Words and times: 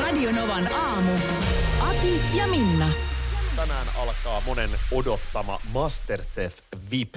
Radio 0.00 0.32
Novan 0.32 0.68
aamu. 0.74 1.12
Ati 1.80 2.38
ja 2.38 2.46
Minna. 2.46 2.86
Tänään 3.56 3.86
alkaa 3.98 4.42
monen 4.46 4.70
odottama 4.92 5.58
Masterchef 5.72 6.58
VIP. 6.90 7.14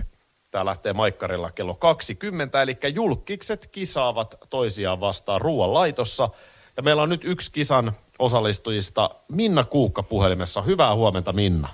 Tämä 0.51 0.65
lähtee 0.65 0.93
Maikkarilla 0.93 1.51
kello 1.51 1.73
20, 1.73 2.61
eli 2.61 2.77
julkikset 2.93 3.67
kisaavat 3.71 4.35
toisiaan 4.49 4.99
vastaan 4.99 5.41
ruoanlaitossa. 5.41 6.29
Ja 6.77 6.83
meillä 6.83 7.01
on 7.01 7.09
nyt 7.09 7.21
yksi 7.23 7.51
kisan 7.51 7.91
osallistujista, 8.19 9.09
Minna 9.31 9.63
Kuukka 9.63 10.03
puhelimessa. 10.03 10.61
Hyvää 10.61 10.95
huomenta, 10.95 11.33
Minna. 11.33 11.67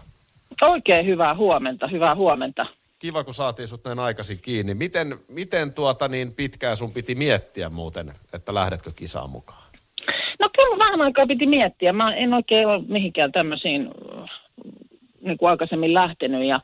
Oikein 0.61 1.05
hyvää 1.05 1.35
huomenta, 1.35 1.87
hyvää 1.87 2.15
huomenta. 2.15 2.65
Kiva, 2.99 3.23
kun 3.23 3.33
saatiin 3.33 3.67
sut 3.67 3.85
näin 3.85 3.99
aikaisin 3.99 4.39
kiinni. 4.39 4.73
Miten, 4.73 5.19
miten 5.27 5.73
tuota 5.73 6.07
niin 6.07 6.33
pitkään 6.33 6.77
sun 6.77 6.91
piti 6.91 7.15
miettiä 7.15 7.69
muuten, 7.69 8.13
että 8.33 8.53
lähdetkö 8.53 8.91
kisaan 8.95 9.29
mukaan? 9.29 9.64
Kyllä 10.55 10.79
vähän 10.79 11.01
aikaa 11.01 11.27
piti 11.27 11.45
miettiä. 11.45 11.93
Mä 11.93 12.13
en 12.15 12.33
oikein 12.33 12.67
ole 12.67 12.83
mihinkään 12.87 13.31
tämmöisiin 13.31 13.89
niin 15.21 15.37
kuin 15.37 15.49
aikaisemmin 15.49 15.93
lähtenyt 15.93 16.43
ja, 16.43 16.59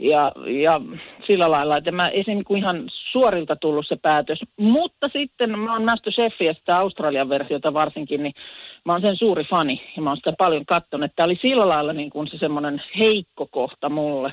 ja, 0.00 0.32
ja 0.62 0.80
sillä 1.26 1.50
lailla, 1.50 1.76
että 1.76 1.92
mä 1.92 2.08
ei 2.08 2.24
niin 2.26 2.44
kuin 2.44 2.58
ihan 2.58 2.82
suorilta 3.12 3.56
tullut 3.56 3.86
se 3.86 3.96
päätös. 3.96 4.38
Mutta 4.56 5.08
sitten 5.08 5.58
mä 5.58 5.72
oon 5.72 5.84
Masterchefia, 5.84 6.54
sitä 6.54 6.78
Australian 6.78 7.28
versiota 7.28 7.74
varsinkin, 7.74 8.22
niin 8.22 8.34
mä 8.84 8.92
oon 8.92 9.00
sen 9.00 9.16
suuri 9.16 9.44
fani 9.44 9.82
ja 9.96 10.02
mä 10.02 10.10
oon 10.10 10.16
sitä 10.16 10.32
paljon 10.38 10.66
katsonut. 10.66 11.10
Tämä 11.16 11.24
oli 11.24 11.38
sillä 11.42 11.68
lailla 11.68 11.92
niin 11.92 12.10
kuin 12.10 12.28
se 12.28 12.38
semmoinen 12.38 12.82
heikko 12.98 13.48
kohta 13.50 13.88
mulle. 13.88 14.32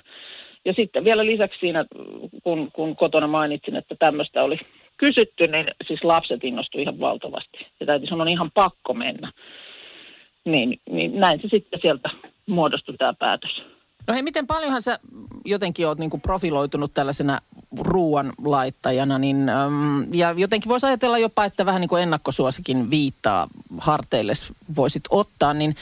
Ja 0.65 0.73
sitten 0.73 1.03
vielä 1.03 1.25
lisäksi 1.25 1.59
siinä, 1.59 1.85
kun, 2.43 2.71
kun 2.73 2.95
kotona 2.95 3.27
mainitsin, 3.27 3.75
että 3.75 3.95
tämmöistä 3.99 4.43
oli 4.43 4.59
kysytty, 4.97 5.47
niin 5.47 5.65
siis 5.87 6.03
lapset 6.03 6.43
innostuivat 6.43 6.83
ihan 6.83 6.99
valtavasti. 6.99 7.57
Ja 7.79 7.85
täytyy 7.85 8.07
sanoa, 8.07 8.27
ihan 8.27 8.51
pakko 8.53 8.93
mennä. 8.93 9.31
Niin, 10.45 10.79
niin 10.89 11.19
näin 11.19 11.41
se 11.41 11.47
sitten 11.47 11.79
sieltä 11.81 12.09
muodostui 12.45 12.97
tämä 12.97 13.13
päätös. 13.13 13.61
No 14.07 14.13
hei, 14.13 14.23
miten 14.23 14.47
paljonhan 14.47 14.81
sä 14.81 14.99
jotenkin 15.45 15.87
oot 15.87 15.99
niinku 15.99 16.17
profiloitunut 16.17 16.93
tällaisena 16.93 17.37
ruoanlaittajana, 17.79 19.19
niin, 19.19 19.49
äm, 19.49 20.13
ja 20.13 20.33
jotenkin 20.37 20.69
voisi 20.69 20.85
ajatella 20.85 21.17
jopa, 21.17 21.45
että 21.45 21.65
vähän 21.65 21.81
niin 21.81 21.89
kuin 21.89 22.03
ennakkosuosikin 22.03 22.89
viittaa 22.89 23.47
harteille 23.77 24.33
voisit 24.75 25.03
ottaa, 25.09 25.53
niin 25.53 25.75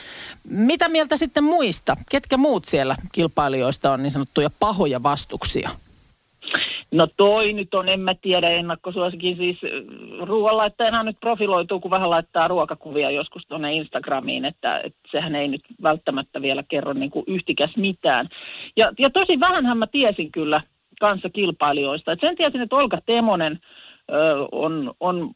mitä 0.50 0.90
mieltä 0.90 1.18
sitten 1.18 1.44
muista? 1.44 1.98
Ketkä 2.10 2.38
muut 2.38 2.66
siellä 2.66 2.96
kilpailijoista 3.12 3.92
on 3.92 4.04
niin 4.04 4.12
sanottuja 4.12 4.50
pahoja 4.60 5.04
vastuksia? 5.04 5.70
No 6.94 7.08
toi 7.18 7.54
nyt 7.54 7.74
on, 7.74 7.90
en 7.90 8.00
mä 8.00 8.16
tiedä, 8.22 8.50
ennakkosuosikin 8.50 9.38
siis 9.38 9.58
äh, 9.64 9.70
ruoanlaittajana 10.28 11.04
nyt 11.04 11.18
profiloituu, 11.20 11.80
kun 11.80 11.92
vähän 11.92 12.10
laittaa 12.10 12.48
ruokakuvia 12.48 13.12
joskus 13.12 13.44
tuonne 13.48 13.74
Instagramiin, 13.74 14.46
että, 14.46 14.80
että 14.80 15.00
sehän 15.12 15.36
ei 15.36 15.48
nyt 15.48 15.62
välttämättä 15.84 16.42
vielä 16.42 16.64
kerro 16.70 16.94
niin 16.94 17.12
kuin 17.12 17.24
yhtikäs 17.28 17.78
mitään. 17.78 18.30
Ja, 18.76 18.92
ja 19.00 19.10
tosi 19.10 19.40
vähänhän 19.40 19.78
mä 19.78 19.88
tiesin 19.88 20.32
kyllä 20.32 20.62
kanssa 21.00 21.30
kilpailijoista. 21.30 22.12
Et 22.12 22.20
sen 22.20 22.36
tiesin, 22.36 22.62
että 22.62 22.76
Olga 22.76 22.98
Temonen 23.06 23.60
ö, 24.12 24.48
on, 24.52 24.94
on 25.00 25.32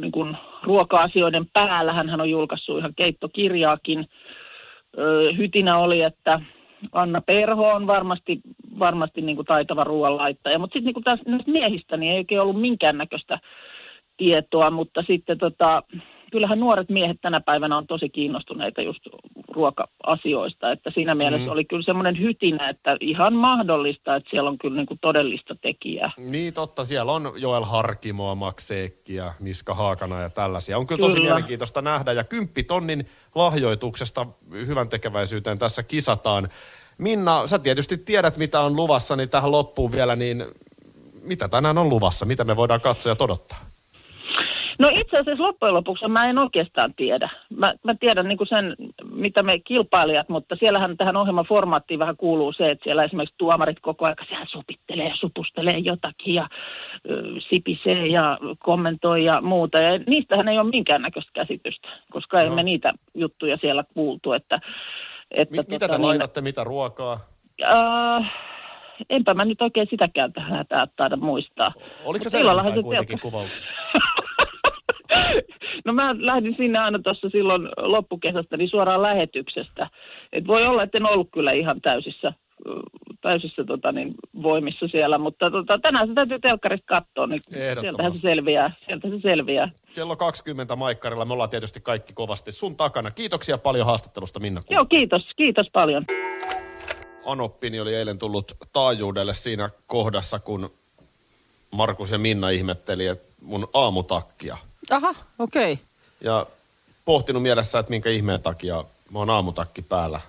niin 0.00 0.12
kuin 0.12 0.36
ruoka-asioiden 0.62 1.46
päällä. 1.52 1.92
Hän 1.92 2.20
on 2.20 2.30
julkaissut 2.30 2.78
ihan 2.78 2.94
keittokirjaakin. 2.96 4.06
Ö, 4.98 5.32
hytinä 5.32 5.78
oli, 5.78 6.02
että 6.02 6.40
Anna 6.92 7.20
Perho 7.20 7.72
on 7.72 7.86
varmasti, 7.86 8.40
varmasti 8.86 9.20
niin 9.20 9.36
kuin 9.36 9.46
taitava 9.46 9.84
ruoanlaittaja, 9.84 10.58
mutta 10.58 10.74
sitten 10.74 10.94
niin 10.94 11.04
tästä 11.04 11.30
näistä 11.30 11.50
miehistä 11.50 11.96
niin 11.96 12.12
ei 12.12 12.18
oikein 12.18 12.40
ollut 12.40 12.60
minkäännäköistä 12.60 13.38
tietoa, 14.16 14.70
mutta 14.70 15.02
sitten 15.06 15.38
tota, 15.38 15.82
kyllähän 16.32 16.60
nuoret 16.60 16.88
miehet 16.88 17.16
tänä 17.20 17.40
päivänä 17.40 17.76
on 17.76 17.86
tosi 17.86 18.08
kiinnostuneita 18.08 18.82
just 18.82 19.00
ruoka-asioista, 19.48 20.72
että 20.72 20.90
siinä 20.94 21.14
mielessä 21.14 21.46
mm. 21.46 21.52
oli 21.52 21.64
kyllä 21.64 21.82
semmoinen 21.82 22.20
hytinä, 22.20 22.68
että 22.68 22.96
ihan 23.00 23.34
mahdollista, 23.34 24.16
että 24.16 24.30
siellä 24.30 24.50
on 24.50 24.58
kyllä 24.58 24.76
niin 24.76 24.86
kuin 24.86 24.98
todellista 25.00 25.56
tekijää. 25.62 26.10
Niin 26.16 26.54
totta, 26.54 26.84
siellä 26.84 27.12
on 27.12 27.32
Joel 27.36 27.64
Harkimoa, 27.64 28.34
Max 28.34 28.70
ja 29.08 29.32
Miska 29.40 29.74
Haakana 29.74 30.20
ja 30.20 30.30
tällaisia. 30.30 30.78
On 30.78 30.86
kyllä, 30.86 30.98
kyllä. 30.98 31.08
tosi 31.08 31.20
mielenkiintoista 31.20 31.82
nähdä 31.82 32.12
ja 32.12 32.24
kymppitonnin 32.24 33.06
lahjoituksesta 33.34 34.26
hyvän 34.66 34.88
tekeväisyyteen 34.88 35.58
tässä 35.58 35.82
kisataan. 35.82 36.48
Minna, 37.02 37.46
sä 37.46 37.58
tietysti 37.58 37.98
tiedät 37.98 38.36
mitä 38.36 38.60
on 38.60 38.76
luvassa, 38.76 39.16
niin 39.16 39.28
tähän 39.28 39.50
loppuun 39.50 39.92
vielä, 39.92 40.16
niin 40.16 40.44
mitä 41.22 41.48
tänään 41.48 41.78
on 41.78 41.88
luvassa? 41.88 42.26
Mitä 42.26 42.44
me 42.44 42.56
voidaan 42.56 42.80
katsoa 42.80 43.12
ja 43.12 43.24
odottaa? 43.24 43.58
No 44.78 44.88
itse 44.88 45.18
asiassa 45.18 45.42
loppujen 45.42 45.74
lopuksi 45.74 46.08
mä 46.08 46.30
en 46.30 46.38
oikeastaan 46.38 46.94
tiedä. 46.94 47.30
Mä, 47.56 47.74
mä 47.84 47.94
tiedän 47.94 48.28
niin 48.28 48.38
sen, 48.48 48.76
mitä 49.12 49.42
me 49.42 49.58
kilpailijat, 49.58 50.28
mutta 50.28 50.56
siellähän 50.56 50.96
tähän 50.96 51.16
ohjelman 51.16 51.44
formaattiin 51.44 51.98
vähän 51.98 52.16
kuuluu 52.16 52.52
se, 52.52 52.70
että 52.70 52.84
siellä 52.84 53.04
esimerkiksi 53.04 53.34
tuomarit 53.38 53.80
koko 53.80 54.04
ajan 54.04 54.16
siellä 54.28 54.46
supittelee 54.46 55.08
ja 55.08 55.16
supustelee 55.16 55.78
jotakin 55.78 56.34
ja 56.34 56.48
ö, 57.10 57.22
sipisee 57.48 58.06
ja 58.06 58.38
kommentoi 58.58 59.24
ja 59.24 59.40
muuta. 59.40 59.78
Ja 59.78 59.98
niistähän 60.06 60.48
ei 60.48 60.58
ole 60.58 60.70
minkäännäköistä 60.70 61.30
käsitystä, 61.34 61.88
koska 62.12 62.38
no. 62.38 62.44
emme 62.44 62.62
niitä 62.62 62.92
juttuja 63.14 63.56
siellä 63.56 63.84
kuultu. 63.94 64.32
Että, 64.32 64.60
että 65.34 65.52
Mi- 65.52 65.58
mitä 65.58 65.78
tota, 65.78 65.88
te 65.88 65.98
niin, 65.98 66.06
laitatte, 66.06 66.40
mitä 66.40 66.64
ruokaa? 66.64 67.20
Äh, 67.62 68.32
enpä 69.10 69.34
mä 69.34 69.44
nyt 69.44 69.62
oikein 69.62 69.86
sitäkään 69.90 70.32
tähän 70.32 70.66
taida 70.96 71.16
muistaa. 71.16 71.72
Oliko 72.04 72.22
se 72.22 72.30
sellainen 72.30 72.82
kuitenkin 72.82 73.20
kuvauksessa? 73.20 73.74
No 75.84 75.92
mä 75.92 76.14
lähdin 76.18 76.54
sinne 76.56 76.78
aina 76.78 76.98
tuossa 76.98 77.28
silloin 77.30 77.68
loppukesästä 77.76 78.56
niin 78.56 78.68
suoraan 78.68 79.02
lähetyksestä. 79.02 79.88
Et 80.32 80.46
voi 80.46 80.66
olla, 80.66 80.82
että 80.82 80.98
en 80.98 81.06
ollut 81.06 81.28
kyllä 81.32 81.52
ihan 81.52 81.80
täysissä, 81.80 82.32
täysissä 83.22 83.64
tota, 83.64 83.92
niin, 83.92 84.14
voimissa 84.42 84.88
siellä, 84.88 85.18
mutta 85.18 85.50
tota, 85.50 85.78
tänään 85.78 86.08
se 86.08 86.14
täytyy 86.14 86.38
telkkarista 86.38 86.86
katsoa, 86.86 87.26
niin 87.26 87.42
sieltähän 87.80 88.14
se 88.14 88.20
selviää. 88.20 88.74
Sieltä 88.86 89.08
se 89.08 89.20
selviää. 89.22 89.70
Kello 89.94 90.16
20 90.16 90.76
Maikkarilla, 90.76 91.24
me 91.24 91.32
ollaan 91.32 91.50
tietysti 91.50 91.80
kaikki 91.80 92.12
kovasti 92.12 92.52
sun 92.52 92.76
takana. 92.76 93.10
Kiitoksia 93.10 93.58
paljon 93.58 93.86
haastattelusta 93.86 94.40
Minna. 94.40 94.62
Joo, 94.70 94.84
kiitos. 94.84 95.22
Kiitos 95.36 95.66
paljon. 95.72 96.04
Anoppini 97.26 97.80
oli 97.80 97.94
eilen 97.94 98.18
tullut 98.18 98.52
taajuudelle 98.72 99.34
siinä 99.34 99.70
kohdassa, 99.86 100.38
kun 100.38 100.70
Markus 101.70 102.10
ja 102.10 102.18
Minna 102.18 102.50
ihmetteli, 102.50 103.06
että 103.06 103.32
mun 103.42 103.68
aamutakkia– 103.74 104.56
Aha, 104.90 105.14
okei. 105.38 105.72
Okay. 105.72 105.84
Ja 106.20 106.46
pohtinut 107.04 107.42
mielessä, 107.42 107.78
että 107.78 107.90
minkä 107.90 108.10
ihmeen 108.10 108.42
takia 108.42 108.84
mä 109.10 109.18
oon 109.18 109.30
aamutakki 109.30 109.82
päällä 109.82 110.20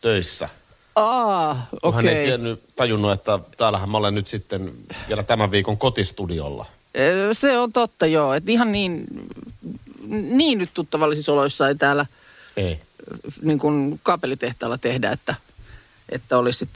töissä. 0.00 0.48
Aa, 0.94 1.66
okei. 1.82 1.88
Okay. 1.88 2.04
Hän 2.04 2.16
ei 2.16 2.26
tiennyt, 2.26 2.62
tajunnut, 2.76 3.12
että 3.12 3.38
täällähän 3.56 3.88
mä 3.88 3.98
olen 3.98 4.14
nyt 4.14 4.28
sitten 4.28 4.72
vielä 5.08 5.22
tämän 5.22 5.50
viikon 5.50 5.78
kotistudiolla. 5.78 6.66
Se 7.32 7.58
on 7.58 7.72
totta, 7.72 8.06
joo. 8.06 8.34
Et 8.34 8.48
ihan 8.48 8.72
niin, 8.72 9.04
niin 10.08 10.58
nyt 10.58 10.70
tuttavallisissa 10.74 11.32
oloissa 11.32 11.68
ei 11.68 11.74
täällä 11.74 12.06
ei. 12.56 12.80
Niin 13.42 13.58
kuin 13.58 14.00
kaapelitehtaalla 14.02 14.78
tehdä, 14.78 15.10
että, 15.10 15.34
että 16.08 16.38
olisit 16.38 16.68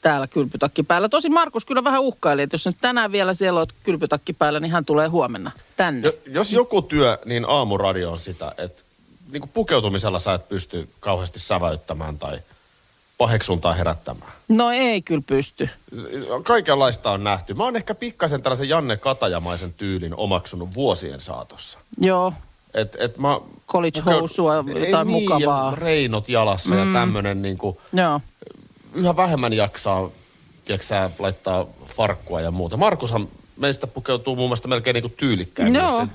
täällä 0.00 0.26
kylpytakki 0.26 0.82
päällä. 0.82 1.08
Tosi 1.08 1.28
Markus 1.28 1.64
kyllä 1.64 1.84
vähän 1.84 2.02
uhkaili, 2.02 2.42
että 2.42 2.54
jos 2.54 2.66
nyt 2.66 2.76
tänään 2.80 3.12
vielä 3.12 3.34
siellä 3.34 3.60
olet 3.60 3.74
kylpytakki 3.82 4.32
päällä, 4.32 4.60
niin 4.60 4.72
hän 4.72 4.84
tulee 4.84 5.08
huomenna 5.08 5.50
tänne. 5.76 6.08
Jo, 6.08 6.12
jos 6.26 6.52
joku 6.52 6.82
työ, 6.82 7.18
niin 7.24 7.44
aamuradio 7.48 8.12
on 8.12 8.20
sitä, 8.20 8.52
että 8.58 8.82
niin 9.32 9.40
kuin 9.40 9.50
pukeutumisella 9.54 10.18
sä 10.18 10.34
et 10.34 10.48
pysty 10.48 10.88
kauheasti 11.00 11.38
säväyttämään 11.38 12.18
tai 12.18 12.38
paheksuntaa 13.18 13.74
herättämään. 13.74 14.32
No 14.48 14.70
ei 14.70 15.02
kyllä 15.02 15.22
pysty. 15.26 15.68
Kaikenlaista 16.42 17.10
on 17.10 17.24
nähty. 17.24 17.54
Mä 17.54 17.64
oon 17.64 17.76
ehkä 17.76 17.94
pikkasen 17.94 18.42
tällaisen 18.42 18.68
Janne 18.68 18.96
Katajamaisen 18.96 19.72
tyylin 19.72 20.14
omaksunut 20.14 20.74
vuosien 20.74 21.20
saatossa. 21.20 21.78
Joo. 21.98 22.32
Et, 22.74 22.96
et 22.98 23.18
mä, 23.18 23.40
College-housua, 23.68 24.54
jotain 24.54 25.06
niin, 25.06 25.22
mukavaa. 25.22 25.70
Ja 25.70 25.76
reinot 25.76 26.28
jalassa 26.28 26.74
mm. 26.74 26.80
ja 26.80 27.00
tämmönen 27.00 27.42
niinku, 27.42 27.80
Joo 27.92 28.20
yhä 28.94 29.16
vähemmän 29.16 29.52
jaksaa, 29.52 30.10
tiedätkö 30.64 31.10
laittaa 31.18 31.66
farkkua 31.96 32.40
ja 32.40 32.50
muuta. 32.50 32.76
Markushan 32.76 33.28
meistä 33.56 33.86
pukeutuu 33.86 34.36
muun 34.36 34.50
muassa 34.50 34.68
melkein 34.68 34.94
niin 34.94 35.14
tyylikkäin. 35.16 35.74
Joo. 35.74 36.00
Se 36.00 36.08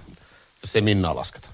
Minnaa 0.81 1.15
lasketa. 1.15 1.49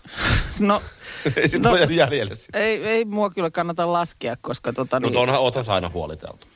No, 0.60 0.82
Ei 1.36 1.50
sit 1.50 1.62
No. 1.62 1.76
jäljelle 1.76 2.36
sitä. 2.36 2.60
ei, 2.60 2.84
ei 2.84 3.06
mua 3.06 3.30
kyllä 3.30 3.52
kannata 3.52 3.94
laskea, 3.94 4.36
koska 4.42 4.74
tota 4.74 5.00
No 5.00 5.10
niin, 5.10 5.18
onhan, 5.18 5.40
oothan 5.40 5.66
sä 5.66 5.74
aina 5.74 5.90
huoliteltu. 5.90 6.48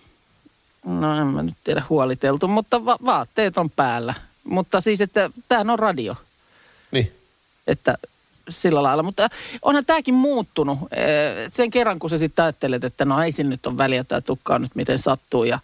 no 0.86 1.22
en 1.22 1.28
mä 1.28 1.44
nyt 1.44 1.56
tiedä 1.64 1.84
huoliteltu, 1.90 2.48
mutta 2.48 2.86
va- 2.86 2.98
vaatteet 3.06 3.58
on 3.58 3.70
päällä. 3.70 4.14
Mutta 4.44 4.82
siis, 4.82 5.02
että 5.02 5.30
tämähän 5.50 5.70
on 5.70 5.80
radio, 5.80 6.16
Niin. 6.92 7.12
että 7.68 7.98
sillä 8.50 8.84
lailla. 8.84 9.04
Mutta 9.04 9.30
onhan 9.62 9.86
tämäkin 9.86 10.14
muuttunut. 10.14 10.80
Eh, 10.96 11.46
et 11.46 11.54
Sen 11.54 11.72
kerran, 11.72 12.00
kun 12.00 12.10
sä 12.10 12.18
sitten 12.18 12.46
ajattelet, 12.46 12.84
että 12.84 13.06
no 13.06 13.24
ei 13.24 13.32
sillä 13.32 13.50
nyt 13.50 13.66
on 13.66 13.78
väliä, 13.78 14.04
tämä 14.04 14.22
tukka 14.22 14.56
on 14.56 14.62
nyt 14.62 14.76
miten 14.76 15.00
sattuu 15.00 15.44
ja 15.44 15.60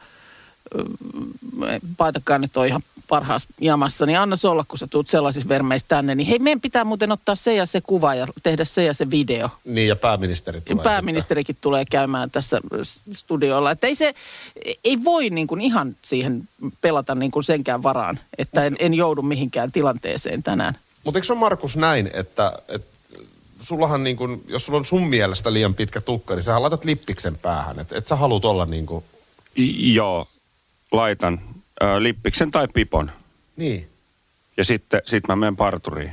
paitakaan 1.98 2.42
nyt 2.42 2.58
on 2.58 2.68
ihan 2.68 2.82
parhaassa 3.08 3.48
jamassa, 3.62 4.06
niin 4.06 4.20
anna 4.20 4.36
se 4.36 4.48
olla, 4.48 4.66
kun 4.68 4.80
sä 4.80 4.88
tuut 4.88 5.08
sellaisissa 5.08 5.50
vermeissä 5.50 5.88
tänne, 5.88 6.16
niin 6.16 6.28
hei, 6.28 6.40
meidän 6.40 6.62
pitää 6.62 6.84
muuten 6.84 7.12
ottaa 7.12 7.36
se 7.36 7.56
ja 7.56 7.66
se 7.66 7.82
kuva 7.82 8.16
ja 8.16 8.28
tehdä 8.44 8.66
se 8.66 8.84
ja 8.84 8.94
se 8.94 9.10
video. 9.10 9.50
Niin, 9.66 9.88
ja 9.88 9.96
pääministeri 9.96 10.62
tulee 10.62 10.84
Pääministerikin 10.84 11.58
tulee 11.62 11.86
käymään 11.86 12.32
tässä 12.32 12.62
studiolla. 13.12 13.72
Että 13.72 13.88
ei 13.88 13.96
se, 13.96 14.14
ei 14.84 15.04
voi 15.04 15.30
niin 15.30 15.48
kuin 15.48 15.62
ihan 15.62 15.96
siihen 16.02 16.50
pelata 16.82 17.16
niin 17.16 17.32
kuin 17.32 17.44
senkään 17.44 17.84
varaan, 17.84 18.20
että 18.38 18.66
en, 18.66 18.76
en 18.80 18.94
joudu 18.94 19.22
mihinkään 19.22 19.72
tilanteeseen 19.72 20.44
tänään. 20.44 20.78
Mutta 21.04 21.18
eikö 21.18 21.26
se 21.26 21.34
ole 21.34 21.40
Markus 21.40 21.78
näin, 21.78 22.10
että, 22.14 22.54
että 22.68 22.96
sullahan 23.62 24.04
niin 24.04 24.18
kuin, 24.18 24.44
jos 24.48 24.66
sulla 24.66 24.80
on 24.80 24.86
sun 24.86 25.08
mielestä 25.08 25.54
liian 25.54 25.74
pitkä 25.74 26.02
tukka, 26.02 26.36
niin 26.36 26.44
sä 26.44 26.62
laitat 26.62 26.86
lippiksen 26.86 27.38
päähän. 27.38 27.80
Että 27.80 27.98
et 27.98 28.08
sä 28.08 28.16
haluut 28.16 28.46
olla 28.46 28.66
niin 28.66 28.86
kuin, 28.86 29.04
I- 29.58 29.94
joo, 29.94 30.28
laitan 30.96 31.40
ö, 31.84 32.04
lippiksen 32.04 32.52
tai 32.52 32.68
pipon. 32.68 33.12
niin. 33.56 33.90
Ja 34.58 34.66
sitten 34.66 35.02
sit 35.06 35.28
mä 35.28 35.36
menen 35.36 35.56
parturiin. 35.56 36.12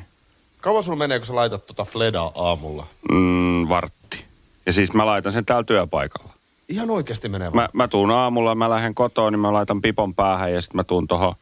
Kauan 0.61 0.82
sulla 0.82 0.99
menee, 0.99 1.19
kun 1.19 1.26
sä 1.26 1.34
laitat 1.34 1.67
tota 1.67 1.84
Fledaa 1.84 2.32
aamulla? 2.34 2.87
Mm, 3.12 3.69
vartti. 3.69 4.25
Ja 4.67 4.73
siis 4.73 4.93
mä 4.93 5.06
laitan 5.06 5.32
sen 5.32 5.44
täällä 5.44 5.64
työpaikalla. 5.64 6.32
Ihan 6.69 6.90
oikeasti 6.90 7.29
menee 7.29 7.50
Mä, 7.50 7.69
mä 7.73 7.88
tuun 7.88 8.11
aamulla, 8.11 8.55
mä 8.55 8.70
lähden 8.70 8.94
kotoon, 8.94 9.32
niin 9.32 9.40
mä 9.40 9.52
laitan 9.52 9.82
pipon 9.82 10.14
päähän 10.14 10.52
ja 10.52 10.61
sitten 10.61 10.76
mä 10.76 10.84
tuun 10.84 11.08
tohon, 11.08 11.34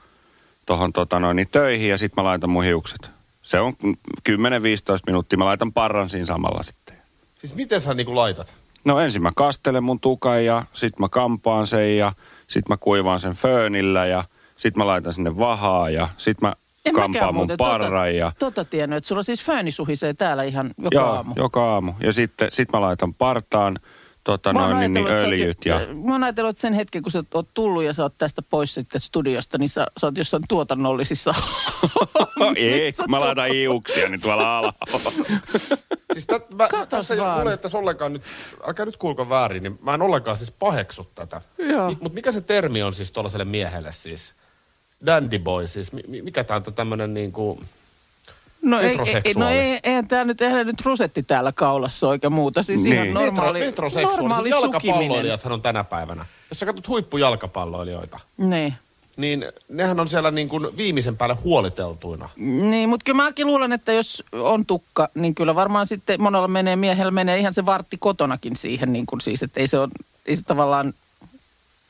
tohon 0.66 0.92
tota 0.92 1.18
noin, 1.18 1.36
niin 1.36 1.48
töihin 1.52 1.88
ja 1.90 1.98
sitten 1.98 2.24
mä 2.24 2.28
laitan 2.28 2.50
mun 2.50 2.64
hiukset. 2.64 3.10
Se 3.42 3.60
on 3.60 3.72
10-15 3.84 3.92
minuuttia. 5.06 5.38
Mä 5.38 5.44
laitan 5.44 5.72
parran 5.72 6.08
siinä 6.08 6.26
samalla 6.26 6.62
sitten. 6.62 6.96
Siis 7.38 7.54
miten 7.54 7.80
sä 7.80 7.94
niinku 7.94 8.16
laitat? 8.16 8.54
No 8.84 9.00
ensin 9.00 9.22
mä 9.22 9.30
kastelen 9.36 9.84
mun 9.84 10.00
tukan 10.00 10.44
ja 10.44 10.64
sit 10.72 10.98
mä 10.98 11.08
kampaan 11.08 11.66
sen 11.66 11.96
ja 11.96 12.12
sit 12.50 12.68
mä 12.68 12.76
kuivaan 12.76 13.20
sen 13.20 13.32
föönillä 13.32 14.06
ja 14.06 14.24
sit 14.56 14.76
mä 14.76 14.86
laitan 14.86 15.12
sinne 15.12 15.38
vahaa 15.38 15.90
ja 15.90 16.08
sit 16.18 16.40
mä 16.40 16.52
En 16.84 16.94
kampaan 16.94 17.34
mun 17.34 17.34
muuten 17.34 17.56
parran 17.56 18.16
ja... 18.16 18.32
Tota, 18.38 18.54
tota 18.54 18.64
tiennyt, 18.70 18.96
että 18.96 19.08
sulla 19.08 19.22
siis 19.22 19.44
fööni 19.44 19.70
suhisee 19.70 20.14
täällä 20.14 20.42
ihan 20.42 20.70
joka 20.78 20.96
Joo, 20.96 21.06
aamu. 21.06 21.32
joka 21.36 21.74
aamu. 21.74 21.92
Ja 22.00 22.12
sitten 22.12 22.48
sit 22.52 22.72
mä 22.72 22.80
laitan 22.80 23.14
partaan 23.14 23.78
tota 24.24 24.52
Mä 24.52 24.60
oon 24.60 24.70
noin, 24.70 24.80
niin, 24.80 25.04
niin 25.04 25.18
öljyt 25.18 25.58
oot- 25.58 25.68
ja... 25.68 25.80
Mä 25.94 26.12
oon 26.12 26.24
ajatellut, 26.24 26.50
että 26.50 26.60
sen 26.60 26.72
hetken, 26.72 27.02
kun 27.02 27.12
sä 27.12 27.24
oot 27.34 27.48
tullut 27.54 27.82
ja 27.82 27.92
sä 27.92 28.02
oot 28.02 28.14
tästä 28.18 28.42
pois 28.42 28.74
sitten 28.74 29.00
studiosta, 29.00 29.58
niin 29.58 29.68
sä, 29.68 29.86
sä 30.00 30.06
oot 30.06 30.18
jossain 30.18 30.42
tuotannollisissa 30.48 31.34
Ei, 32.56 32.94
mä 33.08 33.20
laitan 33.20 33.54
iuksia 33.54 34.08
niin 34.08 34.20
tuolla 34.20 34.58
alhaalla. 34.58 35.12
Siis 36.12 36.26
tät, 36.26 36.50
mä, 36.50 36.68
Katos 36.68 36.88
tässä 36.88 37.14
ei 37.14 37.20
vaan. 37.20 37.38
mulle, 37.38 37.52
että 37.52 37.68
ollenkaan 37.74 38.12
nyt, 38.12 38.22
älkää 38.66 38.86
nyt 38.86 38.96
kuulko 38.96 39.28
väärin, 39.28 39.62
niin 39.62 39.78
mä 39.82 39.94
en 39.94 40.02
ollenkaan 40.02 40.36
siis 40.36 40.50
paheksu 40.50 41.10
tätä. 41.14 41.40
Mutta 41.88 42.14
mikä 42.14 42.32
se 42.32 42.40
termi 42.40 42.82
on 42.82 42.94
siis 42.94 43.12
tuollaiselle 43.12 43.44
miehelle 43.44 43.92
siis? 43.92 44.34
Dandy 45.06 45.38
boy 45.38 45.66
siis, 45.66 45.92
mi- 45.92 46.04
mi- 46.08 46.22
mikä 46.22 46.44
tää 46.44 46.62
on 46.66 46.74
tämmönen 46.74 47.14
niinku... 47.14 47.60
No, 48.62 48.80
ei, 48.80 48.98
ei, 49.24 49.34
no 49.36 49.48
ei, 49.48 49.78
eihän 49.82 50.08
tää 50.08 50.24
nyt, 50.24 50.40
eihän 50.40 50.66
nyt 50.66 50.80
rusetti 50.84 51.22
täällä 51.22 51.52
kaulassa 51.52 52.08
oikein 52.08 52.32
muuta. 52.32 52.62
Siis 52.62 52.82
Niin. 52.82 52.94
ihan 52.94 53.14
normaali, 53.14 53.58
Metro, 53.58 53.66
metroseksuaali, 53.66 54.16
normaali 54.16 54.42
siis 54.44 54.56
sukiminen. 54.56 54.82
jalkapalloilijathan 54.92 55.52
on 55.52 55.62
tänä 55.62 55.84
päivänä. 55.84 56.24
Jos 56.50 56.58
sä 56.60 56.66
katsot 56.66 56.88
huippujalkapalloilijoita, 56.88 58.20
Niin. 58.36 58.74
niin 59.16 59.44
nehän 59.68 60.00
on 60.00 60.08
siellä 60.08 60.30
niin 60.30 60.48
kuin 60.48 60.76
viimeisen 60.76 61.16
päälle 61.16 61.34
huoliteltuina. 61.44 62.28
Niin, 62.36 62.88
mutta 62.88 63.04
kyllä 63.04 63.16
mäkin 63.22 63.46
luulen, 63.46 63.72
että 63.72 63.92
jos 63.92 64.24
on 64.32 64.66
tukka, 64.66 65.08
niin 65.14 65.34
kyllä 65.34 65.54
varmaan 65.54 65.86
sitten 65.86 66.22
monella 66.22 66.48
menee, 66.48 66.76
miehellä 66.76 67.10
menee 67.12 67.38
ihan 67.38 67.54
se 67.54 67.66
vartti 67.66 67.96
kotonakin 68.00 68.56
siihen, 68.56 68.92
niin 68.92 69.06
kuin 69.06 69.20
siis, 69.20 69.42
että 69.42 69.60
ei 69.60 69.68
se 69.68 69.78
ole, 69.78 69.88
ei 70.26 70.36
se 70.36 70.42
tavallaan, 70.42 70.94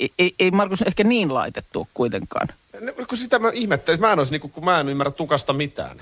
ei, 0.00 0.12
ei, 0.18 0.34
ei 0.38 0.50
Markus 0.50 0.82
ehkä 0.82 1.04
niin 1.04 1.34
laitettu 1.34 1.88
kuitenkaan. 1.94 2.48
Ne- 2.80 2.92
Kun 2.92 3.18
sitä 3.18 3.38
mä 3.38 3.50
ihmettelin, 3.54 4.00
mä 4.00 4.12
en 4.12 4.18
olisi, 4.18 4.32
niin 4.32 4.40
kuin, 4.40 4.50
kun 4.50 4.64
mä 4.64 4.80
en 4.80 4.88
ymmärrä 4.88 5.10
tukasta 5.10 5.52
mitään. 5.52 5.96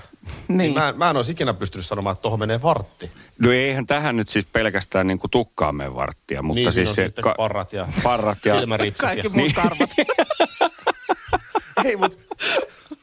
Niin. 0.47 0.57
Niin. 0.57 0.73
mä, 0.73 0.89
en- 0.89 0.97
mä 0.97 1.09
en 1.09 1.17
olisi 1.17 1.31
ikinä 1.31 1.53
pystynyt 1.53 1.85
sanomaan, 1.85 2.13
että 2.13 2.21
tuohon 2.21 2.39
menee 2.39 2.61
vartti. 2.61 3.11
No 3.43 3.51
eihän 3.51 3.87
tähän 3.87 4.15
nyt 4.15 4.29
siis 4.29 4.45
pelkästään 4.45 5.07
niin 5.07 5.19
kuin 5.19 5.31
tukkaan 5.31 5.75
mene 5.75 5.95
varttia, 5.95 6.41
mutta 6.41 6.55
niin, 6.59 6.71
siis 6.71 6.95
se... 6.95 7.05
sitten 7.05 7.23
parrat 7.37 7.73
ja, 7.73 7.87
parrat 8.03 8.45
ja 8.45 8.59
silmäripsit. 8.59 9.01
Kaikki 9.01 9.27
Ja, 9.27 9.29
muut 9.33 9.53
karvat. 9.53 9.89
ei, 11.85 11.95
mutta 11.95 12.17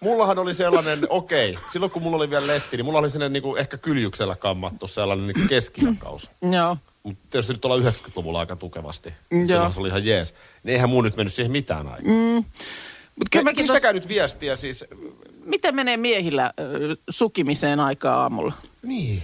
mullahan 0.01 0.39
oli 0.39 0.55
sellainen, 0.55 0.99
okei, 1.09 1.59
silloin 1.73 1.93
kun 1.93 2.03
mulla 2.03 2.17
oli 2.17 2.31
vielä 2.31 2.47
letti, 2.47 2.77
niin 2.77 2.85
mulla 2.85 2.99
oli 2.99 3.11
sellainen 3.11 3.33
niin 3.33 3.43
kuin 3.43 3.61
ehkä 3.61 3.77
kyljyksellä 3.79 4.37
kammattu 4.37 4.87
sellainen 4.89 5.27
niin 5.27 5.49
keskijakaus. 5.49 6.31
Joo. 6.53 6.77
Mutta 7.03 7.21
tietysti 7.31 7.53
nyt 7.53 7.65
ollaan 7.65 7.83
90-luvulla 7.83 8.41
aika 8.41 8.57
tukevasti. 8.57 9.13
Joo. 9.31 9.45
Silloin 9.47 9.73
se 9.73 9.81
oli 9.81 9.89
ihan 9.89 10.05
jees. 10.07 10.35
Niin 10.63 10.73
eihän 10.75 10.91
mun 10.91 11.05
nyt 11.05 11.17
mennyt 11.17 11.35
siihen 11.35 11.53
mitään 11.53 11.89
aikaa. 11.89 12.13
Mm. 12.13 12.45
Mutta 13.17 13.31
kyllä 13.31 13.45
mäkin 13.45 13.67
tos, 13.67 13.73
Pistäkää 13.75 13.93
nyt 13.93 14.09
viestiä 14.09 14.57
siis. 14.57 14.85
miten 15.45 15.75
menee 15.77 15.97
miehillä 15.97 16.53
ö, 16.61 16.97
sukimiseen 17.11 17.81
aikaa 17.81 18.23
aamulla? 18.23 18.53
Niin. 18.83 19.23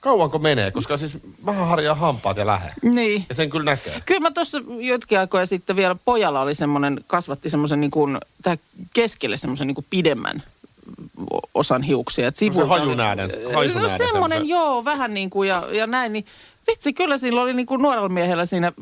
Kauanko 0.00 0.38
menee? 0.38 0.70
Koska 0.70 0.96
siis 0.96 1.18
vähän 1.46 1.68
harjaa 1.68 1.94
hampaat 1.94 2.36
ja 2.36 2.46
lähe. 2.46 2.70
Niin. 2.82 3.26
Ja 3.28 3.34
sen 3.34 3.50
kyllä 3.50 3.64
näkee. 3.64 4.02
Kyllä 4.06 4.20
mä 4.20 4.30
tuossa 4.30 4.58
jotkin 4.80 5.18
aikoja 5.18 5.46
sitten 5.46 5.76
vielä 5.76 5.96
pojalla 6.04 6.40
oli 6.40 6.54
semmoinen, 6.54 7.00
kasvatti 7.06 7.50
semmoisen 7.50 7.80
niin 7.80 7.90
kuin, 7.90 8.18
tähän 8.42 8.58
keskelle 8.92 9.36
semmoisen 9.36 9.66
niin 9.66 9.74
kuin 9.74 9.86
pidemmän 9.90 10.42
osan 11.54 11.82
hiuksia. 11.82 12.28
Et 12.28 12.36
oli- 12.42 12.68
hajunääden- 12.68 13.42
No 13.44 13.50
haisunääden 13.54 14.08
semmoinen, 14.12 14.48
joo, 14.48 14.84
vähän 14.84 15.14
niin 15.14 15.30
kuin 15.30 15.48
ja, 15.48 15.66
ja 15.72 15.86
näin. 15.86 16.12
Niin 16.12 16.26
vitsi, 16.66 16.92
kyllä 16.92 17.18
sillä 17.18 17.42
oli 17.42 17.54
niin 17.54 17.66
kuin 17.66 17.82
nuorella 17.82 18.08
miehellä 18.08 18.46
siinä 18.46 18.72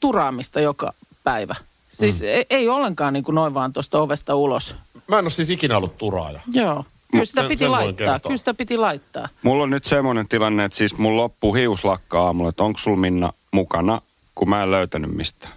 turaamista 0.00 0.60
joka 0.60 0.92
päivä. 1.24 1.54
Siis 2.00 2.20
mm. 2.20 2.26
ei, 2.28 2.46
ei 2.50 2.68
ollenkaan 2.68 3.12
niin 3.12 3.24
kuin 3.24 3.34
noin 3.34 3.54
vaan 3.54 3.72
tuosta 3.72 4.00
ovesta 4.00 4.34
ulos. 4.34 4.74
Mä 5.08 5.18
en 5.18 5.24
ole 5.24 5.30
siis 5.30 5.50
ikinä 5.50 5.76
ollut 5.76 5.98
turaaja. 5.98 6.40
Joo. 6.52 6.84
Kyllä 7.12 7.24
sitä 7.24 7.40
sen- 7.40 7.48
piti 7.48 7.64
sen 7.64 7.72
laittaa, 7.72 8.20
kyllä 8.20 8.36
sitä 8.36 8.54
piti 8.54 8.76
laittaa. 8.76 9.28
Mulla 9.42 9.62
on 9.62 9.70
nyt 9.70 9.84
semmoinen 9.84 10.28
tilanne, 10.28 10.64
että 10.64 10.78
siis 10.78 10.98
mun 10.98 11.16
loppuu 11.16 11.54
hiuslakka 11.54 12.26
aamulla, 12.26 12.48
että 12.48 12.62
onko 12.62 12.78
sul 12.78 12.96
Minna 12.96 13.32
mukana, 13.52 14.00
kun 14.34 14.48
mä 14.48 14.62
en 14.62 14.70
löytänyt 14.70 15.14
mistään. 15.14 15.52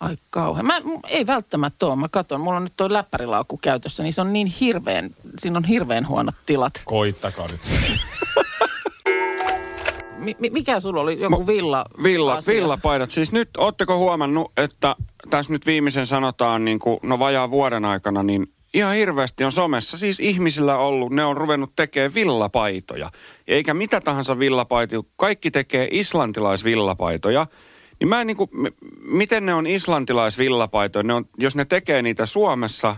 Ai 0.00 0.16
kauhean. 0.30 0.66
Mä, 0.66 0.80
ei 1.08 1.26
välttämättä 1.26 1.86
ole. 1.86 1.96
Mä 1.96 2.08
katson, 2.10 2.40
mulla 2.40 2.56
on 2.56 2.64
nyt 2.64 2.72
toi 2.76 2.92
läppärilaukku 2.92 3.56
käytössä, 3.56 4.02
niin 4.02 4.12
se 4.12 4.20
on 4.20 4.32
niin 4.32 4.46
hirveän, 4.46 5.10
siinä 5.38 5.56
on 5.56 5.64
hirveän 5.64 6.08
huonot 6.08 6.34
tilat. 6.46 6.72
Koittakaa 6.84 7.48
nyt 7.48 7.64
se. 7.64 7.72
Mi- 10.28 10.36
mi- 10.38 10.50
mikä 10.50 10.80
sulla 10.80 11.00
oli? 11.00 11.20
Joku 11.20 11.46
villa? 11.46 11.84
Villa, 12.02 12.34
asia? 12.34 12.54
villapaidat. 12.54 13.10
Siis 13.10 13.32
nyt, 13.32 13.48
ootteko 13.56 13.98
huomannut, 13.98 14.52
että 14.56 14.96
tässä 15.30 15.52
nyt 15.52 15.66
viimeisen 15.66 16.06
sanotaan, 16.06 16.64
niin 16.64 16.78
kuin, 16.78 16.98
no 17.02 17.18
vajaa 17.18 17.50
vuoden 17.50 17.84
aikana, 17.84 18.22
niin 18.22 18.46
ihan 18.74 18.94
hirveästi 18.94 19.44
on 19.44 19.52
somessa 19.52 19.98
siis 19.98 20.20
ihmisillä 20.20 20.78
ollut, 20.78 21.12
ne 21.12 21.24
on 21.24 21.36
ruvennut 21.36 21.72
tekemään 21.76 22.14
villapaitoja. 22.14 23.10
Eikä 23.48 23.74
mitä 23.74 24.00
tahansa 24.00 24.38
villapaitoja, 24.38 25.02
kaikki 25.16 25.50
tekee 25.50 25.88
islantilaisvillapaitoja. 25.90 27.46
Niin 28.00 28.08
mä 28.08 28.20
en 28.20 28.26
niin 28.26 28.36
kuin, 28.36 28.50
miten 29.02 29.46
ne 29.46 29.54
on 29.54 29.66
islantilaisvillapaitoja, 29.66 31.02
ne 31.02 31.14
on, 31.14 31.24
jos 31.38 31.56
ne 31.56 31.64
tekee 31.64 32.02
niitä 32.02 32.26
Suomessa, 32.26 32.96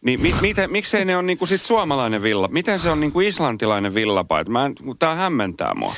niin 0.00 0.22
mi, 0.22 0.34
miten, 0.40 0.72
miksei 0.72 1.04
ne 1.04 1.16
on 1.16 1.26
niin 1.26 1.38
kuin 1.38 1.48
sit 1.48 1.62
suomalainen 1.62 2.22
villa? 2.22 2.48
Miten 2.48 2.78
se 2.78 2.90
on 2.90 3.00
niin 3.00 3.12
kuin 3.12 3.26
islantilainen 3.26 3.94
villapaita? 3.94 4.50
Mä 4.50 4.66
en, 4.66 4.74
tää 4.98 5.14
hämmentää 5.14 5.74
mua. 5.74 5.94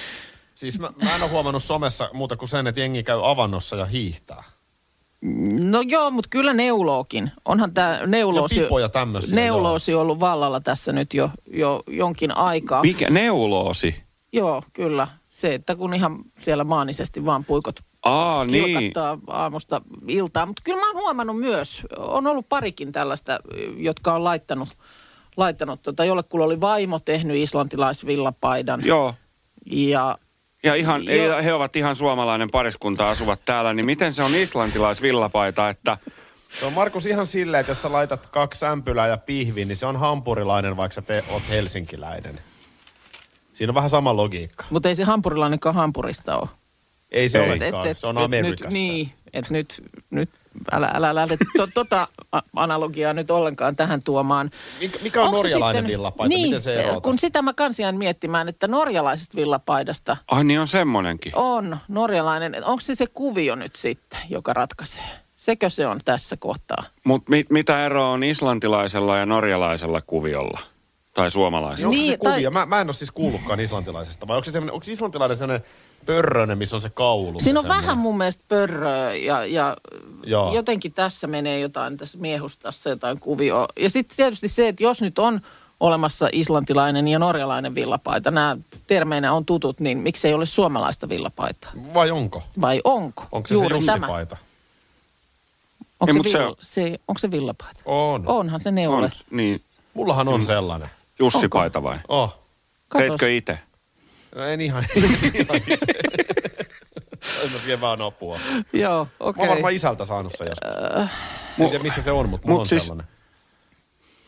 Siis 0.59 0.79
mä, 0.79 0.91
mä 1.03 1.15
en 1.15 1.23
ole 1.23 1.31
huomannut 1.31 1.63
somessa 1.63 2.11
muuta 2.13 2.37
kuin 2.37 2.49
sen, 2.49 2.67
että 2.67 2.81
jengi 2.81 3.03
käy 3.03 3.21
avannossa 3.31 3.77
ja 3.77 3.85
hiihtää. 3.85 4.45
No 5.61 5.81
joo, 5.81 6.11
mutta 6.11 6.29
kyllä 6.29 6.53
neulookin. 6.53 7.33
Onhan 7.45 7.75
tämä 7.75 8.01
neuloosi, 8.07 8.61
Ja 8.81 8.89
tämmöisiä, 8.89 9.35
neuloosi 9.35 9.95
ollut 9.95 10.21
vallalla 10.21 10.61
tässä 10.61 10.93
nyt 10.93 11.15
jo, 11.15 11.31
jo 11.53 11.83
jonkin 11.87 12.37
aikaa. 12.37 12.83
Mikä? 12.83 13.11
Neuloosi? 13.11 14.03
joo, 14.33 14.63
kyllä. 14.73 15.09
Se, 15.29 15.55
että 15.55 15.77
kun 15.77 15.95
ihan 15.95 16.19
siellä 16.39 16.65
maanisesti 16.65 17.25
vaan 17.25 17.45
puikot 17.45 17.81
Aa, 18.03 18.45
niin. 18.45 18.93
aamusta 19.27 19.83
iltaan. 20.09 20.49
Mutta 20.49 20.63
kyllä 20.65 20.81
mä 20.81 20.91
oon 20.91 21.03
huomannut 21.03 21.39
myös, 21.39 21.83
on 21.99 22.27
ollut 22.27 22.49
parikin 22.49 22.93
tällaista, 22.93 23.39
jotka 23.77 24.15
on 24.15 24.25
laittanut, 24.25 24.69
laittanut 25.37 25.83
tota, 25.83 26.05
jollekulla 26.05 26.45
oli 26.45 26.61
vaimo 26.61 26.99
tehnyt 26.99 27.37
islantilaisvillapaidan. 27.37 28.87
Joo. 28.87 29.15
Ja 29.67 30.19
Ja 30.63 30.75
ihan, 30.75 31.05
Joo. 31.05 31.37
ei, 31.39 31.45
he 31.45 31.53
ovat 31.53 31.77
ihan 31.77 31.97
suomalainen 31.97 32.51
pariskunta 32.51 33.11
asuvat 33.11 33.41
täällä, 33.45 33.75
niin 33.75 33.87
miten 33.87 34.13
se 34.13 34.23
on 34.23 34.35
islantilaisvillapaita, 34.35 35.69
että 35.69 35.99
Se 36.61 36.67
on 36.67 36.73
Markus 36.73 37.07
ihan 37.07 37.27
silleen, 37.27 37.61
että 37.61 37.71
jos 37.71 37.83
sä 37.83 37.93
laitat 37.93 38.27
kaksi 38.27 38.67
ämpylää 38.67 39.07
ja 39.07 39.17
pihviin, 39.17 39.69
niin 39.69 39.77
se 39.77 39.87
on 39.87 39.97
hampurilainen, 39.97 40.77
vaikka 40.77 40.95
sä 40.95 41.03
te, 41.03 41.25
oot 41.31 41.43
helsinkiläinen. 41.49 42.41
Siinä 43.53 43.71
on 43.71 43.75
vähän 43.75 43.91
sama 43.91 44.17
logiikka. 44.17 44.65
Mutta 44.71 44.89
ei 44.89 44.95
se 44.95 45.05
hampurilainenkaan 45.05 45.75
hampurista 45.75 46.37
ole. 46.37 46.49
Ei 47.11 47.29
se 47.29 47.45
Ei. 47.45 47.51
olekaan, 47.53 47.95
se 47.95 48.07
on 48.07 48.15
nyt, 48.15 48.25
Amerikasta. 48.25 48.75
niin, 48.75 49.13
että 49.33 49.53
nyt, 49.53 49.83
nyt 50.11 50.31
älä, 50.73 50.91
älä 50.95 51.15
lähde 51.15 51.37
to, 51.57 51.67
tota 51.75 52.09
analogiaa 52.57 53.13
nyt 53.13 53.31
ollenkaan 53.31 53.77
tähän 53.77 54.01
tuomaan. 54.05 54.51
Mikä, 54.81 54.99
mikä 55.03 55.21
on 55.21 55.27
Onko 55.27 55.37
norjalainen 55.37 55.83
sitten- 55.83 55.93
villapaita? 55.99 56.29
Niin, 56.29 56.47
Miten 56.47 56.61
se 56.61 56.81
eroaa 56.81 57.01
kun 57.01 57.13
tästä? 57.13 57.27
sitä 57.27 57.43
mä 57.43 57.53
kans 57.55 57.79
jään 57.79 57.97
miettimään, 57.97 58.49
että 58.49 58.69
norjalaisesta 58.69 59.37
villapaidasta 59.37 60.17
Ai 60.31 60.45
niin 60.45 60.61
on 60.61 60.69
semmonenkin. 60.69 61.33
on 61.37 61.77
norjalainen. 61.89 62.65
Onko 62.65 62.81
se 62.81 62.95
se 62.95 63.07
kuvio 63.07 63.55
nyt 63.55 63.77
sitten, 63.77 64.19
joka 64.29 64.53
ratkaisee? 64.53 65.05
Sekö 65.37 65.71
se 65.71 65.87
on 65.87 66.01
tässä 66.05 66.37
kohtaa? 66.37 66.83
Mutta 67.05 67.31
mit, 67.31 67.51
mitä 67.51 67.85
eroa 67.87 68.09
on 68.11 68.25
islantilaisella 68.25 69.17
ja 69.17 69.27
norjalaisella 69.27 70.01
kuviolla? 70.07 70.61
Tai 71.19 71.31
suomalaisella? 71.31 71.89
Onko 71.89 71.97
se 71.97 72.03
Niin, 72.03 72.13
se 72.13 72.19
tai- 72.25 72.33
kuvio? 72.33 72.51
Mä, 72.51 72.67
mä 72.67 72.81
en 72.81 72.87
ole 72.87 72.95
siis 72.95 73.11
kuullutkaan 73.11 73.61
islantilaisesta. 73.61 74.29
Vai 74.29 74.37
onko, 74.37 74.51
se 74.51 74.59
onko 74.59 74.81
islantilainen 74.89 75.37
sellainen 75.37 75.69
pörröinen, 76.07 76.59
missä 76.59 76.77
on 76.77 76.83
se 76.83 76.91
kaulu? 76.91 77.41
Siinä 77.41 77.61
on 77.61 77.63
se 77.65 77.67
semmoinen? 77.69 77.83
vähän 77.87 77.99
mun 77.99 78.19
mielestä 78.19 78.45
pörröä 78.49 79.15
ja, 79.15 79.45
ja 79.47 79.77
Joo. 80.25 80.55
jotenkin 80.55 80.93
tässä 80.93 81.27
menee 81.27 81.61
jotain, 81.61 81.97
tässä 81.97 82.19
miehustassa 82.19 82.91
jotain 82.91 83.21
kuvioa. 83.21 83.69
Ja 83.81 83.91
sitten 83.91 84.17
tietysti 84.17 84.49
se, 84.49 84.69
että 84.69 84.83
jos 84.83 85.01
nyt 85.01 85.19
on 85.19 85.41
olemassa 85.81 86.29
islantilainen 86.33 87.09
ja 87.09 87.19
norjalainen 87.19 87.75
villapaita, 87.75 88.31
nämä 88.31 88.57
termeinä 88.87 89.33
on 89.33 89.45
tutut, 89.45 89.81
niin 89.81 89.99
miksei 89.99 90.35
ole 90.35 90.47
suomalaista 90.47 91.09
villapaitaa? 91.09 91.71
Vai 91.95 92.11
onko? 92.11 92.43
Vai 92.61 92.81
onko? 92.85 93.25
Onko 93.33 93.47
se 93.49 93.55
Juuri 93.55 93.81
se 93.81 93.87
tämä. 93.87 93.97
Jussipaita? 93.97 94.37
Onko 96.01 96.15
Ei, 96.17 96.23
se, 96.23 96.31
se 96.31 96.39
vill- 96.39 96.49
on- 96.49 96.57
se, 96.61 96.99
onko 97.09 97.19
se 97.19 97.31
villapaita? 97.31 97.81
On. 97.85 98.23
Onhan 98.27 98.61
se 98.61 98.71
neule. 98.71 99.05
On, 99.07 99.11
niin. 99.31 99.63
Mullahan 99.95 100.29
on 100.29 100.43
sellainen. 100.43 100.91
Jussi 101.19 101.49
Paita 101.49 101.83
vai? 101.83 101.99
Oh. 102.09 102.39
Katos. 102.89 103.07
Teitkö 103.09 103.37
itse? 103.37 103.59
No 104.35 104.45
en 104.45 104.61
ihan. 104.61 104.85
En 107.45 107.51
mä 107.53 107.59
vie 107.67 107.81
vaan 107.81 108.03
apua. 108.03 108.39
Joo, 108.73 109.05
Mä 109.05 109.11
okei. 109.21 109.41
oon 109.43 109.49
varmaan 109.49 109.75
isältä 109.75 110.05
saanut 110.05 110.33
sen 110.37 110.47
joskus. 110.49 111.11
en 111.59 111.69
tiedä 111.71 111.83
missä 111.85 112.03
se 112.03 112.13
on, 112.13 112.29
mutta 112.29 112.47
mulla 112.47 112.55
mut 112.59 112.61
on 112.61 112.67
siis- 112.67 112.87
sellainen. 112.87 113.13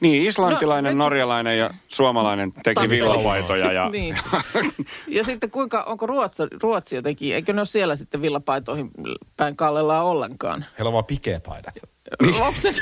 Niin, 0.01 0.27
islantilainen, 0.27 0.99
No, 0.99 1.05
norjalainen 1.05 1.59
ja 1.59 1.71
suomalainen 1.89 2.53
teki 2.63 2.89
villapaitoja. 2.89 3.73
Ja, 3.73 3.89
Niin. 3.89 4.19
Ja 5.09 5.25
sitten 5.25 5.51
kuinka, 5.51 5.83
onko 5.83 6.07
Ruotsi, 6.07 6.43
Ruotsi 6.63 6.97
jotenkin, 6.97 7.35
eikö 7.35 7.53
ne 7.53 7.61
ole 7.61 7.67
siellä 7.67 7.97
sitten 7.97 8.23
villapaitoihin 8.23 8.91
päin 9.37 9.57
kallellaan 9.57 10.05
ollenkaan? 10.05 10.65
Heillä 10.79 10.89
on 10.89 10.93
vaan 10.93 11.05
pikeepaidat. 11.05 11.75
Onko 12.41 12.61
se 12.61 12.73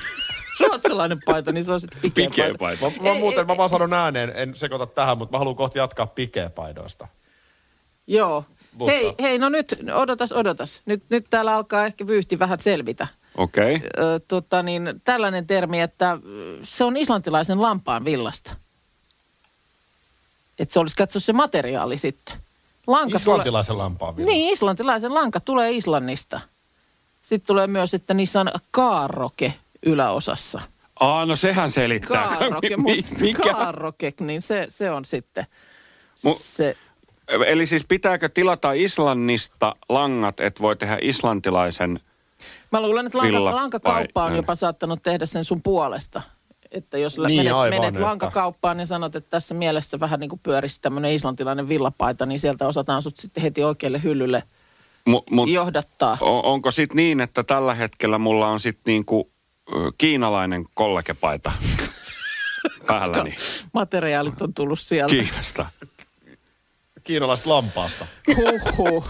ruotsalainen 0.60 1.18
paita, 1.26 1.52
niin 1.52 1.64
se 1.64 1.72
on 1.72 1.80
sitten 1.80 2.00
pikeä 2.00 2.28
Pikeä 2.30 2.54
paita. 2.58 2.80
paita. 2.80 3.02
Mä, 3.02 3.08
mä, 3.08 3.14
muuten, 3.14 3.46
mä 3.46 3.56
vaan 3.56 3.70
sanon 3.70 3.92
ääneen, 3.92 4.32
en 4.36 4.54
sekoita 4.54 4.86
tähän, 4.86 5.18
mutta 5.18 5.34
mä 5.34 5.38
haluan 5.38 5.56
kohta 5.56 5.78
jatkaa 5.78 6.06
pikeepaidoista. 6.06 7.08
Joo. 8.06 8.44
Mutta- 8.72 8.92
Hei, 8.92 9.14
hei, 9.20 9.38
no 9.38 9.48
nyt, 9.48 9.76
odotas, 9.94 10.32
odotas. 10.32 10.80
Nyt, 10.86 11.02
nyt 11.10 11.26
täällä 11.30 11.54
alkaa 11.54 11.86
ehkä 11.86 12.06
vyyhti 12.06 12.38
vähän 12.38 12.60
selvitä. 12.60 13.06
Okei. 13.36 13.76
Okay. 13.76 13.88
Ö, 13.98 14.20
tota 14.28 14.62
niin, 14.62 15.00
tällainen 15.04 15.46
termi, 15.46 15.80
että 15.80 16.18
se 16.62 16.84
on 16.84 16.96
islantilaisen 16.96 17.62
lampaan 17.62 18.04
villasta. 18.04 18.54
Että 20.58 20.72
se 20.72 20.80
olisi 20.80 20.96
katso 20.96 21.20
se 21.20 21.32
materiaali 21.32 21.98
sitten. 21.98 22.36
Lanka 22.86 23.16
Islantilaisen 23.16 23.78
lampaan 23.78 24.14
Tulee, 24.14 24.26
vielä. 24.26 24.36
niin, 24.36 24.52
islantilaisen 24.52 25.14
lanka 25.14 25.40
tulee 25.40 25.72
Islannista. 25.72 26.40
Sitten 27.22 27.46
tulee 27.46 27.66
myös, 27.66 27.94
että 27.94 28.14
niissä 28.14 28.40
on 28.40 28.50
kaarroke 28.70 29.54
yläosassa. 29.86 30.60
Aa, 31.00 31.26
no 31.26 31.36
sehän 31.36 31.70
selittää. 31.70 32.28
Kaarroke, 32.38 32.76
musta 32.86 33.14
Mikä? 33.20 33.52
kaarroke, 33.54 34.12
niin 34.20 34.42
se, 34.42 34.66
se 34.68 34.90
on 34.90 35.04
sitten 35.04 35.46
Mu- 36.26 36.34
se. 36.36 36.76
Eli 37.46 37.66
siis 37.66 37.84
pitääkö 37.88 38.28
tilata 38.28 38.72
Islannista 38.72 39.76
langat, 39.88 40.40
että 40.40 40.62
voi 40.62 40.76
tehdä 40.76 40.98
islantilaisen... 41.02 42.00
Mä 42.72 42.82
luulen, 42.82 43.06
että 43.06 43.18
lanka, 43.18 43.38
Villa- 43.38 43.54
lankakauppa 43.54 44.24
on 44.24 44.30
vai- 44.30 44.38
jopa 44.38 44.54
saattanut 44.54 45.02
tehdä 45.02 45.26
sen 45.26 45.44
sun 45.44 45.62
puolesta. 45.62 46.22
Että 46.70 46.98
jos 46.98 47.18
Niin, 47.18 47.36
menet, 47.40 47.52
aivan, 47.52 47.80
menet 47.80 48.00
lankakauppaan 48.00 48.80
ja 48.80 48.86
sanot, 48.86 49.16
että 49.16 49.30
tässä 49.30 49.54
mielessä 49.54 50.00
vähän 50.00 50.20
niin 50.20 50.30
kuin 50.30 50.40
pyörisi 50.42 50.80
tämmöinen 50.80 51.12
islantilainen 51.14 51.68
villapaita, 51.68 52.26
niin 52.26 52.40
sieltä 52.40 52.68
osataan 52.68 53.02
sut 53.02 53.16
sitten 53.16 53.42
heti 53.42 53.64
oikealle 53.64 54.02
hyllylle 54.02 54.42
Mu- 55.10 55.22
mut 55.30 55.48
johdattaa. 55.48 56.18
o- 56.20 56.52
onko 56.52 56.70
sitten 56.70 56.96
niin, 56.96 57.20
että 57.20 57.42
tällä 57.44 57.74
hetkellä 57.74 58.18
mulla 58.18 58.48
on 58.48 58.60
sitten 58.60 58.82
niinku 58.92 59.30
ö, 59.30 59.37
kiinalainen 59.98 60.64
kollegepaita 60.74 61.52
päälläni 62.86 63.34
Materiaalit 63.72 64.42
on 64.42 64.54
tullut 64.54 64.80
sieltä. 64.80 65.14
Kiinasta? 65.14 65.66
Kiinalaista 67.04 67.50
lampaasta. 67.50 68.06
Huhhuh. 68.36 69.04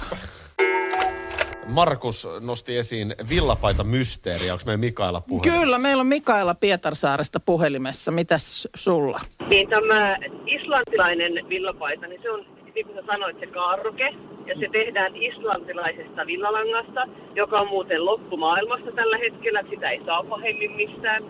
Markus 1.68 2.28
nosti 2.40 2.76
esiin 2.76 3.14
villapaita 3.28 3.84
mysteeriä. 3.84 4.52
Onko 4.52 4.62
meidän 4.66 4.80
Mikaela 4.80 5.20
puhelimessa? 5.20 5.60
Kyllä, 5.60 5.78
meillä 5.78 6.00
on 6.00 6.06
Mikaela 6.06 6.54
Pietarsaaresta 6.54 7.40
puhelimessa. 7.40 8.12
Mitäs 8.12 8.68
sulla? 8.76 9.20
Niin 9.48 9.68
tämä 9.68 10.16
islantilainen 10.46 11.32
villapaita, 11.48 12.06
niin 12.06 12.22
se 12.22 12.30
on, 12.30 12.46
niin 12.74 12.86
kuin 12.86 12.96
sä 12.96 13.02
sanoit, 13.06 13.40
se 13.40 13.46
kaarroke. 13.46 14.14
Ja 14.48 14.54
se 14.60 14.68
tehdään 14.72 15.16
islantilaisesta 15.16 16.26
villalangasta, 16.26 17.08
joka 17.34 17.60
on 17.60 17.68
muuten 17.68 18.04
loppumaailmasta 18.04 18.92
tällä 18.92 19.18
hetkellä. 19.18 19.62
Sitä 19.70 19.90
ei 19.90 20.00
saa 20.06 20.22
pahemmin 20.22 20.70
missään. 20.70 21.24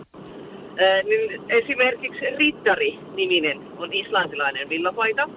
Ää, 0.77 1.01
niin 1.03 1.41
esimerkiksi 1.49 2.25
Rittari-niminen 2.37 3.59
on 3.77 3.93
islantilainen 3.93 4.69
villapaita. 4.69 5.29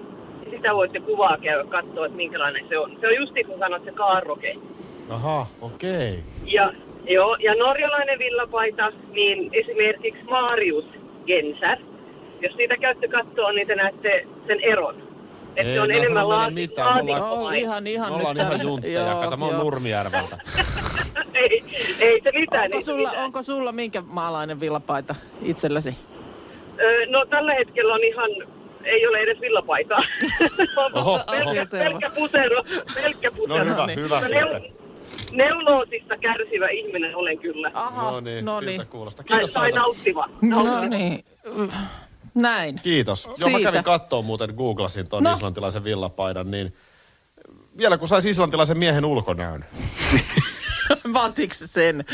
Sitä 0.51 0.75
voitte 0.75 1.01
kuvaa 1.01 1.37
käydä 1.43 1.65
katsoa, 1.65 2.07
että 2.07 2.17
minkälainen 2.17 2.69
se 2.69 2.79
on. 2.79 2.97
Se 3.01 3.07
on 3.07 3.17
just 3.17 3.33
niin 3.33 3.47
kuin 3.47 3.59
sanoit, 3.59 3.85
se 3.85 3.93
kaarroke. 3.93 4.57
Aha, 5.09 5.47
okei. 5.61 6.19
Ja, 6.45 6.73
joo, 7.05 7.37
ja 7.41 7.55
norjalainen 7.55 8.19
villapaita, 8.19 8.93
niin 9.13 9.51
esimerkiksi 9.53 10.25
Marius 10.25 10.85
Gensär. 11.27 11.79
Jos 12.41 12.53
siitä 12.57 12.77
käytte 12.77 13.09
katsoa, 13.09 13.53
niin 13.53 13.67
te 13.67 13.75
näette 13.75 14.27
sen 14.47 14.61
eron. 14.61 15.12
Että 15.57 15.63
Ei, 15.63 15.75
se 15.75 15.81
on 15.81 15.89
no 15.89 15.95
enemmän 15.97 16.09
sano 16.09 16.29
meille 16.29 16.35
laati, 16.37 16.55
mitään, 16.55 16.87
me 16.95 17.01
ollaan- 17.01 17.19
Joo, 17.19 17.27
laatikkomainen. 17.45 17.63
ihan, 17.63 17.83
Me 17.83 17.91
ihan 17.91 18.13
ollaan 18.13 18.37
nyt 18.37 18.47
ihan 18.47 18.63
juntteja. 18.63 19.01
joo, 19.11 19.21
Kato, 19.23 19.37
mä 19.37 19.45
oon 19.45 19.55
joo. 19.55 19.63
Nurmijärveltä. 19.63 20.39
ei, 21.35 21.65
ei 22.01 22.21
se 22.23 22.33
mitään. 22.33 22.65
Onko 22.65 22.77
ei 22.77 22.83
sulla, 22.83 23.09
mitään. 23.09 23.25
onko 23.25 23.43
sulla 23.43 23.73
minkä 23.73 24.03
maalainen 24.07 24.61
villapaita 24.61 25.15
itselläsi? 25.43 25.97
Ö, 26.81 27.07
no 27.07 27.25
tällä 27.25 27.55
hetkellä 27.55 27.95
on 27.95 28.05
ihan, 28.05 28.31
ei 28.85 29.07
ole 29.07 29.19
edes 29.19 29.41
villapaitaa. 29.41 29.99
Oho, 30.95 31.21
pelkkä, 31.31 31.65
selvä. 31.65 31.85
pelkkä 31.85 32.11
pusero. 32.11 32.63
Pelkkä 32.95 33.29
No 33.29 33.35
pusero. 33.37 33.65
hyvä, 33.65 33.87
niin. 33.87 33.99
hyvä 34.01 34.21
No, 34.21 34.27
sitten. 34.27 34.49
neu- 34.63 34.83
Neuloosista 35.33 36.17
kärsivä 36.17 36.69
ihminen 36.69 37.17
olen 37.17 37.39
kyllä. 37.39 37.71
Aha, 37.75 38.11
No 38.11 38.21
niin, 38.21 38.45
no 38.45 38.59
siltä 38.59 38.71
niin. 38.71 38.87
kuulostaa. 38.87 39.25
Tai, 39.29 39.39
Kiitos 39.39 39.53
tai 39.53 39.63
soitosta. 39.73 39.83
nauttiva. 39.87 40.29
No 40.41 40.63
nauttiva. 40.63 40.89
niin. 40.89 41.25
Näin. 42.35 42.81
Kiitos. 42.83 43.25
Joo, 43.25 43.51
mä 43.51 43.57
Siitä. 43.57 43.71
kävin 43.71 43.85
kattoon 43.85 44.25
muuten, 44.25 44.55
googlasin 44.55 45.09
ton 45.09 45.23
No. 45.23 45.33
islantilaisen 45.33 45.85
villapaidan, 45.85 46.51
niin 46.51 46.75
vielä 47.79 47.99
kun 47.99 48.09
saisi 48.09 48.31
islantilaisen 48.31 48.79
miehen 48.79 49.05
ulkonäön. 49.05 49.65
Vaatiiko 51.15 51.55
se 51.55 51.67
sen? 51.67 52.05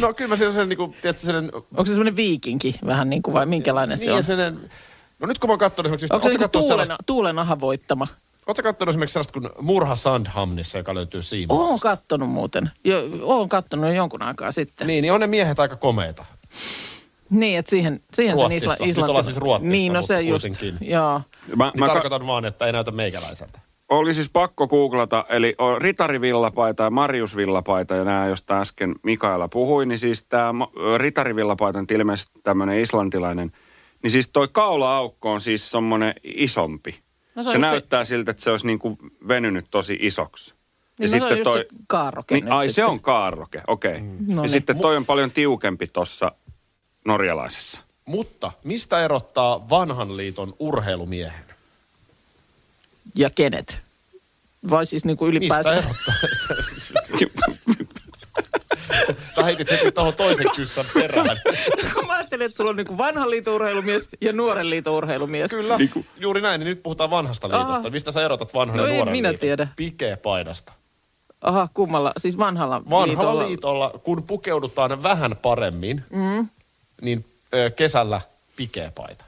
No 0.00 0.14
kyllä 0.14 0.28
mä 0.28 0.36
sen 0.36 0.68
niinku, 0.68 0.94
tiedätkö, 1.02 1.26
sen... 1.26 1.50
Onko 1.54 1.84
se 1.84 1.90
semmoinen 1.90 2.16
viikinki 2.16 2.74
vähän 2.86 3.10
niin 3.10 3.22
kuin 3.22 3.34
vai 3.34 3.46
minkälainen 3.46 3.98
se 3.98 4.04
niin, 4.04 4.12
on? 4.12 4.18
ja 4.18 4.22
sen, 4.22 4.70
no 5.18 5.26
nyt 5.26 5.38
kun 5.38 5.48
mä 5.48 5.52
oon 5.52 5.58
kattonut 5.58 5.86
esimerkiksi... 5.86 6.06
Onko 6.14 6.22
se 6.22 6.28
ootko 6.28 6.28
niin 6.28 6.40
kattonut 6.40 6.68
tuulen, 6.68 6.84
sellaista, 6.86 7.04
tuulen 7.06 7.38
aha 7.38 7.60
voittama? 7.60 8.06
ootko 8.46 8.62
kattonut 8.62 8.92
esimerkiksi 8.92 9.12
sellaista 9.12 9.40
kuin 9.40 9.50
Murha 9.60 9.94
Sandhamnissa, 9.94 10.78
joka 10.78 10.94
löytyy 10.94 11.22
siinä? 11.22 11.54
Oon 11.54 11.78
kattonut 11.80 12.30
muuten. 12.30 12.70
Jo, 12.84 13.02
oon 13.22 13.48
kattonut 13.48 13.86
jo 13.86 13.92
jonkun 13.92 14.22
aikaa 14.22 14.52
sitten. 14.52 14.86
Niin, 14.86 15.02
niin 15.02 15.12
on 15.12 15.20
ne 15.20 15.26
miehet 15.26 15.60
aika 15.60 15.76
komeita. 15.76 16.24
Niin, 17.32 17.58
että 17.58 17.70
siihen, 17.70 18.00
siihen 18.14 18.38
sen 18.38 18.52
isla, 18.52 18.72
Nyt 18.80 18.88
islanti... 18.88 19.10
ollaan 19.10 19.24
siis 19.24 19.36
Ruotsissa, 19.36 19.72
Niin, 19.72 19.92
no 19.92 20.02
se 20.02 20.20
just. 20.20 20.46
kuitenkin. 20.46 20.88
Joo. 20.90 21.20
Mä, 21.56 21.64
Niin 21.64 21.80
mä 21.80 21.86
ka- 21.86 21.92
tarkoitan 21.92 22.26
vaan, 22.26 22.44
että 22.44 22.66
ei 22.66 22.72
näytä 22.72 22.90
meikäläiseltä. 22.90 23.58
oli 23.88 24.14
siis 24.14 24.30
pakko 24.32 24.68
googlata, 24.68 25.24
eli 25.28 25.54
on 25.58 25.82
ritarivillapaita 25.82 26.82
ja 26.82 26.90
Mariusvillapaita, 26.90 27.94
ja 27.94 28.04
nämä, 28.04 28.26
josta 28.26 28.60
äsken 28.60 28.94
Mikaela 29.02 29.48
puhui, 29.48 29.86
niin 29.86 29.98
siis 29.98 30.24
tämä 30.28 30.66
ritarivillapaita 30.96 31.78
on 31.78 31.86
ilmeisesti 31.90 32.40
tämmöinen 32.42 32.80
islantilainen, 32.80 33.52
niin 34.02 34.10
siis 34.10 34.28
toi 34.32 34.48
kaula-aukko 34.52 35.32
on 35.32 35.40
siis 35.40 35.70
semmoinen 35.70 36.14
isompi. 36.24 36.98
No 37.34 37.42
se, 37.42 37.48
se 37.48 37.52
se 37.52 37.58
näyttää 37.58 38.04
siltä, 38.04 38.30
että 38.30 38.42
se 38.42 38.50
olisi 38.50 38.66
niinku 38.66 38.98
venynyt 39.28 39.66
tosi 39.70 39.98
isoksi. 40.00 40.54
Niin 40.98 41.10
no 41.10 41.18
se 41.18 41.24
on 41.24 41.38
just 41.38 41.52
se 41.52 41.66
kaarroke 41.86 42.34
niin, 42.34 42.44
nyt 42.44 42.54
Ai 42.54 42.68
se 42.68 42.72
sitten. 42.72 42.86
on 42.86 43.00
kaarroke, 43.00 43.62
okei. 43.66 43.90
Okay. 43.90 44.02
No 44.02 44.14
ja 44.34 44.40
niin. 44.40 44.48
sitten 44.48 44.78
toi 44.78 44.96
on 44.96 45.06
paljon 45.06 45.30
tiukempi 45.30 45.86
tuossa 45.86 46.32
norjalaisessa. 47.04 47.80
Mutta 48.04 48.52
mistä 48.64 49.00
erottaa 49.04 49.68
vanhan 49.70 50.16
liiton 50.16 50.54
urheilumiehen? 50.58 51.44
Ja 53.16 53.30
kenet? 53.34 53.80
Vai 54.70 54.86
siis 54.86 55.04
niin 55.04 55.16
kuin 55.16 55.34
Mistä 55.38 55.60
ylipäänsä? 55.60 55.72
erottaa? 55.72 56.14
Sä 59.36 59.42
heitit 59.44 59.70
heti 59.70 59.92
tuohon 59.92 60.14
toisen 60.14 60.46
kyssän 60.56 60.84
perään. 60.94 61.40
Kun 61.94 62.06
mä 62.06 62.12
ajattelin, 62.12 62.46
että 62.46 62.56
sulla 62.56 62.70
on 62.70 62.76
niin 62.76 62.98
vanhan 62.98 63.30
liiton 63.30 63.54
urheilumies 63.54 64.08
ja 64.20 64.32
nuoren 64.32 64.70
liiton 64.70 64.94
urheilumies. 64.94 65.50
Kyllä, 65.50 65.78
juuri 66.16 66.40
näin. 66.40 66.58
Niin 66.58 66.66
nyt 66.68 66.82
puhutaan 66.82 67.10
vanhasta 67.10 67.48
liitosta. 67.48 67.80
Aha. 67.80 67.90
Mistä 67.90 68.12
sä 68.12 68.24
erotat 68.24 68.54
vanhan 68.54 68.76
No 68.78 68.84
ja 68.86 68.90
en 68.90 68.96
nuoren 68.96 69.12
minä 69.12 69.28
liiton? 69.28 69.40
tiedä. 69.40 69.68
Pikeä 69.76 70.16
paidasta. 70.16 70.72
Aha, 71.40 71.68
kummalla, 71.74 72.12
siis 72.18 72.38
vanhalla, 72.38 72.82
Vanhalla 72.90 73.06
liitolla. 73.08 73.46
liitolla, 73.48 73.90
kun 74.04 74.22
pukeudutaan 74.22 75.02
vähän 75.02 75.36
paremmin, 75.42 76.04
mm. 76.10 76.48
Niin 77.02 77.24
ö, 77.54 77.70
kesällä 77.70 78.20
pikeä 78.56 78.92
paita. 78.94 79.24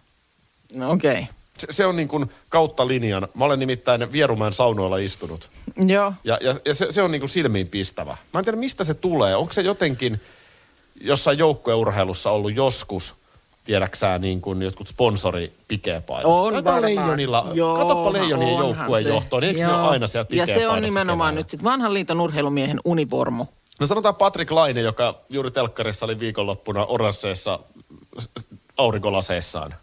No, 0.75 0.91
Okei, 0.91 1.13
okay. 1.13 1.25
Se, 1.59 1.67
se 1.71 1.87
on 1.87 1.97
niin 1.97 2.09
kuin 2.09 2.31
kautta 2.49 2.89
linjan. 2.89 3.29
Mä 3.35 3.45
olen 3.45 3.59
nimittäin 3.59 4.13
Vierumäen 4.13 4.53
saunoilla 4.53 4.97
istunut. 4.97 5.51
joo. 5.87 6.13
Ja, 6.25 6.39
ja, 6.41 6.55
ja 6.65 6.75
se, 6.75 6.87
se 6.91 7.03
on 7.03 7.11
niin 7.13 7.21
kuin 7.21 7.31
silmiin 7.31 7.69
pistävä. 7.69 8.17
Mä 8.33 8.39
en 8.41 8.45
tiedä, 8.45 8.59
mistä 8.59 8.85
se 8.85 8.95
tulee. 8.95 9.37
Onko 9.37 9.53
se 9.53 9.61
jotenkin 9.63 10.21
jossain 11.01 11.39
joukkueurheilussa 11.39 12.31
ollut 12.31 12.55
joskus, 12.57 13.15
tiedäksää, 13.65 14.19
niin 14.19 14.41
kuin 14.41 14.63
jotkut 14.63 14.89
sponsoripikeepaidat? 14.89 16.25
On 16.25 16.53
Kato 16.53 16.65
varmaan. 16.65 16.83
Leijonilla, 16.83 17.47
Joo, 17.55 17.77
katoppa 17.77 18.13
Leijonien 18.13 18.59
joukkueen 18.59 19.07
johtoon, 19.07 19.41
niin 19.43 19.49
eikö 19.49 19.67
ne 19.67 19.73
Joo. 19.73 19.81
ole 19.81 19.89
aina 19.89 20.07
siellä 20.07 20.29
Ja 20.31 20.47
se 20.47 20.69
on 20.69 20.83
nimenomaan 20.83 21.17
keväällä? 21.29 21.41
nyt 21.41 21.49
sitten 21.49 21.65
vanhan 21.65 21.95
liiton 21.95 22.21
urheilumiehen 22.21 22.81
univormu. 22.85 23.47
No 23.81 23.87
sanotaan 23.87 24.15
Patrick 24.15 24.51
Laine, 24.51 24.81
joka 24.81 25.15
juuri 25.29 25.51
telkkarissa 25.51 26.07
oli 26.07 26.21
viikonloppuna 26.21 26.87
oransseissa 26.87 27.59
aurinkolaseissaan. 28.77 29.75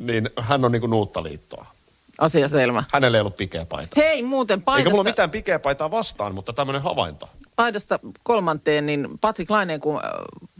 Niin 0.00 0.30
hän 0.40 0.64
on 0.64 0.72
niin 0.72 0.80
kuin 0.80 0.90
nuuttaliittoa. 0.90 1.66
Asia 2.18 2.48
selvä. 2.48 2.84
Hänellä 2.92 3.18
ei 3.18 3.20
ollut 3.20 3.36
pikeä 3.36 3.64
paita. 3.64 3.96
Hei, 3.96 4.22
muuten 4.22 4.54
Eikä 4.58 4.64
paidasta, 4.64 4.90
mulla 4.90 5.04
mitään 5.04 5.30
pikeä 5.30 5.58
paitaa 5.58 5.90
vastaan, 5.90 6.34
mutta 6.34 6.52
tämmöinen 6.52 6.82
havainto. 6.82 7.28
paidasta 7.56 7.98
kolmanteen, 8.22 8.86
niin 8.86 9.08
Patrik 9.20 9.50
Laineen, 9.50 9.80
kun 9.80 9.96
äh, 9.96 10.10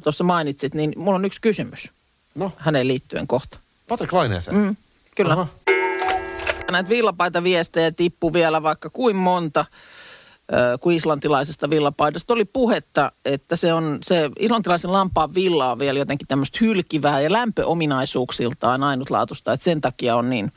tuossa 0.02 0.24
mainitsit, 0.24 0.74
niin 0.74 0.92
mulla 0.96 1.16
on 1.16 1.24
yksi 1.24 1.40
kysymys 1.40 1.90
No, 2.34 2.52
häneen 2.56 2.88
liittyen 2.88 3.26
kohta. 3.26 3.58
Patrick 3.88 4.12
Laineeseen. 4.12 4.56
Mm, 4.56 4.76
kyllä. 5.16 5.32
Aha. 5.32 5.46
Näitä 6.70 6.88
villapaita 6.88 7.44
viestejä 7.44 7.92
tippui 7.92 8.32
vielä 8.32 8.62
vaikka 8.62 8.90
kuin 8.90 9.16
monta, 9.16 9.64
kuin 10.80 10.96
islantilaisesta 10.96 11.70
villapaidasta. 11.70 12.34
Oli 12.34 12.44
puhetta, 12.44 13.12
että 13.24 13.56
se 13.56 13.72
on 13.72 13.98
se 14.02 14.30
islantilaisen 14.38 14.92
lampaan 14.92 15.34
villa 15.34 15.72
on 15.72 15.78
vielä 15.78 15.98
jotenkin 15.98 16.28
tämmöistä 16.28 16.58
hylkivää 16.60 17.20
ja 17.20 17.32
lämpöominaisuuksiltaan 17.32 18.82
ainutlaatuista, 18.82 19.52
että 19.52 19.64
sen 19.64 19.80
takia 19.80 20.16
on 20.16 20.30
niin 20.30 20.52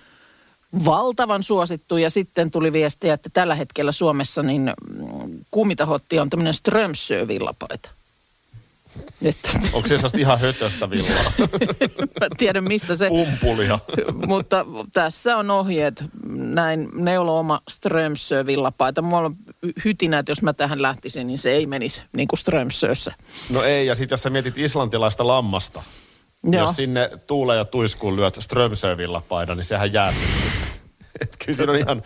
valtavan 0.86 1.44
suosittu. 1.44 1.98
Ja 1.98 2.10
sitten 2.10 2.52
tuli 2.52 2.74
viestiä, 2.74 3.14
että 3.14 3.30
tällä 3.34 3.56
hetkellä 3.56 3.92
Suomessa 3.92 4.44
niin 4.44 4.74
mm, 4.90 5.40
kuumitahotti 5.52 6.20
on 6.20 6.30
tämmöinen 6.30 6.54
Strömsö 6.54 7.28
villapaita. 7.28 7.90
Että, 9.22 9.50
Onko 9.74 9.88
se 9.88 9.96
sellaista 9.96 10.20
ihan 10.20 10.40
hötöstä 10.40 10.90
villaa? 10.90 11.32
mä 12.20 12.28
tiedän 12.38 12.64
mistä 12.64 12.96
se... 12.96 13.10
Pumpulia. 13.10 13.80
Mutta 14.28 14.66
tässä 14.94 15.38
on 15.38 15.52
ohjeet. 15.52 16.04
Näin 16.30 16.90
neulo 16.94 17.40
oma 17.40 17.62
Strömsö 17.70 18.46
villapaita. 18.46 19.02
Mulla 19.02 19.26
on 19.26 19.36
hytinä, 19.86 20.20
että 20.20 20.32
jos 20.32 20.42
mä 20.42 20.54
tähän 20.54 20.82
lähtisin, 20.82 21.28
niin 21.28 21.38
se 21.38 21.52
ei 21.52 21.66
menisi 21.66 22.04
niin 22.16 22.28
kuin 22.28 22.40
Strömsössä. 22.40 23.12
No 23.50 23.64
ei, 23.64 23.88
ja 23.88 23.96
sitten 23.96 24.14
jos 24.14 24.24
sä 24.24 24.30
mietit 24.30 24.58
islantilaista 24.58 25.28
lammasta, 25.28 25.84
Joo. 26.44 26.62
jos 26.62 26.76
sinne 26.76 27.10
tuule 27.28 27.56
ja 27.56 27.66
tuiskuun 27.66 28.16
lyöt 28.16 28.38
Strömsövilla 28.40 29.22
paida, 29.30 29.56
niin 29.56 29.64
sehän 29.64 29.94
jää. 29.94 30.14
Et 31.22 31.36
kyllä 31.46 31.58
siinä 31.58 31.72
on 31.72 31.78
ihan 31.78 32.04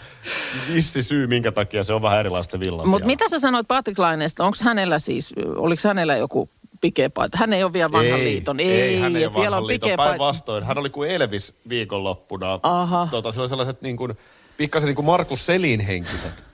vissi 0.73 1.03
syy, 1.03 1.27
minkä 1.27 1.51
takia 1.51 1.83
se 1.83 1.93
on 1.93 2.01
vähän 2.01 2.19
erilaista 2.19 2.51
se 2.51 2.59
villa 2.59 2.85
Mutta 2.85 3.07
mitä 3.07 3.29
sä 3.29 3.39
sanoit 3.39 3.67
Patrik 3.67 3.99
Laineesta? 3.99 4.43
Onko 4.43 4.57
hänellä 4.63 4.99
siis, 4.99 5.33
oliko 5.55 5.81
hänellä 5.87 6.17
joku 6.17 6.49
pikepaita? 6.81 7.37
Hän 7.37 7.53
ei 7.53 7.63
ole 7.63 7.73
vielä 7.73 7.91
vanhan 7.91 8.19
ei, 8.19 8.25
liiton. 8.25 8.59
Ei, 8.59 8.99
hän 8.99 9.15
ei 9.15 9.25
ole 9.25 9.33
vielä 9.33 9.45
vanhan 9.45 9.61
on 9.63 9.67
liiton. 9.67 9.91
Päinvastoin. 9.97 10.63
Hän 10.63 10.77
oli 10.77 10.89
kuin 10.89 11.11
Elvis 11.11 11.53
viikonloppuna. 11.69 12.59
Aha. 12.63 13.07
Tota, 13.11 13.31
sillä 13.31 13.43
oli 13.43 13.49
sellaiset 13.49 13.81
niin 13.81 13.97
kuin, 13.97 14.17
pikkasen 14.57 14.87
niin 14.87 14.95
kuin 14.95 15.05
Markus 15.05 15.45
Selin 15.45 15.79
henkiset 15.79 16.48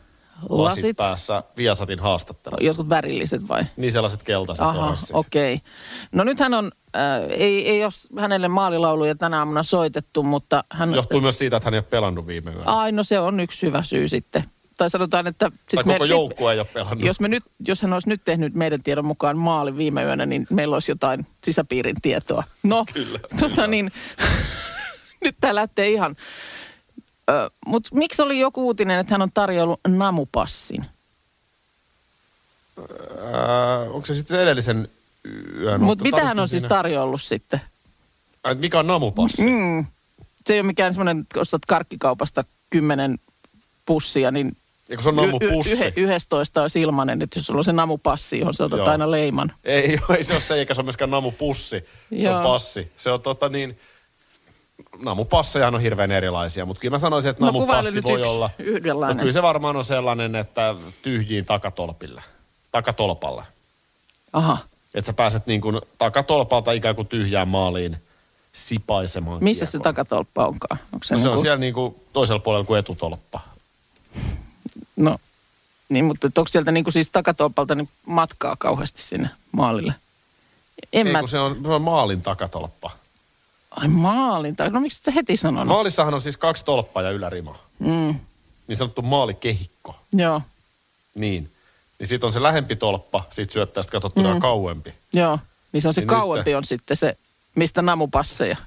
lasit, 0.50 0.84
Lasit? 0.84 0.98
päässä 0.98 1.44
Viasatin 1.58 2.00
haastattelussa. 2.00 2.66
Jotkut 2.66 2.90
värilliset 2.90 3.48
vai? 3.48 3.66
Niin 3.78 3.92
sellaiset 3.92 4.24
keltaiset 4.24 4.66
Aha, 4.66 4.98
okei. 5.14 5.54
Okay. 5.54 5.68
No 6.12 6.24
nyt 6.24 6.40
hän 6.40 6.54
on, 6.54 6.72
äh, 6.96 7.30
ei, 7.30 7.70
ei 7.70 7.84
ole 7.84 8.22
hänelle 8.22 8.48
maalilauluja 8.48 9.16
tänä 9.16 9.40
aamuna 9.40 9.64
soitettu, 9.64 10.24
mutta 10.24 10.64
hän... 10.72 10.96
Johtuu 10.96 11.22
myös 11.22 11.40
siitä, 11.40 11.58
että 11.58 11.68
hän 11.68 11.74
ei 11.74 11.78
ole 11.78 11.86
pelannut 11.90 12.28
viime 12.28 12.52
yönä. 12.52 12.64
Ai, 12.66 12.92
no 12.92 13.04
se 13.04 13.20
on 13.20 13.40
yksi 13.40 13.66
hyvä 13.66 13.84
syy 13.84 14.08
sitten. 14.08 14.44
Tai 14.78 14.90
sanotaan, 14.90 15.28
että... 15.28 15.52
Sit 15.70 15.76
tai 15.76 15.84
koko 15.84 16.06
joukkue 16.06 16.54
ei 16.54 16.60
ole 16.60 16.68
pelannut. 16.74 17.06
Jos, 17.06 17.20
me 17.20 17.28
nyt, 17.28 17.44
jos 17.68 17.82
hän 17.82 17.94
olisi 17.94 18.10
nyt 18.10 18.22
tehnyt 18.26 18.54
meidän 18.54 18.84
tiedon 18.84 19.06
mukaan 19.06 19.38
maali 19.38 19.78
viime 19.78 20.04
yönä, 20.04 20.26
niin 20.26 20.48
meillä 20.50 20.76
olisi 20.76 20.92
jotain 20.92 21.28
sisäpiirin 21.44 21.96
tietoa. 22.02 22.44
No, 22.64 22.86
Kyllä, 22.94 23.20
tota 23.40 23.68
niin, 23.68 23.92
nyt 25.24 25.36
tämä 25.42 25.56
lähtee 25.56 25.90
ihan... 25.90 26.16
Mutta 27.66 27.90
miksi 27.94 28.22
oli 28.22 28.40
joku 28.40 28.66
uutinen, 28.66 29.00
että 29.00 29.14
hän 29.14 29.22
on 29.22 29.30
tarjoillut 29.34 29.80
namupassin? 29.88 30.86
Ää, 33.34 33.80
onko 33.80 34.06
se 34.06 34.14
sitten 34.14 34.38
se 34.38 34.44
edellisen 34.44 34.88
yön? 35.60 35.82
Mutta 35.82 36.04
mitä 36.04 36.26
hän 36.26 36.40
on 36.40 36.48
siis 36.50 36.62
siinä- 36.62 36.70
tarjoillut 36.76 37.22
sitten? 37.22 37.62
Ai, 38.44 38.56
mikä 38.56 38.80
on 38.80 38.88
namupassi? 38.88 39.42
Mm. 39.48 39.86
Se 40.48 40.54
ei 40.54 40.60
ole 40.60 40.68
mikään 40.68 40.94
semmoinen, 40.94 41.20
että 41.20 41.40
ostat 41.40 41.66
karkkikaupasta 41.68 42.44
kymmenen 42.70 43.20
pussia, 43.86 44.32
niin 44.32 44.58
Eikö 44.90 45.04
se 45.04 45.10
on 45.10 45.16
namupussi? 45.16 45.72
y- 45.72 45.88
y- 45.88 45.94
yhdestoista 46.04 46.62
olisi 46.62 46.82
ilmanen, 46.82 47.22
että 47.22 47.40
jos 47.40 47.46
sulla 47.46 47.60
on 47.60 47.64
se 47.64 47.74
namupassi, 47.74 48.40
johon 48.40 48.54
sä 48.54 48.64
otat 48.64 48.80
Joo. 48.80 48.90
aina 48.90 49.12
leiman. 49.12 49.54
Ei, 49.64 50.00
ei 50.18 50.24
se 50.24 50.34
ole 50.34 50.42
se, 50.42 50.56
eikä 50.56 50.74
se 50.74 50.82
ole 50.82 50.86
myöskään 50.86 51.10
namupussi. 51.12 51.80
Se 51.80 51.86
Joo. 52.12 52.38
on 52.38 52.44
passi. 52.44 52.92
Se 52.98 53.12
on 53.12 53.22
tota 53.22 53.50
niin... 53.50 53.80
Namupassejahan 55.00 55.76
on 55.76 55.82
hirveän 55.82 56.12
erilaisia, 56.12 56.66
mutta 56.66 56.82
kyllä 56.82 56.94
mä 56.96 57.00
sanoisin, 57.00 57.30
että 57.32 57.42
No 57.42 57.46
namupassi 57.46 58.04
voi 58.04 58.14
yksi 58.20 58.30
olla... 58.30 58.50
yhdenlainen. 58.60 59.18
No 59.18 59.22
kyllä 59.22 59.34
se 59.34 59.42
varmaan 59.42 59.76
on 59.76 59.84
sellainen, 59.84 60.36
että 60.36 60.76
tyhjiin 61.02 61.46
takatolpille. 61.46 62.22
Takatolpalle. 62.72 63.44
Aha. 64.34 64.58
Että 64.94 65.06
sä 65.06 65.14
pääset 65.14 65.48
niin 65.48 65.62
kuin 65.62 65.82
takatolpalta 65.98 66.72
ikään 66.72 66.96
kuin 66.96 67.08
tyhjään 67.08 67.48
maaliin 67.48 67.98
sipaisemaan 68.54 69.44
Missä 69.44 69.66
se 69.66 69.72
kiekon. 69.72 69.84
takatolppa 69.84 70.48
onkaan? 70.48 70.80
Onko 70.94 71.04
se, 71.04 71.16
No, 71.16 71.20
se 71.20 71.24
niinku, 71.24 71.38
on 71.38 71.42
siellä 71.42 71.58
niin 71.58 71.74
kuin 71.74 71.96
toisella 72.14 72.40
puolella 72.40 72.66
kuin 72.66 72.80
etutolppa. 72.80 73.40
No, 74.96 75.18
niin, 75.90 76.06
mutta 76.06 76.28
onko 76.28 76.48
sieltä 76.48 76.72
niinku 76.72 76.92
siis 76.92 77.10
takatolpalta 77.10 77.76
niin 77.76 77.90
matkaa 78.06 78.56
kauheasti 78.60 79.02
sinne 79.02 79.30
maalille? 79.52 79.94
En 80.94 81.08
Ei, 81.08 81.14
mä... 81.14 81.20
kun 81.20 81.30
se 81.30 81.40
on, 81.40 81.58
se 81.66 81.72
on 81.72 81.82
maalin 81.82 82.22
takatolppa. 82.22 82.92
Ai 83.76 83.88
maalin 83.88 84.56
tai... 84.56 84.70
No 84.70 84.80
miksi 84.80 85.02
sä 85.06 85.12
heti 85.12 85.38
sanonut? 85.38 85.68
Maalissahan 85.68 86.14
on 86.14 86.22
siis 86.22 86.38
kaksi 86.38 86.66
tolppaa 86.66 87.04
ja 87.04 87.12
ylärima. 87.12 87.58
Mm, 87.80 88.16
Niin 88.68 88.78
sanottu 88.78 89.02
maalikehikko. 89.02 89.96
joo, 90.14 90.42
Niin. 91.16 91.52
Niin 92.00 92.08
sit 92.08 92.24
on 92.24 92.34
se 92.34 92.44
lähempi 92.44 92.76
tolppa, 92.76 93.24
sit 93.32 93.52
syöttäjästä 93.52 93.92
katsottuna 93.92 94.34
mm. 94.34 94.40
kauempi. 94.40 94.94
joo. 95.14 95.40
Niin 95.72 95.82
se 95.82 95.88
on 95.88 95.94
se 95.94 96.02
Niin 96.02 96.08
kauempi 96.08 96.50
nyt- 96.50 96.58
on 96.58 96.64
sitten 96.66 96.98
se, 96.98 97.18
mistä 97.56 97.82
namupasseja. 97.82 98.58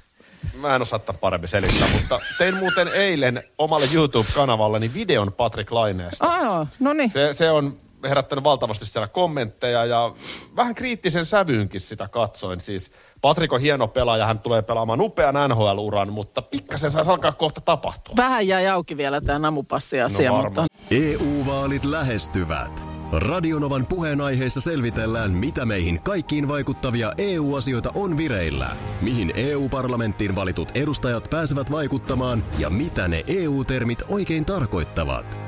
Mä 0.54 0.76
en 0.76 0.82
osaa 0.82 0.98
tätä 0.98 1.18
paremmin 1.18 1.48
selittää, 1.48 1.88
mutta 1.92 2.20
tein 2.38 2.56
muuten 2.56 2.88
eilen 2.88 3.42
omalle 3.58 3.86
YouTube-kanavalleni 3.92 4.94
videon 4.94 5.32
Patrick 5.32 5.70
Laineesta. 5.72 6.24
Joo, 6.42 6.66
no 6.80 6.92
niin. 6.92 7.10
Se, 7.10 7.32
se 7.32 7.50
on 7.50 7.78
herättänyt 8.04 8.44
valtavasti 8.44 8.86
siellä 8.86 9.08
kommentteja 9.08 9.84
ja 9.84 10.14
vähän 10.56 10.74
kriittisen 10.74 11.26
sävyynkin 11.26 11.80
sitä 11.80 12.08
katsoin. 12.08 12.60
Siis 12.60 12.90
Patrik 13.20 13.52
on 13.52 13.60
hieno 13.60 13.88
pelaaja, 13.88 14.26
hän 14.26 14.38
tulee 14.38 14.62
pelaamaan 14.62 15.00
upean 15.00 15.34
NHL-uran, 15.48 16.12
mutta 16.12 16.42
pikkasen 16.42 16.90
saisi 16.90 17.10
alkaa 17.10 17.32
kohta 17.32 17.60
tapahtua. 17.60 18.16
Vähän 18.16 18.48
jäi 18.48 18.68
auki 18.68 18.96
vielä 18.96 19.20
tämä 19.20 19.38
namupassiasia, 19.38 20.30
No 20.30 20.42
mutta. 20.42 20.66
EU-vaalit 20.90 21.84
lähestyvät. 21.84 22.84
Radionovan 23.12 23.86
puheenaiheessa 23.86 24.60
selvitellään, 24.60 25.30
mitä 25.30 25.64
meihin 25.64 26.02
kaikkiin 26.02 26.48
vaikuttavia 26.48 27.12
EU-asioita 27.18 27.90
on 27.94 28.16
vireillä, 28.16 28.70
mihin 29.00 29.32
EU-parlamenttiin 29.36 30.36
valitut 30.36 30.68
edustajat 30.74 31.28
pääsevät 31.30 31.70
vaikuttamaan 31.70 32.44
ja 32.58 32.70
mitä 32.70 33.08
ne 33.08 33.24
EU-termit 33.26 34.02
oikein 34.08 34.44
tarkoittavat. 34.44 35.47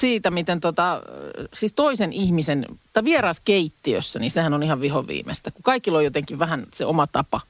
siitä, 0.00 0.30
miten 0.30 0.60
tota, 0.60 1.02
siis 1.54 1.72
toisen 1.72 2.12
ihmisen, 2.12 2.66
tai 2.92 3.04
vieras 3.04 3.40
keittiössä, 3.40 4.18
niin 4.18 4.30
sehän 4.30 4.54
on 4.54 4.62
ihan 4.62 4.80
vihoviimeistä. 4.80 5.50
Kun 5.50 5.62
kaikilla 5.62 5.98
on 5.98 6.04
jotenkin 6.04 6.38
vähän 6.38 6.66
se 6.74 6.84
oma 6.84 7.06
tapa 7.06 7.40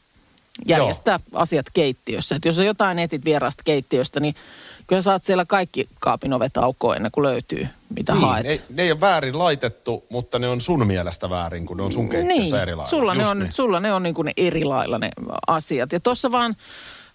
järjestää 0.67 1.21
Joo. 1.33 1.43
asiat 1.43 1.67
keittiössä. 1.73 2.37
Et 2.37 2.45
jos 2.45 2.59
on 2.59 2.67
jotain 2.67 2.99
etit 2.99 3.25
vieraasta 3.25 3.63
keittiöstä, 3.65 4.21
niin 4.21 4.35
kyllä 4.87 5.03
saat 5.03 5.25
siellä 5.25 5.45
kaikki 5.45 5.89
kaapin 6.01 6.33
ovet 6.33 6.57
aukoon 6.57 6.97
ennen 6.97 7.13
kuin 7.13 7.23
löytyy, 7.23 7.69
mitä 7.97 8.13
niin, 8.13 8.23
haet. 8.23 8.47
ne, 8.47 8.61
ne 8.71 8.83
ei 8.83 8.93
ole 8.93 9.01
väärin 9.01 9.39
laitettu, 9.39 10.05
mutta 10.09 10.39
ne 10.39 10.49
on 10.49 10.61
sun 10.61 10.87
mielestä 10.87 11.31
väärin, 11.31 11.67
kun 11.67 11.77
ne 11.77 11.83
on 11.83 11.93
sun 11.93 12.09
keittiössä 12.09 12.57
niin, 12.57 12.63
eri 12.63 12.75
lailla. 12.75 12.91
Sulla 12.91 13.15
ne, 13.15 13.27
on, 13.27 13.39
niin. 13.39 13.53
sulla 13.53 13.81
ne 13.81 13.93
on 13.93 14.03
niin 14.03 14.15
kuin 14.15 14.27
ne 14.27 14.33
eri 14.37 14.65
lailla 14.65 14.99
ne 14.99 15.11
asiat. 15.47 15.93
Ja 15.93 16.01
tuossa 16.01 16.33
vaan, 16.33 16.57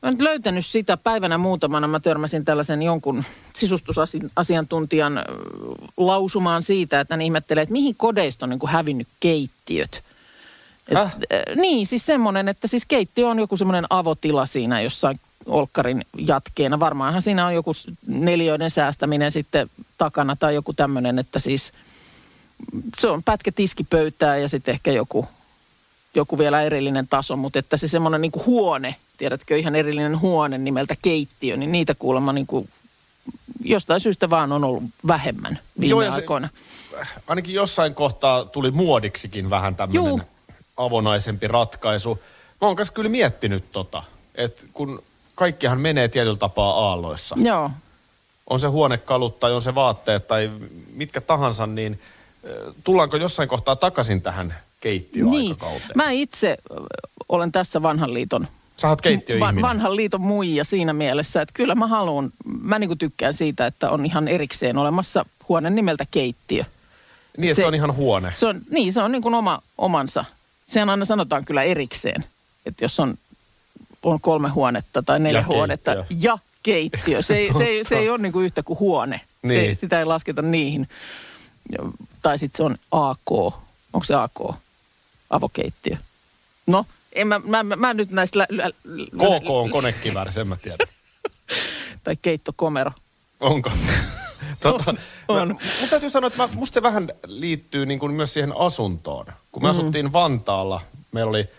mä 0.05 0.11
nyt 0.11 0.21
löytänyt 0.21 0.65
sitä 0.65 0.97
päivänä 0.97 1.37
muutamana, 1.37 1.87
mä 1.87 1.99
törmäsin 1.99 2.45
tällaisen 2.45 2.81
jonkun 2.81 3.23
sisustusasiantuntijan 3.55 5.21
lausumaan 5.97 6.63
siitä, 6.63 6.99
että 6.99 7.13
hän 7.13 7.21
ihmettelee, 7.21 7.61
että 7.61 7.73
mihin 7.73 7.95
kodeista 7.95 8.45
on 8.45 8.49
niin 8.49 8.59
kuin 8.59 8.71
hävinnyt 8.71 9.07
keittiöt. 9.19 10.03
Et, 10.87 10.97
äh, 10.97 11.11
niin, 11.55 11.87
siis 11.87 12.05
semmoinen, 12.05 12.47
että 12.47 12.67
siis 12.67 12.85
keittiö 12.85 13.27
on 13.27 13.39
joku 13.39 13.57
semmoinen 13.57 13.85
avotila 13.89 14.45
siinä 14.45 14.81
jossain 14.81 15.15
olkkarin 15.45 16.05
jatkeena. 16.17 16.79
Varmaanhan 16.79 17.21
siinä 17.21 17.45
on 17.45 17.53
joku 17.53 17.71
neliöiden 18.07 18.71
säästäminen 18.71 19.31
sitten 19.31 19.69
takana 19.97 20.35
tai 20.35 20.55
joku 20.55 20.73
tämmöinen, 20.73 21.19
että 21.19 21.39
siis 21.39 21.73
se 22.99 23.07
on 23.07 23.23
pätkä 23.23 23.51
tiskipöytää 23.51 24.37
ja 24.37 24.49
sitten 24.49 24.73
ehkä 24.73 24.91
joku, 24.91 25.27
joku 26.15 26.37
vielä 26.37 26.61
erillinen 26.61 27.07
taso, 27.07 27.35
mutta 27.35 27.59
että 27.59 27.77
se 27.77 27.87
semmoinen 27.87 28.21
niin 28.21 28.31
huone, 28.45 28.95
tiedätkö, 29.17 29.57
ihan 29.57 29.75
erillinen 29.75 30.19
huone 30.21 30.57
nimeltä 30.57 30.95
keittiö, 31.01 31.57
niin 31.57 31.71
niitä 31.71 31.95
kuulemma 31.95 32.33
niin 32.33 32.47
kuin 32.47 32.69
jostain 33.63 34.01
syystä 34.01 34.29
vaan 34.29 34.51
on 34.51 34.63
ollut 34.63 34.83
vähemmän 35.07 35.59
viime 35.79 35.89
Joo, 35.89 36.01
se- 36.01 36.09
aikoina. 36.09 36.49
Ainakin 37.27 37.55
jossain 37.55 37.95
kohtaa 37.95 38.45
tuli 38.45 38.71
muodiksikin 38.71 39.49
vähän 39.49 39.73
Juu. 39.73 39.77
tämmöinen 40.05 40.27
avonaisempi 40.77 41.47
ratkaisu. 41.47 42.19
Mä 42.61 42.67
oon 42.67 42.75
kyllä 42.93 43.09
miettinyt 43.09 43.71
tota, 43.71 44.03
että 44.35 44.63
kun 44.73 45.03
kaikkihan 45.35 45.79
menee 45.79 46.07
tietyllä 46.07 46.37
tapaa 46.37 46.87
aalloissa. 46.89 47.35
Joo, 47.39 47.71
On 48.49 48.59
se 48.59 48.67
huonekalut 48.67 49.39
tai 49.39 49.53
on 49.53 49.61
se 49.61 49.75
vaatteet 49.75 50.27
tai 50.27 50.51
mitkä 50.93 51.21
tahansa, 51.21 51.67
niin 51.67 51.99
tullaanko 52.83 53.17
jossain 53.17 53.49
kohtaa 53.49 53.75
takaisin 53.75 54.21
tähän 54.21 54.55
keittiöaikakauteen? 54.79 55.81
Niin. 55.87 55.97
Mä 55.97 56.11
itse 56.11 56.57
olen 57.29 57.51
tässä 57.51 57.81
vanhan 57.81 58.13
liiton, 58.13 58.47
Sä 58.77 58.89
oot 58.89 59.01
keittiöihminen. 59.01 59.61
vanhan 59.61 59.95
liiton 59.95 60.21
muija 60.21 60.63
siinä 60.63 60.93
mielessä, 60.93 61.41
että 61.41 61.53
kyllä 61.53 61.75
mä 61.75 61.87
haluan, 61.87 62.31
mä 62.61 62.79
niinku 62.79 62.95
tykkään 62.95 63.33
siitä, 63.33 63.65
että 63.65 63.89
on 63.89 64.05
ihan 64.05 64.27
erikseen 64.27 64.77
olemassa 64.77 65.25
huone 65.49 65.69
nimeltä 65.69 66.05
keittiö. 66.11 66.63
niin, 67.37 67.51
että 67.51 67.55
se, 67.55 67.61
se- 67.61 67.67
on 67.67 67.75
ihan 67.75 67.95
huone. 67.95 68.31
Se 68.33 68.45
on, 68.47 68.61
niin, 68.69 68.93
se 68.93 69.01
on 69.01 69.11
niin 69.11 69.21
kuin 69.21 69.35
oma 69.35 69.61
omansa. 69.77 70.25
Sehän 70.69 70.89
aina 70.89 71.05
sanotaan 71.05 71.45
kyllä 71.45 71.63
erikseen, 71.63 72.25
että 72.65 72.85
jos 72.85 72.99
on, 72.99 73.17
on 74.03 74.19
kolme 74.21 74.49
huonetta 74.49 75.03
tai 75.03 75.19
neljä 75.19 75.39
Ja 75.39 75.45
huonetta 75.47 75.95
keittiö. 75.95 76.17
ja 76.31 76.37
keittiö. 76.63 77.21
Se, 77.21 77.37
ei- 77.37 77.53
se, 77.53 77.63
ei- 77.63 77.83
se 77.83 77.97
ei 77.97 78.09
ole 78.09 78.17
niin 78.17 78.31
kuin 78.33 78.45
yhtä 78.45 78.63
kuin 78.63 78.79
huone. 78.79 79.21
Niin. 79.41 79.75
Se, 79.75 79.79
sitä 79.79 79.99
ei 79.99 80.05
lasketa 80.05 80.41
niihin. 80.41 80.87
Ja- 81.71 81.91
Tai 82.21 82.39
sitten 82.39 82.57
se 82.57 82.63
on 82.63 82.77
AK. 82.91 83.31
Onko 83.93 84.03
se 84.03 84.15
AK? 84.15 84.55
Avokeittiö. 85.29 85.97
No, 86.67 86.85
en 87.15 87.27
mä, 87.27 87.41
mä, 87.45 87.63
mä, 87.63 87.75
mä 87.75 87.93
nyt 87.93 88.11
näistä... 88.11 88.39
Lä, 88.39 88.47
lä, 88.49 88.71
KK 89.17 89.49
on 89.49 89.69
konekivääri, 89.69 90.31
sen 90.31 90.47
mä 90.47 90.57
tiedän. 90.61 90.87
Tai 92.03 92.15
keittokomero. 92.21 92.91
Onko? 93.39 93.71
tota, 94.59 94.95
On. 95.27 95.41
on. 95.41 95.47
Mun 95.79 95.89
täytyy 95.89 96.09
sanoa, 96.09 96.27
että 96.27 96.43
mä, 96.43 96.49
musta 96.53 96.73
se 96.73 96.81
vähän 96.81 97.09
liittyy 97.27 97.85
niin 97.85 97.99
kuin 97.99 98.13
myös 98.13 98.33
siihen 98.33 98.57
asuntoon. 98.57 99.25
Kun 99.51 99.63
me 99.63 99.67
mm. 99.67 99.69
asuttiin 99.69 100.13
Vantaalla, 100.13 100.81
meillä 101.11 101.29
oli 101.29 101.49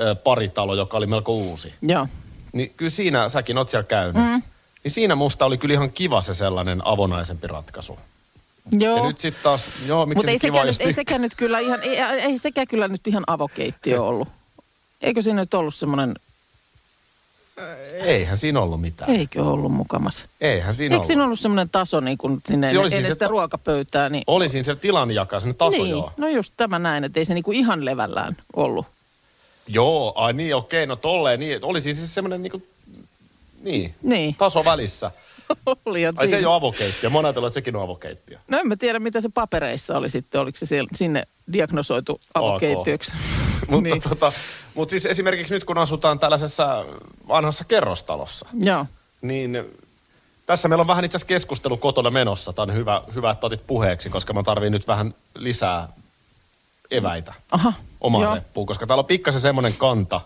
ö, 0.00 0.14
paritalo, 0.14 0.74
joka 0.74 0.96
oli 0.96 1.06
melko 1.06 1.32
uusi. 1.32 1.74
Joo. 1.82 2.06
Niin 2.52 2.74
kyllä 2.76 2.90
siinä, 2.90 3.28
säkin 3.28 3.58
oot 3.58 3.68
siellä 3.68 3.84
käynyt. 3.84 4.22
Mm. 4.22 4.42
Niin 4.84 4.92
siinä 4.92 5.14
musta 5.14 5.46
oli 5.46 5.58
kyllä 5.58 5.72
ihan 5.72 5.90
kiva 5.90 6.20
se 6.20 6.34
sellainen 6.34 6.86
avonaisempi 6.86 7.46
ratkaisu. 7.46 7.98
Joo. 8.72 8.96
Ja 8.96 9.02
nyt 9.02 9.18
sitten 9.18 9.42
taas, 9.42 9.68
joo, 9.86 10.06
miksi 10.06 10.30
ei, 10.30 10.38
se 10.38 10.46
kiva, 10.46 10.56
sekään 10.56 10.66
nyt, 10.66 10.80
ei 10.80 10.92
sekään 10.92 11.20
nyt 11.20 11.34
kyllä 11.34 11.58
ihan, 11.58 11.82
ei, 11.82 11.98
ei 12.00 12.38
sekään 12.38 12.66
kyllä 12.66 12.88
nyt 12.88 13.06
ihan 13.06 13.24
avokeittiö 13.26 14.02
ollut. 14.02 14.28
Eikö 15.00 15.22
siinä 15.22 15.40
nyt 15.42 15.54
ollut 15.54 15.74
semmoinen, 15.74 16.14
Eihän 18.04 18.36
siinä 18.36 18.60
ollut 18.60 18.80
mitään. 18.80 19.10
eikö 19.10 19.44
ollut 19.44 19.72
mukamas? 19.72 20.26
Eihän 20.40 20.74
siinä 20.74 20.92
Eikö 20.92 20.96
ollut. 20.96 21.06
siinä 21.06 21.24
ollut 21.24 21.40
semmoinen 21.40 21.68
taso 21.70 22.00
niin 22.00 22.18
kuin 22.18 22.42
sinne 22.48 22.68
ennen, 22.70 22.90
sitä 22.92 23.14
ta- 23.16 23.28
ruokapöytää? 23.28 24.08
Niin, 24.08 24.24
Oli 24.26 24.48
siinä 24.48 24.64
se 24.64 24.76
tilanjaka, 24.76 25.40
sen 25.40 25.54
taso 25.54 25.76
niin, 25.82 25.90
joo. 25.90 26.12
no 26.16 26.28
just 26.28 26.52
tämä 26.56 26.78
näin, 26.78 27.04
että 27.04 27.20
ei 27.20 27.24
se 27.24 27.34
niin 27.34 27.44
kuin 27.44 27.58
ihan 27.58 27.84
levällään 27.84 28.36
ollut. 28.56 28.86
Joo, 29.66 30.12
ai 30.16 30.32
niin, 30.32 30.56
okei, 30.56 30.86
no 30.86 30.96
tolleen 30.96 31.40
niin. 31.40 31.58
Oli 31.64 31.80
siinä 31.80 31.98
siis 31.98 32.14
semmoinen 32.14 32.42
niinku, 32.42 32.62
niin, 33.62 33.94
Niin, 34.02 34.34
taso 34.34 34.64
välissä. 34.64 35.10
oli 35.84 36.06
Ai 36.06 36.28
se 36.28 36.36
ei 36.36 36.44
ole 36.44 36.54
avokeittiö. 36.54 37.10
Mä 37.10 37.18
oon 37.18 37.24
ajatellut, 37.24 37.46
että 37.46 37.54
sekin 37.54 37.76
on 37.76 37.82
avokeittiö. 37.82 38.38
No 38.48 38.58
en 38.58 38.68
mä 38.68 38.76
tiedä, 38.76 38.98
mitä 38.98 39.20
se 39.20 39.28
papereissa 39.34 39.96
oli 39.96 40.10
sitten. 40.10 40.40
Oliko 40.40 40.58
se 40.58 40.66
siellä, 40.66 40.90
sinne 40.94 41.22
diagnosoitu 41.52 42.20
avokeittiöksi? 42.34 43.12
Mutta 43.68 43.90
niin. 43.90 44.00
tota, 44.00 44.32
mut 44.74 44.90
siis 44.90 45.06
esimerkiksi 45.06 45.54
nyt 45.54 45.64
kun 45.64 45.78
asutaan 45.78 46.18
tällaisessa 46.18 46.84
vanhassa 47.28 47.64
kerrostalossa, 47.64 48.46
Joo. 48.60 48.86
niin 49.22 49.64
tässä 50.46 50.68
meillä 50.68 50.80
on 50.80 50.86
vähän 50.86 51.04
itse 51.04 51.16
asiassa 51.16 51.28
keskustelu 51.28 51.76
kotona 51.76 52.10
menossa. 52.10 52.52
Tämä 52.52 52.62
on 52.62 52.74
hyvä, 52.74 53.02
hyvä 53.14 53.30
että 53.30 53.46
otit 53.46 53.66
puheeksi, 53.66 54.10
koska 54.10 54.32
mä 54.32 54.42
tarviin 54.42 54.72
nyt 54.72 54.86
vähän 54.86 55.14
lisää 55.34 55.88
eväitä 56.90 57.34
Aha. 57.52 57.72
omaan 58.00 58.24
Joo. 58.24 58.34
reppuun, 58.34 58.66
koska 58.66 58.86
täällä 58.86 59.00
on 59.00 59.06
pikkasen 59.06 59.40
semmoinen 59.40 59.74
kanta, 59.74 60.20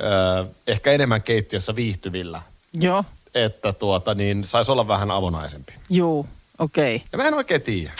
öö, 0.00 0.44
ehkä 0.66 0.92
enemmän 0.92 1.22
keittiössä 1.22 1.76
viihtyvillä, 1.76 2.42
Joo. 2.72 3.04
Että 3.44 3.72
tuota, 3.72 4.14
niin 4.14 4.44
saisi 4.44 4.72
olla 4.72 4.88
vähän 4.88 5.10
avonaisempi. 5.10 5.72
Juu, 5.90 6.26
okei. 6.58 6.96
Okay. 6.96 7.08
Ja 7.12 7.18
mä 7.18 7.28
en 7.28 7.34
oikein 7.34 7.62
tiedä. 7.62 7.92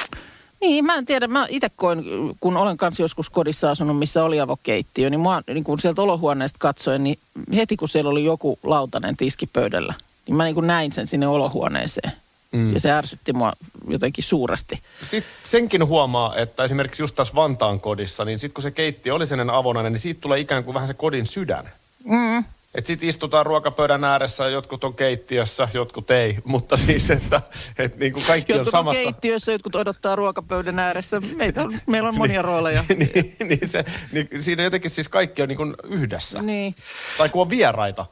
Niin, 0.60 0.84
mä 0.84 0.94
en 0.94 1.06
tiedä. 1.06 1.26
Mä 1.26 1.46
itse 1.50 1.70
koin, 1.76 2.04
kun 2.40 2.56
olen 2.56 2.76
kanssa 2.76 3.02
joskus 3.02 3.30
kodissa 3.30 3.70
asunut, 3.70 3.98
missä 3.98 4.24
oli 4.24 4.40
avokeittiö, 4.40 5.10
niin 5.10 5.20
mua 5.20 5.42
niin 5.46 5.64
kun 5.64 5.78
sieltä 5.78 6.02
olohuoneesta 6.02 6.58
katsoen, 6.58 7.04
niin 7.04 7.18
heti 7.54 7.76
kun 7.76 7.88
siellä 7.88 8.10
oli 8.10 8.24
joku 8.24 8.58
lautanen 8.62 9.16
tiskipöydällä, 9.16 9.94
niin 10.26 10.36
mä 10.36 10.44
niin 10.44 10.54
kuin 10.54 10.66
näin 10.66 10.92
sen 10.92 11.06
sinne 11.06 11.26
olohuoneeseen. 11.26 12.12
Mm. 12.52 12.74
Ja 12.74 12.80
se 12.80 12.92
ärsytti 12.92 13.32
mua 13.32 13.52
jotenkin 13.88 14.24
suuresti. 14.24 14.80
Sitten 15.02 15.32
senkin 15.44 15.86
huomaa, 15.86 16.36
että 16.36 16.64
esimerkiksi 16.64 17.02
just 17.02 17.14
tässä 17.14 17.34
Vantaan 17.34 17.80
kodissa, 17.80 18.24
niin 18.24 18.38
sitten 18.38 18.54
kun 18.54 18.62
se 18.62 18.70
keittiö 18.70 19.14
oli 19.14 19.26
sellainen 19.26 19.54
avonainen, 19.54 19.92
niin 19.92 20.00
siitä 20.00 20.20
tulee 20.20 20.40
ikään 20.40 20.64
kuin 20.64 20.74
vähän 20.74 20.88
se 20.88 20.94
kodin 20.94 21.26
sydän. 21.26 21.68
Mm. 22.04 22.44
Että 22.76 22.86
sitten 22.86 23.08
istutaan 23.08 23.46
ruokapöydän 23.46 24.04
ääressä, 24.04 24.48
jotkut 24.48 24.84
on 24.84 24.94
keittiössä, 24.94 25.68
jotkut 25.74 26.10
ei. 26.10 26.38
Mutta 26.44 26.76
siis, 26.76 27.10
että, 27.10 27.42
että 27.78 27.98
niin 27.98 28.12
kuin 28.12 28.24
kaikki 28.26 28.52
on 28.52 28.58
Jotkut 28.58 28.74
on 28.74 28.78
samassa. 28.78 29.02
keittiössä, 29.02 29.52
jotkut 29.52 29.76
odottaa 29.76 30.16
ruokapöydän 30.16 30.78
ääressä. 30.78 31.20
Meitä 31.20 31.62
on, 31.62 31.78
meillä 31.86 32.08
on 32.08 32.18
monia 32.24 32.42
rooleja. 32.42 32.84
niin, 32.88 33.36
niin, 33.48 33.68
se, 33.68 33.84
niin 34.12 34.28
siinä 34.40 34.62
jotenkin 34.62 34.90
siis 34.90 35.08
kaikki 35.08 35.42
on 35.42 35.48
niin 35.48 35.56
kuin 35.56 35.74
yhdessä. 35.84 36.42
Niin. 36.42 36.74
Tai 37.18 37.28
kun 37.28 37.42
on 37.42 37.50
vieraita, 37.50 38.06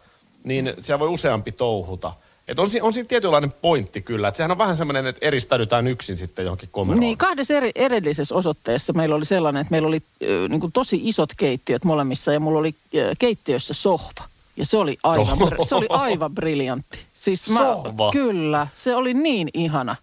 niin 0.44 0.74
siellä 0.81 0.98
voi 0.98 1.09
useampi 1.09 1.53
touhuta. 1.53 2.12
Et 2.48 2.59
on, 2.59 2.70
siinä, 2.70 2.87
on 2.87 2.92
siinä 2.92 3.09
tietynlainen 3.09 3.53
pointti 3.53 4.03
kyllä. 4.03 4.29
Että 4.29 4.37
sehän 4.37 4.50
on 4.50 4.59
vähän 4.59 4.77
semmoinen, 4.77 5.07
että 5.07 5.27
eristäydytään 5.27 5.87
yksin 5.87 6.16
sitten 6.16 6.44
johonkin 6.44 6.68
komeroon. 6.72 7.00
Niin, 7.00 7.18
kahdessa 7.18 7.55
eri, 7.55 7.70
edellisessä 7.74 8.35
osoitteessa 8.35 8.92
meillä 8.92 9.14
oli 9.14 9.24
sellainen, 9.24 9.61
että 9.61 9.70
meillä 9.70 9.88
oli 9.88 10.03
ö, 10.22 10.48
niin 10.48 10.61
kuin 10.61 10.72
tosi 10.72 11.00
isot 11.03 11.31
keittiöt 11.37 11.85
molemmissa 11.85 12.33
ja 12.33 12.40
mulla 12.40 12.59
oli 12.59 12.74
ö, 12.94 13.14
keittiössä 13.18 13.74
sohva. 13.74 14.33
Ja 14.56 14.66
se 14.66 14.76
oli 14.76 14.98
aivan, 15.02 15.38
br- 15.38 15.64
se 15.68 15.74
oli 15.74 15.86
aivan 15.88 16.34
briljantti. 16.34 16.98
Siis 17.14 17.50
mä, 17.50 17.58
Sohva? 17.58 18.12
Kyllä, 18.12 18.66
se 18.76 18.94
oli 18.94 19.14
niin 19.14 19.48
ihana. 19.54 19.96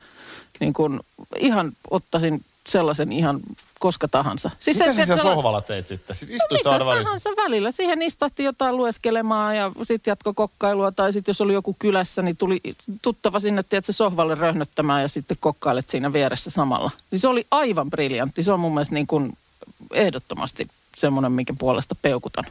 Niin 0.59 0.73
kuin, 0.73 0.99
ihan 1.39 1.71
ottaisin 1.91 2.45
sellaisen 2.67 3.11
ihan 3.11 3.39
koska 3.79 4.07
tahansa. 4.07 4.51
Siis 4.59 4.79
Mitä 4.79 4.93
sä 4.93 5.05
siellä 5.05 5.21
sohvalla 5.21 5.61
teit 5.61 5.87
sitten? 5.87 6.15
Siis 6.15 6.31
No 6.31 6.35
istuit 6.35 6.59
mitä 6.59 6.63
sä 6.69 6.71
aina 6.73 6.85
välissä? 6.85 7.03
tahansa 7.03 7.29
välillä. 7.35 7.71
Siihen 7.71 8.01
istahti 8.01 8.43
jotain 8.43 8.77
lueskelemaan 8.77 9.57
ja 9.57 9.71
sitten 9.83 10.11
jatko 10.11 10.33
kokkailua. 10.33 10.91
Tai 10.91 11.13
sitten 11.13 11.29
jos 11.29 11.41
oli 11.41 11.53
joku 11.53 11.75
kylässä, 11.79 12.21
niin 12.21 12.37
tuli 12.37 12.61
tuttava 13.01 13.39
sinne, 13.39 13.63
tiedätkö, 13.63 13.93
sohvalle 13.93 14.35
röhnöttämään 14.35 15.01
ja 15.01 15.07
sitten 15.07 15.37
kokkailet 15.39 15.89
siinä 15.89 16.13
vieressä 16.13 16.49
samalla. 16.49 16.91
Niin 17.11 17.19
se 17.19 17.27
oli 17.27 17.43
aivan 17.51 17.89
briljantti. 17.89 18.43
Se 18.43 18.51
on 18.51 18.59
mun 18.59 18.73
mielestä 18.73 18.95
niin 18.95 19.07
kuin 19.07 19.37
ehdottomasti 19.93 20.67
semmoinen, 20.97 21.31
minkä 21.31 21.53
puolesta 21.59 21.95
peukutan. 22.01 22.45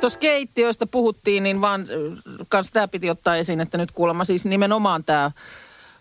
Tuossa 0.00 0.18
keittiöistä 0.18 0.86
puhuttiin, 0.86 1.42
niin 1.42 1.60
vaan 1.60 1.80
äh, 1.80 2.46
kans 2.48 2.70
tämä 2.70 2.88
piti 2.88 3.10
ottaa 3.10 3.36
esiin, 3.36 3.60
että 3.60 3.78
nyt 3.78 3.90
kuulemma 3.92 4.24
siis 4.24 4.44
nimenomaan 4.44 5.04
tämä 5.04 5.30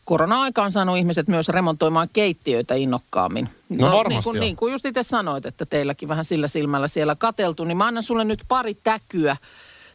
korona-aika 0.05 0.63
on 0.63 0.71
saanut 0.71 0.97
ihmiset 0.97 1.27
myös 1.27 1.49
remontoimaan 1.49 2.09
keittiöitä 2.13 2.75
innokkaammin. 2.75 3.49
No 3.69 3.91
varmasti 3.91 4.13
niin 4.13 4.23
kuin, 4.23 4.39
niin 4.39 4.55
kuin 4.55 4.71
just 4.71 4.85
itse 4.85 5.03
sanoit, 5.03 5.45
että 5.45 5.65
teilläkin 5.65 6.09
vähän 6.09 6.25
sillä 6.25 6.47
silmällä 6.47 6.87
siellä 6.87 7.15
kateltu, 7.15 7.63
niin 7.63 7.77
mä 7.77 7.87
annan 7.87 8.03
sulle 8.03 8.25
nyt 8.25 8.43
pari 8.47 8.77
täkyä 8.83 9.37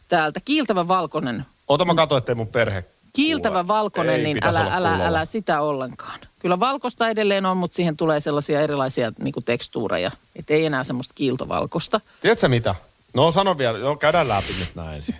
täältä. 0.09 0.39
Kiiltävä 0.45 0.87
valkoinen. 0.87 1.45
Ota 1.67 1.85
mä 1.85 1.95
katsoin, 1.95 2.17
ettei 2.17 2.35
mun 2.35 2.47
perhe 2.47 2.85
Kiiltävä 3.13 3.53
kuule. 3.53 3.67
valkoinen, 3.67 4.15
Ei 4.15 4.23
niin 4.23 4.37
älä, 4.43 4.59
älä, 4.59 4.89
kuulolla. 4.89 5.05
älä 5.05 5.25
sitä 5.25 5.61
ollenkaan. 5.61 6.19
Kyllä 6.39 6.59
valkosta 6.59 7.07
edelleen 7.09 7.45
on, 7.45 7.57
mutta 7.57 7.75
siihen 7.75 7.97
tulee 7.97 8.21
sellaisia 8.21 8.61
erilaisia 8.61 9.11
niin 9.19 9.33
kuin 9.33 9.43
tekstuureja. 9.43 10.11
Että 10.35 10.53
ei 10.53 10.65
enää 10.65 10.83
semmoista 10.83 11.13
kiiltovalkosta. 11.13 12.01
Tiedätkö 12.21 12.47
mitä? 12.47 12.75
No 13.15 13.31
sano 13.31 13.57
vielä, 13.57 13.77
no, 13.79 13.95
käydään 13.95 14.27
läpi 14.27 14.53
nyt 14.59 14.75
näin 14.75 14.95
ensin. 14.95 15.15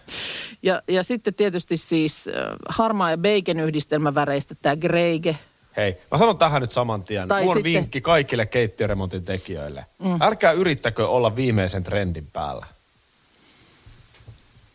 Ja, 0.63 0.81
ja 0.87 1.03
sitten 1.03 1.33
tietysti 1.33 1.77
siis 1.77 2.29
harmaa 2.69 3.11
ja 3.11 3.17
bacon 3.17 3.59
yhdistelmäväreistä 3.59 4.55
tämä 4.61 4.75
Greige. 4.75 5.37
Hei, 5.77 5.97
mä 6.11 6.17
sanon 6.17 6.37
tähän 6.37 6.61
nyt 6.61 6.71
saman 6.71 7.03
tien. 7.03 7.27
Tai 7.27 7.41
Mulla 7.41 7.51
on 7.51 7.57
sitten- 7.57 7.73
vinkki 7.73 8.01
kaikille 8.01 8.45
keittiöremontin 8.45 9.23
tekijöille. 9.25 9.85
Mm. 9.99 10.21
Älkää 10.21 10.51
yrittäkö 10.51 11.07
olla 11.07 11.35
viimeisen 11.35 11.83
trendin 11.83 12.27
päällä. 12.33 12.65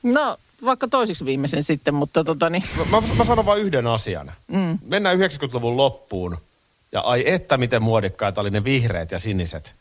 No, 0.02 0.36
vaikka 0.64 0.88
toisiksi 0.88 1.24
viimeisen 1.24 1.64
sitten, 1.64 1.94
mutta 1.94 2.24
tota 2.24 2.50
niin. 2.50 2.62
Mä, 2.90 3.00
mä 3.16 3.24
sanon 3.24 3.46
vain 3.46 3.62
yhden 3.62 3.86
asian. 3.86 4.32
Mm. 4.48 4.78
Mennään 4.86 5.18
90-luvun 5.18 5.76
loppuun. 5.76 6.36
Ja 6.92 7.00
ai 7.00 7.22
että 7.26 7.56
miten 7.56 7.82
muodikkaita 7.82 8.40
oli 8.40 8.50
ne 8.50 8.64
vihreät 8.64 9.10
ja 9.10 9.18
siniset 9.18 9.74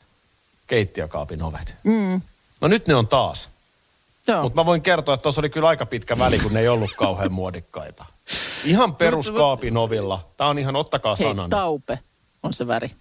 keittiökaapin 0.68 1.42
ovet. 1.44 1.76
Mm, 1.84 2.22
No 2.62 2.68
nyt 2.68 2.88
ne 2.88 2.96
on 2.96 3.08
taas. 3.08 3.50
Mutta 4.42 4.56
mä 4.62 4.66
voin 4.66 4.82
kertoa, 4.82 5.14
että 5.14 5.24
tuossa 5.24 5.42
oli 5.42 5.50
kyllä 5.50 5.68
aika 5.68 5.86
pitkä 5.86 6.18
väli, 6.18 6.40
kun 6.40 6.54
ne 6.54 6.60
ei 6.60 6.68
ollut 6.68 6.92
kauhean 6.98 7.32
muodikkaita. 7.32 8.06
Ihan 8.64 8.96
peruskaapin 8.96 9.78
ovilla. 9.78 10.28
Tää 10.38 10.48
on 10.48 10.60
ihan, 10.60 10.76
ottakaa 10.76 11.16
Hei, 11.20 11.28
sanan. 11.28 11.50
taupe 11.50 12.00
on 12.44 12.54
se 12.54 12.68
väri. 12.68 12.92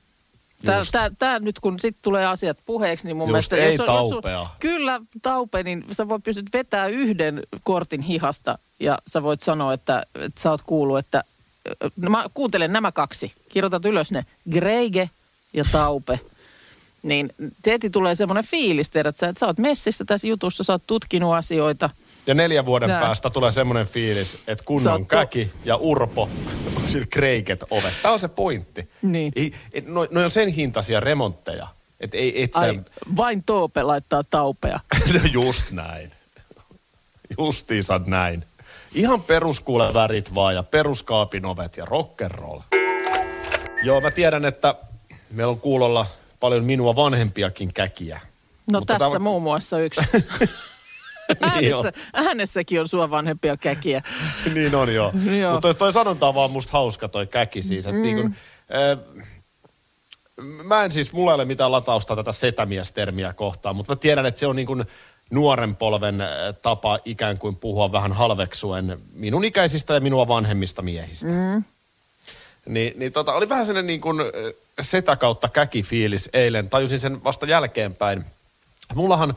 Tää, 0.64 0.82
tää, 0.92 1.10
tää 1.18 1.38
nyt 1.38 1.60
kun 1.60 1.80
sit 1.80 1.96
tulee 2.02 2.26
asiat 2.26 2.58
puheeksi, 2.66 3.06
niin 3.06 3.16
mun 3.16 3.28
Just, 3.28 3.32
mielestä... 3.32 3.56
ei 3.56 3.72
jos 3.72 3.80
on- 3.80 3.86
taupea. 3.86 4.32
Jos 4.32 4.42
on, 4.42 4.48
kyllä, 4.60 5.00
taupe, 5.22 5.62
niin 5.62 5.84
sä 5.92 6.08
voit 6.08 6.24
pystyt 6.24 6.46
vetää 6.52 6.86
yhden 6.86 7.42
kortin 7.62 8.02
hihasta 8.02 8.58
ja 8.80 8.98
sä 9.06 9.22
voit 9.22 9.40
sanoa, 9.42 9.72
että, 9.72 10.02
että 10.14 10.40
sä 10.42 10.50
oot 10.50 10.62
kuullut, 10.62 10.98
että... 10.98 11.24
No, 11.96 12.10
mä 12.10 12.24
kuuntelen 12.34 12.72
nämä 12.72 12.92
kaksi. 12.92 13.32
Kirjoitat 13.48 13.84
ylös 13.84 14.12
ne. 14.12 14.26
Greige 14.50 15.10
ja 15.54 15.64
taupe. 15.72 16.20
Niin 17.02 17.34
teeti 17.62 17.90
tulee 17.90 18.14
semmoinen 18.14 18.44
fiilis, 18.44 18.90
tiedät 18.90 19.18
sä, 19.18 19.28
että 19.28 19.40
sä 19.40 19.46
oot 19.46 19.58
messissä 19.58 20.04
tässä 20.04 20.26
jutussa, 20.26 20.64
sä 20.64 20.72
oot 20.72 20.82
tutkinut 20.86 21.34
asioita. 21.34 21.90
Ja 22.26 22.34
neljän 22.34 22.66
vuoden 22.66 22.88
Nää. 22.88 23.00
päästä 23.00 23.30
tulee 23.30 23.50
semmoinen 23.50 23.86
fiilis, 23.86 24.38
että 24.46 24.64
kunnon 24.64 25.00
to- 25.00 25.08
käki 25.08 25.50
ja 25.64 25.76
urpo 25.76 26.28
on 26.76 26.88
sillä 26.90 27.06
kreiket 27.10 27.64
ovet. 27.70 27.94
Tämä 28.02 28.12
on 28.12 28.20
se 28.20 28.28
pointti. 28.28 28.88
Niin. 29.02 29.32
Ei, 29.36 29.54
et, 29.72 29.86
no, 29.86 30.06
no 30.10 30.24
on 30.24 30.30
sen 30.30 30.48
hintaisia 30.48 31.00
remontteja. 31.00 31.68
Että 32.00 32.16
ei 32.16 32.42
et 32.42 32.52
sä... 32.52 32.60
Ai, 32.60 32.80
vain 33.16 33.44
toope 33.44 33.82
laittaa 33.82 34.24
taupea. 34.24 34.80
no 35.14 35.20
just 35.32 35.70
näin. 35.70 36.12
Justiinsa 37.38 38.00
näin. 38.06 38.44
Ihan 38.94 39.22
peruskuule 39.22 39.94
värit 39.94 40.34
vaan 40.34 40.54
ja 40.54 40.62
peruskaapin 40.62 41.46
ovet 41.46 41.76
ja 41.76 41.84
rock'n'roll. 41.84 42.62
Joo, 43.82 44.00
mä 44.00 44.10
tiedän, 44.10 44.44
että 44.44 44.74
meillä 45.30 45.50
on 45.50 45.60
kuulolla 45.60 46.06
paljon 46.40 46.64
minua 46.64 46.96
vanhempiakin 46.96 47.72
käkiä. 47.74 48.20
No 48.70 48.78
Mutta 48.78 48.94
tässä 48.94 49.08
tämä- 49.08 49.18
muun 49.18 49.42
muassa 49.42 49.78
yksi. 49.80 50.00
Niin 51.60 51.74
on. 51.74 51.84
Äänessä, 51.84 52.02
äänessäkin 52.14 52.80
on 52.80 52.88
sua 52.88 53.10
vanhempia 53.10 53.56
käkiä. 53.56 54.02
niin 54.54 54.74
on 54.74 54.94
joo. 54.94 55.12
Joo. 55.40 55.52
Mutta 55.52 55.68
toi, 55.68 55.74
toi 55.74 55.92
sanonta 55.92 56.28
on 56.28 56.34
vaan 56.34 56.50
musta 56.50 56.72
hauska 56.72 57.08
toi 57.08 57.26
käki 57.26 57.62
siis. 57.62 57.86
Että 57.86 57.96
mm. 57.96 58.02
niin 58.02 58.16
kun, 58.16 58.34
äh, 58.74 59.24
mä 60.64 60.84
en 60.84 60.90
siis, 60.90 61.12
mulla 61.12 61.30
ei 61.30 61.34
ole 61.34 61.44
mitään 61.44 61.72
latausta 61.72 62.16
tätä 62.16 62.32
setämiestermiä 62.32 63.32
kohtaan, 63.32 63.76
mutta 63.76 63.92
mä 63.92 63.96
tiedän, 63.96 64.26
että 64.26 64.40
se 64.40 64.46
on 64.46 64.56
niin 64.56 64.66
kuin 64.66 64.84
nuoren 65.30 65.76
polven 65.76 66.20
äh, 66.20 66.28
tapa 66.62 66.98
ikään 67.04 67.38
kuin 67.38 67.56
puhua 67.56 67.92
vähän 67.92 68.12
halveksuen 68.12 68.98
minun 69.12 69.44
ikäisistä 69.44 69.94
ja 69.94 70.00
minua 70.00 70.28
vanhemmista 70.28 70.82
miehistä. 70.82 71.26
Mm. 71.26 71.64
Niin, 72.68 72.92
niin 72.96 73.12
tota, 73.12 73.32
oli 73.32 73.48
vähän 73.48 73.66
sellainen 73.66 73.86
niin 73.86 74.00
kuin 74.00 74.20
äh, 74.20 74.26
setä 74.80 75.16
kautta 75.16 75.48
käkifiilis 75.48 76.30
eilen. 76.32 76.70
Tajusin 76.70 77.00
sen 77.00 77.24
vasta 77.24 77.46
jälkeenpäin. 77.46 78.24
Mullahan 78.94 79.34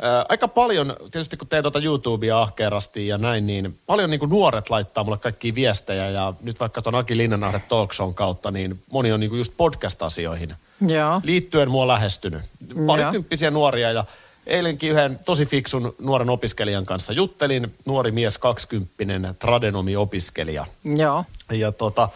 Ää, 0.00 0.26
aika 0.28 0.48
paljon, 0.48 0.96
tietysti 1.10 1.36
kun 1.36 1.48
teen 1.48 1.62
tuota 1.62 1.78
YouTubea 1.78 2.42
ahkerasti 2.42 3.06
ja 3.06 3.18
näin, 3.18 3.46
niin 3.46 3.78
paljon 3.86 4.10
niin 4.10 4.20
kuin 4.20 4.30
nuoret 4.30 4.70
laittaa 4.70 5.04
mulle 5.04 5.18
kaikkia 5.18 5.54
viestejä 5.54 6.10
ja 6.10 6.32
nyt 6.42 6.60
vaikka 6.60 6.82
tuon 6.82 6.94
Aki 6.94 7.16
Linnanahde 7.16 7.62
Talk 7.68 7.92
Shown 7.92 8.14
kautta, 8.14 8.50
niin 8.50 8.82
moni 8.92 9.12
on 9.12 9.20
niin 9.20 9.30
kuin 9.30 9.38
just 9.38 9.52
podcast-asioihin 9.56 10.54
Joo. 10.86 11.20
liittyen 11.24 11.70
mua 11.70 11.88
lähestynyt. 11.88 12.42
Parikymppisiä 12.86 13.50
nuoria 13.50 13.92
ja 13.92 14.04
eilenkin 14.46 14.90
yhden 14.90 15.20
tosi 15.24 15.46
fiksun 15.46 15.94
nuoren 15.98 16.30
opiskelijan 16.30 16.86
kanssa 16.86 17.12
juttelin. 17.12 17.74
Nuori 17.86 18.12
mies, 18.12 18.38
kaksikymppinen 18.38 19.34
tradenomi-opiskelija. 19.38 20.66
Joo. 20.96 21.24
Ja 21.50 21.72
tota, 21.72 22.02
äh, 22.02 22.10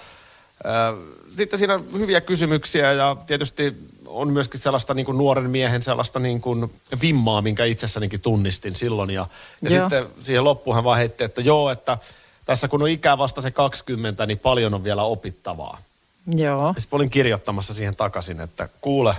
sitten 1.36 1.58
siinä 1.58 1.74
on 1.74 1.84
hyviä 1.92 2.20
kysymyksiä 2.20 2.92
ja 2.92 3.16
tietysti 3.26 3.74
on 4.06 4.32
myöskin 4.32 4.60
sellaista 4.60 4.94
niin 4.94 5.06
kuin 5.06 5.18
nuoren 5.18 5.50
miehen 5.50 5.82
sellaista 5.82 6.20
niin 6.20 6.40
kuin 6.40 6.72
vimmaa, 7.00 7.42
minkä 7.42 7.64
itsessänikin 7.64 8.20
tunnistin 8.20 8.76
silloin. 8.76 9.10
Ja, 9.10 9.26
ja 9.62 9.70
Joo. 9.70 9.84
sitten 9.84 10.06
siihen 10.22 10.44
loppuun 10.44 10.74
hän 10.74 10.84
vaan 10.84 10.98
heitti, 10.98 11.24
että 11.24 11.40
joo, 11.40 11.70
että 11.70 11.98
tässä 12.44 12.68
kun 12.68 12.82
on 12.82 12.88
ikää 12.88 13.18
vasta 13.18 13.42
se 13.42 13.50
20, 13.50 14.26
niin 14.26 14.38
paljon 14.38 14.74
on 14.74 14.84
vielä 14.84 15.02
opittavaa. 15.02 15.78
Joo. 16.26 16.72
Ja 16.76 16.80
sitten 16.80 16.96
olin 16.96 17.10
kirjoittamassa 17.10 17.74
siihen 17.74 17.96
takaisin, 17.96 18.40
että 18.40 18.68
kuule, 18.80 19.14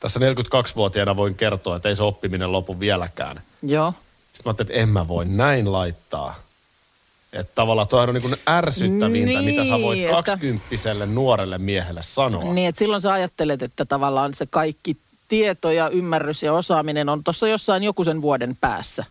tässä 0.00 0.20
42-vuotiaana 0.20 1.16
voin 1.16 1.34
kertoa, 1.34 1.76
että 1.76 1.88
ei 1.88 1.96
se 1.96 2.02
oppiminen 2.02 2.52
lopu 2.52 2.80
vieläkään. 2.80 3.40
Joo. 3.62 3.94
Sitten 4.32 4.44
mä 4.44 4.50
ajattelin, 4.50 4.70
että 4.70 4.82
en 4.82 4.88
mä 4.88 5.08
voi 5.08 5.24
näin 5.24 5.72
laittaa. 5.72 6.43
Että 7.34 7.52
tavallaan 7.54 7.88
toi 7.88 8.02
on 8.02 8.14
niin 8.14 8.22
kuin 8.22 8.36
ärsyttävintä, 8.48 9.08
Niin, 9.40 9.44
mitä 9.44 9.64
sä 9.64 9.78
voit 9.80 10.00
että- 10.00 10.12
kaksikymppiselle 10.12 11.06
nuorelle 11.06 11.58
miehelle 11.58 12.02
sanoa. 12.02 12.54
Niin, 12.54 12.68
että 12.68 12.78
silloin 12.78 13.02
sä 13.02 13.12
ajattelet, 13.12 13.62
että 13.62 13.84
tavallaan 13.84 14.34
se 14.34 14.46
kaikki 14.46 14.96
tieto 15.28 15.70
ja 15.70 15.88
ymmärrys 15.88 16.42
ja 16.42 16.52
osaaminen 16.52 17.08
on 17.08 17.24
tuossa 17.24 17.48
jossain 17.48 17.82
joku 17.82 18.04
sen 18.04 18.22
vuoden 18.22 18.56
päässä. 18.60 19.04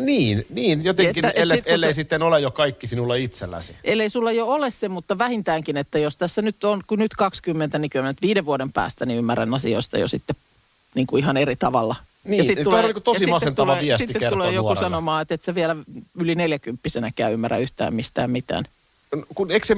Niin, 0.00 0.46
niin 0.50 0.84
jotenkin, 0.84 1.24
Että- 1.24 1.28
et 1.36 1.42
ellei, 1.42 1.56
sit 1.56 1.64
kun 1.64 1.72
ellei 1.72 1.90
se- 1.90 1.94
sitten 1.94 2.22
ole 2.22 2.40
jo 2.40 2.50
kaikki 2.50 2.86
sinulla 2.86 3.14
itselläsi. 3.14 3.76
Ellei 3.84 4.10
sulla 4.10 4.32
jo 4.32 4.46
ole 4.46 4.70
se, 4.70 4.88
mutta 4.88 5.18
vähintäänkin, 5.18 5.76
että 5.76 5.98
jos 5.98 6.16
tässä 6.16 6.42
nyt 6.42 6.64
on, 6.64 6.82
kun 6.86 6.98
nyt 6.98 7.12
20, 7.14 7.78
niin 7.78 7.90
kyllä 7.90 8.02
mä 8.02 8.10
nyt 8.10 8.22
viiden 8.22 8.44
vuoden 8.44 8.72
päästä 8.72 9.06
niin 9.06 9.18
ymmärrän 9.18 9.54
asioista 9.54 9.98
jo 9.98 10.08
sitten 10.08 10.36
niin 10.94 11.06
kuin 11.06 11.22
ihan 11.24 11.36
eri 11.36 11.56
tavalla. 11.56 11.96
Niin, 12.24 12.44
sit 12.44 12.56
niin 12.56 12.70
toi 12.70 12.78
on 12.78 12.84
niin 12.84 13.02
tosi 13.02 13.16
ja 13.16 13.18
sitten 13.18 13.30
masentava 13.30 13.72
tulee, 13.72 13.84
viesti 13.84 14.06
Sitten 14.06 14.30
tulee 14.30 14.52
joku 14.52 14.68
nuorelle. 14.68 14.86
sanomaan, 14.86 15.22
että 15.22 15.34
et 15.34 15.42
sä 15.42 15.54
vielä 15.54 15.76
yli 16.14 16.34
neljäkymppisenäkään 16.34 17.32
ymmärrä 17.32 17.58
yhtään 17.58 17.94
mistään 17.94 18.30
mitään. 18.30 18.64
Kun, 19.34 19.50
eikö 19.50 19.66
se, 19.66 19.76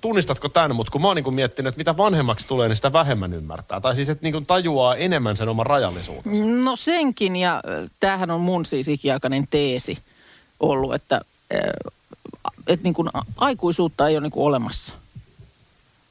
tunnistatko 0.00 0.48
tämän, 0.48 0.76
mutta 0.76 0.90
kun 0.90 1.02
mä 1.02 1.08
oon 1.08 1.16
niin 1.16 1.34
miettinyt, 1.34 1.68
että 1.68 1.78
mitä 1.78 1.96
vanhemmaksi 1.96 2.48
tulee, 2.48 2.68
niin 2.68 2.76
sitä 2.76 2.92
vähemmän 2.92 3.32
ymmärtää. 3.32 3.80
Tai 3.80 3.94
siis, 3.96 4.08
että 4.08 4.30
niin 4.30 4.46
tajuaa 4.46 4.96
enemmän 4.96 5.36
sen 5.36 5.48
oman 5.48 5.66
rajallisuutensa. 5.66 6.44
No 6.44 6.76
senkin, 6.76 7.36
ja 7.36 7.62
tämähän 8.00 8.30
on 8.30 8.40
mun 8.40 8.66
siis 8.66 8.88
ikiaikainen 8.88 9.48
teesi 9.50 9.98
ollut, 10.60 10.94
että, 10.94 11.20
että 12.66 12.84
niin 12.84 12.94
kuin 12.94 13.08
aikuisuutta 13.36 14.08
ei 14.08 14.16
ole 14.16 14.22
niin 14.22 14.32
kuin 14.32 14.44
olemassa. 14.44 14.94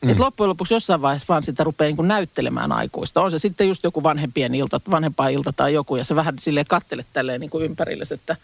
Mm. 0.02 0.10
Et 0.10 0.20
loppujen 0.20 0.50
lopuksi 0.50 0.74
jossain 0.74 1.02
vaiheessa 1.02 1.26
vaan 1.30 1.44
sitä 1.44 1.64
rupeaa 1.64 1.88
niin 1.88 1.96
kuin 1.96 2.08
näyttelemään 2.08 2.72
aikuista. 2.72 3.22
On 3.22 3.32
se 3.32 3.40
sitten 3.40 3.68
just 3.68 3.84
joku 3.84 4.04
vanhempien 4.04 4.56
ilta, 4.56 4.82
vanhempaa 4.92 5.30
ilta 5.30 5.54
tai 5.54 5.74
joku, 5.74 5.96
ja 5.96 6.04
sä 6.04 6.16
vähän 6.16 6.40
silleen 6.40 6.66
kattelet 6.70 7.08
tälleen 7.14 7.42
niin 7.42 7.50
kuin 7.50 7.66
ympärillesi, 7.66 8.14
että 8.14 8.36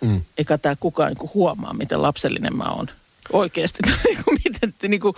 mm. 0.00 0.20
eikä 0.38 0.58
tämä 0.58 0.76
kukaan 0.80 1.08
niin 1.08 1.18
kuin 1.18 1.30
huomaa, 1.34 1.74
miten 1.74 2.02
lapsellinen 2.02 2.56
mä 2.56 2.64
oon 2.64 2.86
oikeasti. 3.32 3.78
Tai 3.86 3.96
niin 4.04 4.24
kuin 4.24 4.38
miten, 4.44 4.74
niin 4.88 5.00
kuin, 5.00 5.14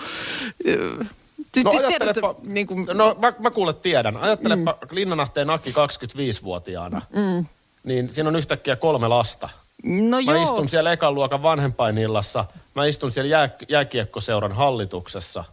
siis 1.54 1.64
No 1.64 1.70
tiedätkö, 1.70 1.86
ajattelepa, 1.86 2.34
niin 2.42 2.66
kuin, 2.66 2.86
no 2.94 3.16
mä, 3.20 3.32
mä 3.38 3.50
kuule 3.50 3.72
tiedän. 3.72 4.16
Ajattelepa 4.16 4.78
mm. 4.82 4.88
Linnanahteen 4.90 5.50
Aki 5.50 5.70
25-vuotiaana. 5.70 7.02
Mm. 7.16 7.46
Niin 7.84 8.14
siinä 8.14 8.28
on 8.28 8.36
yhtäkkiä 8.36 8.76
kolme 8.76 9.08
lasta. 9.08 9.48
no 9.84 10.22
Mä 10.22 10.32
joo. 10.32 10.42
istun 10.42 10.68
siellä 10.68 10.92
ekan 10.92 11.14
luokan 11.14 11.42
vanhempainillassa. 11.42 12.44
Mä 12.74 12.86
istun 12.86 13.12
siellä 13.12 13.28
jää, 13.28 13.48
jääkiekkoseuran 13.68 14.52
hallituksessa. 14.52 15.44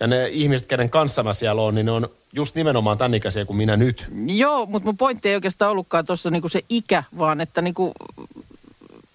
Ja 0.00 0.06
ne 0.06 0.28
ihmiset, 0.28 0.66
kenen 0.66 0.90
kanssa 0.90 1.22
mä 1.22 1.32
siellä 1.32 1.62
on, 1.62 1.74
niin 1.74 1.86
ne 1.86 1.92
on 1.92 2.08
just 2.32 2.54
nimenomaan 2.54 2.98
tämän 2.98 3.14
ikäisiä 3.14 3.44
kuin 3.44 3.56
minä 3.56 3.76
nyt. 3.76 4.06
Joo, 4.26 4.66
mutta 4.66 4.86
mun 4.86 4.96
pointti 4.96 5.28
ei 5.28 5.34
oikeastaan 5.34 5.70
ollutkaan 5.70 6.06
tuossa 6.06 6.30
niinku 6.30 6.48
se 6.48 6.62
ikä, 6.68 7.04
vaan 7.18 7.40
että 7.40 7.62
niinku, 7.62 7.92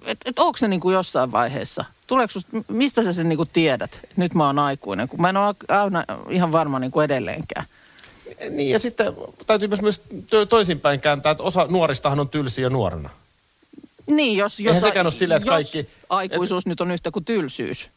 et, 0.06 0.17
et 0.26 0.39
onko 0.39 0.58
se 0.58 0.67
niinku 0.67 0.91
jossain 0.91 1.32
vaiheessa? 1.32 1.86
Tuleeko 2.08 2.32
susta, 2.32 2.50
mistä 2.67 3.04
sä 3.04 3.13
sen 3.13 3.30
niinku 3.30 3.46
tiedät, 3.46 4.00
nyt 4.15 4.34
mä 4.34 4.46
oon 4.46 4.60
aikuinen, 4.60 5.08
kun 5.08 5.22
mä 5.22 5.30
en 5.30 5.38
ole 5.38 5.56
aina 5.67 6.04
ihan 6.30 6.52
varma 6.52 6.80
niinku 6.80 7.02
edelleenkään. 7.02 7.65
Niin 8.50 8.70
ja 8.70 8.80
sitten 8.80 9.13
täytyy 9.48 9.67
myös, 9.67 9.82
myös 9.82 10.02
to- 10.30 10.46
toisinpäin 10.46 11.00
kääntää, 11.00 11.32
että 11.32 11.44
osa 11.44 11.67
nuoristahan 11.70 12.20
on 12.20 12.30
tylsiä 12.30 12.70
nuorena. 12.70 13.10
Niin, 14.08 14.38
jos, 14.38 14.60
jos, 14.60 14.76
Eihän 14.76 14.89
sekään 14.89 15.06
ole 15.06 15.12
silleen, 15.12 15.41
että 15.41 15.54
jos 15.54 15.72
kaikki- 15.72 15.89
aikuisuus 16.10 16.65
nyt 16.65 16.82
on 16.82 16.91
yhtä 16.91 17.12
kuin 17.12 17.26
tylsyys. 17.26 17.89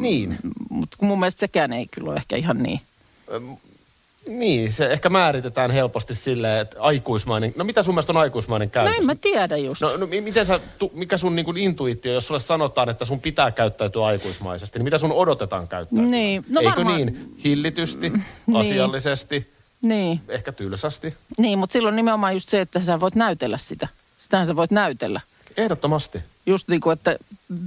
Niin. 0.00 0.38
Mutta 0.70 0.96
mun 1.00 1.20
mielestä 1.20 1.40
sekään 1.40 1.72
ei 1.72 1.86
kyllä 1.90 2.10
ole 2.10 2.16
ehkä 2.16 2.36
ihan 2.36 2.62
niin. 2.62 2.80
Niin, 4.28 4.72
se 4.72 4.86
ehkä 4.86 5.08
määritetään 5.08 5.70
helposti 5.70 6.14
silleen, 6.14 6.60
että 6.60 6.76
aikuismainen, 6.80 7.52
no 7.56 7.64
mitä 7.64 7.82
sun 7.82 7.94
mielestä 7.94 8.12
on 8.12 8.16
aikuismainen 8.16 8.68
No 8.68 8.72
käytös? 8.72 8.94
en 8.98 9.06
mä 9.06 9.14
tiedä 9.14 9.56
just. 9.56 9.80
No, 9.82 9.96
no 9.96 10.06
mi- 10.06 10.20
miten 10.20 10.46
sä, 10.46 10.60
tu, 10.78 10.90
mikä 10.94 11.16
sun 11.18 11.36
niin 11.36 11.56
intuitio, 11.56 12.12
jos 12.12 12.26
sulle 12.26 12.40
sanotaan, 12.40 12.88
että 12.88 13.04
sun 13.04 13.20
pitää 13.20 13.50
käyttäytyä 13.50 14.04
aikuismaisesti, 14.06 14.78
niin 14.78 14.84
mitä 14.84 14.98
sun 14.98 15.12
odotetaan 15.12 15.68
käyttäytyä? 15.68 16.06
Niin, 16.10 16.44
no 16.48 16.60
Eikö 16.60 16.76
varmaan- 16.76 16.96
niin? 16.96 17.34
Hillitysti, 17.44 18.10
Niin. 18.10 18.56
asiallisesti, 18.56 19.50
Niin, 19.82 20.20
ehkä 20.28 20.52
tylsästi. 20.52 21.14
niin 21.38 21.58
mutta 21.58 21.72
silloin 21.72 21.96
nimenomaan 21.96 22.34
just 22.34 22.48
se, 22.48 22.60
että 22.60 22.80
sä 22.80 23.00
voit 23.00 23.14
näytellä 23.14 23.58
sitä. 23.58 23.88
Sitähän 24.22 24.46
sä 24.46 24.56
voit 24.56 24.70
näytellä. 24.70 25.20
Ehdottomasti. 25.56 26.18
Just 26.46 26.68
niin 26.68 26.80
kuin, 26.80 26.92
että 26.92 27.16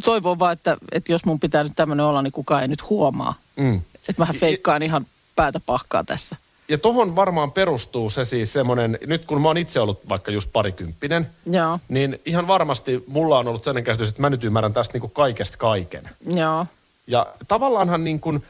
toivon 0.04 0.40
vaan, 0.40 0.54
että, 0.54 0.78
että 0.92 1.12
jos 1.12 1.26
mun 1.26 1.40
pitää 1.40 1.64
nyt 1.64 1.74
tämmöinen 1.76 2.06
olla, 2.06 2.22
niin 2.22 2.32
kukaan 2.32 2.62
ei 2.62 2.68
nyt 2.68 2.90
huomaa. 2.90 3.34
Mm. 3.56 3.82
Että 4.10 4.22
mähän 4.22 4.36
feikkaan 4.36 4.84
ihan 4.84 5.06
päätä 5.36 5.60
pahkaa 5.60 6.04
tässä. 6.04 6.36
Ja 6.70 6.78
tohon 6.78 7.16
varmaan 7.16 7.52
perustuu 7.52 8.10
se 8.10 8.24
siis 8.24 8.54
semmoinen, 8.54 9.00
nyt 9.06 9.26
kun 9.26 9.42
mä 9.42 9.50
oon 9.50 9.58
itse 9.58 9.80
ollut 9.80 10.10
vaikka 10.10 10.32
just 10.32 10.50
parikymppinen, 10.54 11.28
Joo, 11.52 11.80
niin 11.88 12.20
ihan 12.26 12.48
varmasti 12.48 13.04
mulla 13.08 13.40
on 13.40 13.48
ollut 13.48 13.64
sellainen 13.64 13.84
käsitys, 13.84 14.10
että 14.10 14.22
mä 14.22 14.30
nyt 14.30 14.44
ymmärrän 14.44 14.74
tästä 14.74 14.94
niin 14.94 15.02
kuin 15.02 15.12
kaikesta 15.12 15.58
kaiken. 15.58 16.10
joo. 16.28 16.66
Ja 17.08 17.28
tavallaanhan 17.48 18.04
niin 18.04 18.20
kuin 18.20 18.44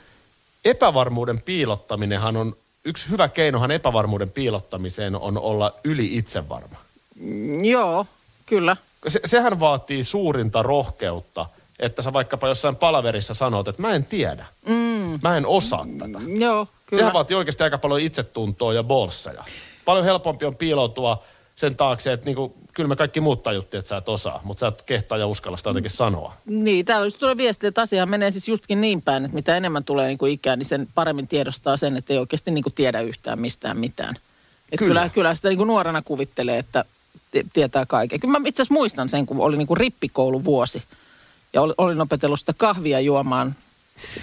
epävarmuuden 0.65 1.41
piilottaminenhan 1.41 2.37
on, 2.37 2.55
yksi 2.85 3.09
hyvä 3.09 3.27
keinohan 3.27 3.71
epävarmuuden 3.71 4.29
piilottamiseen 4.29 5.15
on 5.15 5.37
olla 5.37 5.73
yli 5.83 6.17
itsevarma. 6.17 6.77
Mm, 7.15 7.63
Joo, 7.63 8.05
kyllä. 8.45 8.77
Se, 9.07 9.19
sehän 9.25 9.59
vaatii 9.59 10.03
suurinta 10.03 10.63
rohkeutta, 10.63 11.45
että 11.79 12.01
sä 12.01 12.13
vaikkapa 12.13 12.47
jossain 12.47 12.75
palaverissa 12.75 13.33
sanot, 13.33 13.67
että 13.67 13.81
mä 13.81 13.91
en 13.91 14.05
tiedä. 14.05 14.45
Mm. 14.67 15.19
Mä 15.23 15.37
en 15.37 15.45
osaa 15.45 15.85
tätä. 15.97 16.19
Joo, 16.39 16.67
kyllä. 16.85 17.01
Sehän 17.01 17.13
vaatii 17.13 17.37
oikeasti 17.37 17.63
aika 17.63 17.77
paljon 17.77 18.01
itsetuntoa 18.01 18.73
ja 18.73 18.83
bolsseja. 18.83 19.43
Paljon 19.85 20.05
helpompi 20.05 20.45
on 20.45 20.55
piiloutua 20.55 21.23
sen 21.55 21.75
taakse, 21.75 22.13
että 22.13 22.25
niinku, 22.25 22.55
kyllä 22.73 22.89
me 22.89 22.95
kaikki 22.95 23.21
muut 23.21 23.43
tajuttiin, 23.43 23.79
että 23.79 23.89
sä 23.89 23.97
et 23.97 24.09
osaa, 24.09 24.41
mutta 24.43 24.59
sä 24.59 24.67
et 24.67 24.81
kehtaa 24.81 25.17
ja 25.17 25.27
uskalla 25.27 25.57
sitä 25.57 25.69
jotenkin 25.69 25.91
sanoa. 25.91 26.33
Niin, 26.45 26.85
täällä 26.85 27.07
just 27.07 27.19
tulee 27.19 27.37
viesti, 27.37 27.67
että 27.67 27.81
asia 27.81 28.05
menee 28.05 28.31
siis 28.31 28.47
justkin 28.47 28.81
niin 28.81 29.01
päin, 29.01 29.25
että 29.25 29.35
mitä 29.35 29.57
enemmän 29.57 29.83
tulee 29.83 30.07
niin 30.07 30.17
kuin 30.17 30.31
ikää, 30.31 30.55
niin 30.55 30.65
sen 30.65 30.87
paremmin 30.95 31.27
tiedostaa 31.27 31.77
sen, 31.77 31.97
että 31.97 32.13
ei 32.13 32.19
oikeasti 32.19 32.51
niin 32.51 32.63
kuin 32.63 32.73
tiedä 32.73 33.01
yhtään 33.01 33.39
mistään 33.39 33.77
mitään. 33.77 34.15
Et 34.71 34.79
Kyllä. 34.79 34.99
kyllä. 34.99 35.09
kyllä, 35.09 35.35
sitä 35.35 35.49
niin 35.49 35.57
kuin 35.57 35.67
nuorena 35.67 36.01
kuvittelee, 36.01 36.57
että 36.57 36.85
tietää 37.53 37.85
kaiken. 37.85 38.19
Kyllä 38.19 38.39
mä 38.39 38.47
itse 38.47 38.61
asiassa 38.61 38.73
muistan 38.73 39.09
sen, 39.09 39.25
kun 39.25 39.39
oli 39.39 39.57
niin 39.57 39.67
kuin 39.67 39.77
rippikouluvuosi 39.77 40.83
ja 41.53 41.61
ol- 41.61 41.73
olin 41.77 42.01
opetellut 42.01 42.39
sitä 42.39 42.53
kahvia 42.57 42.99
juomaan 42.99 43.55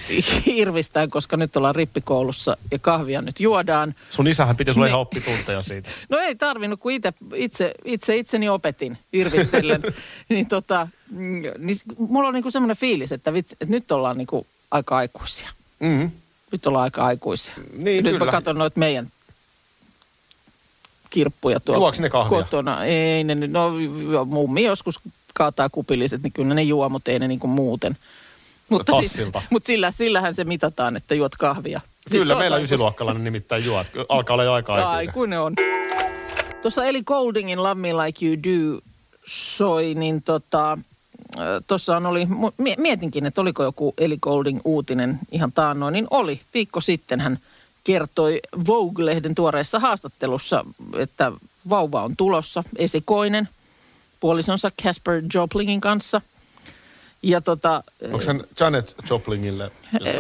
irvistään, 0.47 1.11
koska 1.11 1.37
nyt 1.37 1.57
ollaan 1.57 1.75
rippikoulussa 1.75 2.57
ja 2.71 2.79
kahvia 2.79 3.23
nyt 3.23 3.41
juodaan. 3.41 3.95
Sun 4.11 4.29
isähän 4.29 4.57
piti 4.57 4.75
sulle 4.75 4.87
Niin. 4.87 4.91
ihan 4.91 5.01
oppitunteja 5.01 5.63
siitä. 5.63 5.89
No 6.09 6.19
ei 6.19 6.35
tarvinnut, 6.35 6.81
kun 6.81 6.93
itse, 6.93 7.13
itse, 7.35 7.75
itse 7.85 8.17
itseni 8.17 8.49
opetin 8.49 8.99
irvistellen. 9.13 9.83
niin 10.29 10.47
tota, 10.47 10.89
mm, 11.11 11.43
niin 11.59 11.77
mulla 11.99 12.29
on 12.29 12.35
niinku 12.35 12.51
semmoinen 12.51 12.77
fiilis, 12.77 13.13
että, 13.13 13.33
vitsi, 13.33 13.57
että 13.61 13.75
nyt 13.75 13.93
ollaan 13.93 14.19
niinku 14.19 14.47
aika 14.71 14.97
aikuisia. 14.97 15.49
Mm. 15.81 16.11
Nyt 16.53 16.67
ollaan 16.67 16.85
aika 16.85 17.05
aikuisia. 17.05 17.55
Niin, 17.83 18.05
nyt 18.05 18.13
kyllä. 18.15 18.25
mä 18.27 18.31
katson 18.33 18.59
noita 18.59 18.79
meidän 18.81 19.11
kirppuja 21.13 21.61
tuolla 21.61 21.85
Juoks 21.85 22.01
ne 22.01 22.11
kahvia? 22.11 22.39
kotona. 22.43 22.85
Ei 22.85 23.25
ne, 23.25 23.35
nyt- 23.35 23.51
no 23.51 23.71
mummi 24.27 24.63
joskus 24.63 25.01
kaataa 25.35 25.69
kupilliset, 25.69 26.23
niin 26.23 26.33
kyllä 26.33 26.55
ne 26.55 26.63
juo, 26.63 26.89
mutta 26.89 27.11
ei 27.11 27.19
ne 27.19 27.29
niinku 27.29 27.47
muuten. 27.47 27.97
Mutta, 28.69 28.93
siis, 29.01 29.23
mutta 29.51 29.67
sillä, 29.67 29.91
sillähän 29.91 30.35
se 30.35 30.45
mitataan, 30.45 30.97
että 30.97 31.15
juot 31.15 31.37
kahvia. 31.37 31.81
Sitten 31.81 32.13
Kyllä, 32.21 32.35
meillä 32.35 32.45
toisaalta- 32.57 32.65
ysiluokkalainen 32.65 33.25
nimittäin 33.25 33.65
juo. 33.65 33.85
Alkaa 34.09 34.35
olla 34.35 34.45
jo 34.45 34.53
aika 34.53 34.75
aikuinen. 34.75 34.97
Aikuinen 34.97 35.41
on. 35.41 35.55
Tuossa 36.63 36.85
Eli 36.85 37.03
Goldingin 37.03 37.63
Love 37.63 37.75
Me 37.75 37.93
Like 37.93 38.27
You 38.27 38.37
Do 38.37 38.81
soi, 39.27 39.95
niin 39.95 40.23
tota, 40.23 40.79
tuossa 41.67 41.97
oli, 41.97 42.29
mietinkin, 42.79 43.27
että 43.27 43.41
oliko 43.41 43.63
joku 43.63 43.95
Eli 43.99 44.17
Golding 44.21 44.61
uutinen 44.65 45.19
ihan 45.33 45.53
taannoin, 45.53 45.93
niin 45.93 46.07
oli. 46.11 46.41
Viikko 46.55 46.81
sitten 46.81 47.21
hän 47.21 47.39
kertoi 47.85 48.41
Vogue-lehden 48.67 49.35
tuoreessa 49.35 49.79
haastattelussa, 49.79 50.65
että 50.99 51.33
vauva 51.69 52.03
on 52.03 52.17
tulossa, 52.17 52.65
esikoinen, 52.77 53.49
puolisonsa 54.21 54.71
Casper 54.83 55.23
Joplingin 55.35 55.81
kanssa. 55.81 56.21
Ja 57.23 57.41
tota, 57.41 57.85
Onko 58.05 58.27
hän 58.27 58.45
Janet 58.61 58.97
Joplingille? 59.11 59.73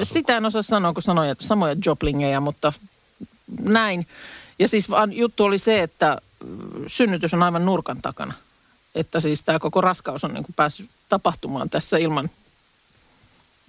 Sitä 0.02 0.36
en 0.36 0.46
osaa 0.46 0.62
sanoa, 0.62 0.92
kun 0.92 1.02
sanoja, 1.02 1.34
samoja 1.38 1.76
joblingeja, 1.86 2.40
mutta 2.40 2.72
näin. 3.60 4.06
Ja 4.58 4.68
siis 4.68 4.90
vaan 4.90 5.12
juttu 5.12 5.44
oli 5.44 5.58
se, 5.58 5.82
että 5.82 6.18
mm, 6.44 6.84
synnytys 6.86 7.34
on 7.34 7.42
aivan 7.42 7.66
nurkan 7.66 8.02
takana. 8.02 8.34
Että 8.94 9.20
siis 9.20 9.42
tämä 9.42 9.58
koko 9.58 9.80
raskaus 9.80 10.24
on 10.24 10.34
niin 10.34 10.44
kuin 10.44 10.54
päässyt 10.56 10.90
tapahtumaan 11.08 11.70
tässä 11.70 11.96
ilman 11.96 12.30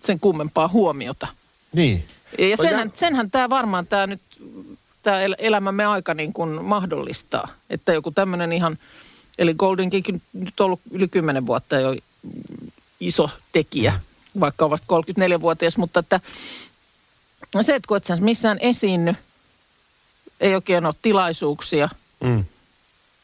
sen 0.04 0.20
kummempaa 0.20 0.68
huomiota. 0.68 1.28
Niin. 1.74 2.08
Ja 2.38 2.58
senhän, 2.58 2.92
senhän 2.94 3.32
tämä 3.32 3.50
varmaan 3.50 3.88
tämä 3.88 4.08
nyt, 4.08 4.22
tämä 5.04 5.18
elämämme 5.38 5.86
aika 5.86 6.14
niin 6.14 6.34
kuin 6.34 6.64
mahdollistaa. 6.64 7.48
Että 7.70 7.94
joku 7.94 8.12
tämmöinen 8.12 8.52
ihan, 8.52 8.78
eli 9.38 9.54
Goldinkin 9.54 10.22
nyt 10.34 10.60
ollut 10.60 10.80
yli 10.92 11.08
10 11.08 11.46
vuotta 11.46 11.76
jo 11.80 11.96
iso 13.00 13.30
tekijä, 13.52 14.00
vaikka 14.40 14.66
on 14.66 14.72
vasta 14.72 14.88
34-vuotias, 14.88 15.78
mutta 15.78 16.00
että 16.00 16.20
se, 17.62 17.76
että 17.76 17.88
kun 17.88 17.98
et 17.98 18.06
sä 18.06 18.16
missään 18.16 18.58
esiinny, 18.62 19.16
ei 20.40 20.56
oikein 20.56 20.86
ole 20.86 20.94
tilaisuuksia, 21.02 21.90
Mm. 22.24 22.44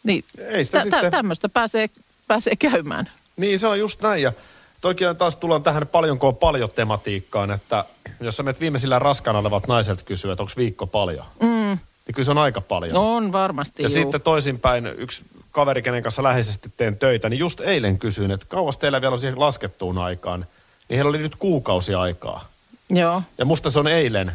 niin 0.03 0.25
Ei 0.37 0.65
sitä 0.65 0.81
sitten- 0.81 1.11
tämmöistä 1.11 1.49
pääsee, 1.49 1.89
pääsee 2.27 2.55
käymään. 2.55 3.09
Niin, 3.37 3.59
se 3.59 3.67
on 3.67 3.79
just 3.79 4.01
näin. 4.01 4.23
Ja 4.23 4.33
toki 4.81 5.05
on 5.05 5.17
taas 5.17 5.35
tullaan 5.35 5.63
tähän 5.63 5.87
paljonko 5.87 6.27
on 6.27 6.35
paljon 6.35 6.69
tematiikkaan, 6.75 7.51
että 7.51 7.85
jos 8.21 8.37
sä 8.37 8.43
menet 8.43 8.59
viimeisillä 8.59 8.99
raskaana 8.99 9.39
olevat 9.39 9.67
naiselta 9.67 10.03
kysyä, 10.03 10.33
että 10.33 10.43
onko 10.43 10.53
viikko 10.57 10.87
paljon, 10.87 11.25
mm. 11.41 11.47
niin 11.47 12.15
kyllä 12.15 12.25
se 12.25 12.31
on 12.31 12.37
aika 12.37 12.61
paljon. 12.61 12.95
On 12.95 13.31
varmasti, 13.31 13.83
ja 13.83 13.89
juu. 13.89 13.93
sitten 13.93 14.21
toisinpäin 14.21 14.85
yksi 14.85 15.25
kaveri, 15.51 15.81
kenen 15.81 16.03
kanssa 16.03 16.23
läheisesti 16.23 16.71
teen 16.77 16.97
töitä, 16.97 17.29
niin 17.29 17.39
just 17.39 17.61
eilen 17.61 17.99
kysyin, 17.99 18.31
että 18.31 18.45
kauas 18.49 18.77
teillä 18.77 19.01
vielä 19.01 19.13
on 19.13 19.19
siihen 19.19 19.39
laskettuun 19.39 19.97
aikaan. 19.97 20.45
Niin 20.89 20.97
heillä 20.97 21.09
oli 21.09 21.17
nyt 21.17 21.35
kuukausi 21.35 21.93
aikaa. 21.93 22.45
Joo. 22.89 23.21
Ja 23.37 23.45
musta 23.45 23.69
se 23.69 23.79
on 23.79 23.87
eilen, 23.87 24.31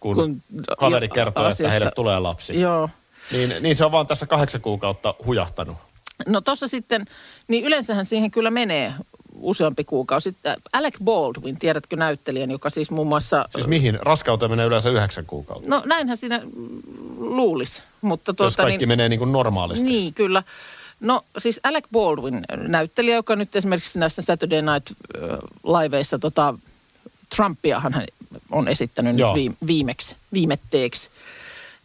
kun, 0.00 0.14
kun 0.16 0.42
kaveri 0.78 1.08
kertoo, 1.08 1.42
että 1.48 1.54
asiasta- 1.54 1.70
heille 1.70 1.90
tulee 1.90 2.18
lapsi. 2.18 2.60
Joo. 2.60 2.88
Niin, 3.32 3.54
niin 3.60 3.76
se 3.76 3.84
on 3.84 3.92
vaan 3.92 4.06
tässä 4.06 4.26
kahdeksan 4.26 4.60
kuukautta 4.60 5.14
hujahtanut. 5.26 5.76
No 6.26 6.40
tuossa 6.40 6.68
sitten, 6.68 7.04
niin 7.48 7.64
yleensähän 7.64 8.06
siihen 8.06 8.30
kyllä 8.30 8.50
menee 8.50 8.94
useampi 9.40 9.84
kuukausi. 9.84 10.36
Alec 10.72 10.94
Baldwin, 11.04 11.58
tiedätkö 11.58 11.96
näyttelijän, 11.96 12.50
joka 12.50 12.70
siis 12.70 12.90
muun 12.90 13.06
muassa... 13.06 13.48
Siis 13.50 13.66
mihin? 13.66 13.98
Raskauteen 14.02 14.50
menee 14.50 14.66
yleensä 14.66 14.90
yhdeksän 14.90 15.24
kuukautta. 15.26 15.68
No 15.68 15.82
näinhän 15.84 16.16
siinä 16.16 16.40
luulisi, 17.18 17.82
mutta 18.00 18.30
Jos 18.30 18.36
tuota, 18.36 18.62
kaikki 18.62 18.78
niin, 18.78 18.88
menee 18.88 19.08
niin 19.08 19.18
kuin 19.18 19.32
normaalisti. 19.32 19.88
Niin, 19.88 20.14
kyllä. 20.14 20.42
No 21.00 21.24
siis 21.38 21.60
Alec 21.62 21.84
Baldwin, 21.92 22.44
näyttelijä, 22.56 23.14
joka 23.14 23.36
nyt 23.36 23.56
esimerkiksi 23.56 23.98
näissä 23.98 24.22
Saturday 24.22 24.62
Night 24.62 24.90
äh, 24.90 25.38
liveissa 25.82 26.18
tota, 26.18 26.54
Trumpiahan 27.36 27.94
hän 27.94 28.04
on 28.50 28.68
esittänyt 28.68 29.12
nyt 29.12 29.20
Joo. 29.20 29.34
viime, 29.34 29.56
viimeksi, 29.66 30.16
viimetteeksi. 30.32 31.10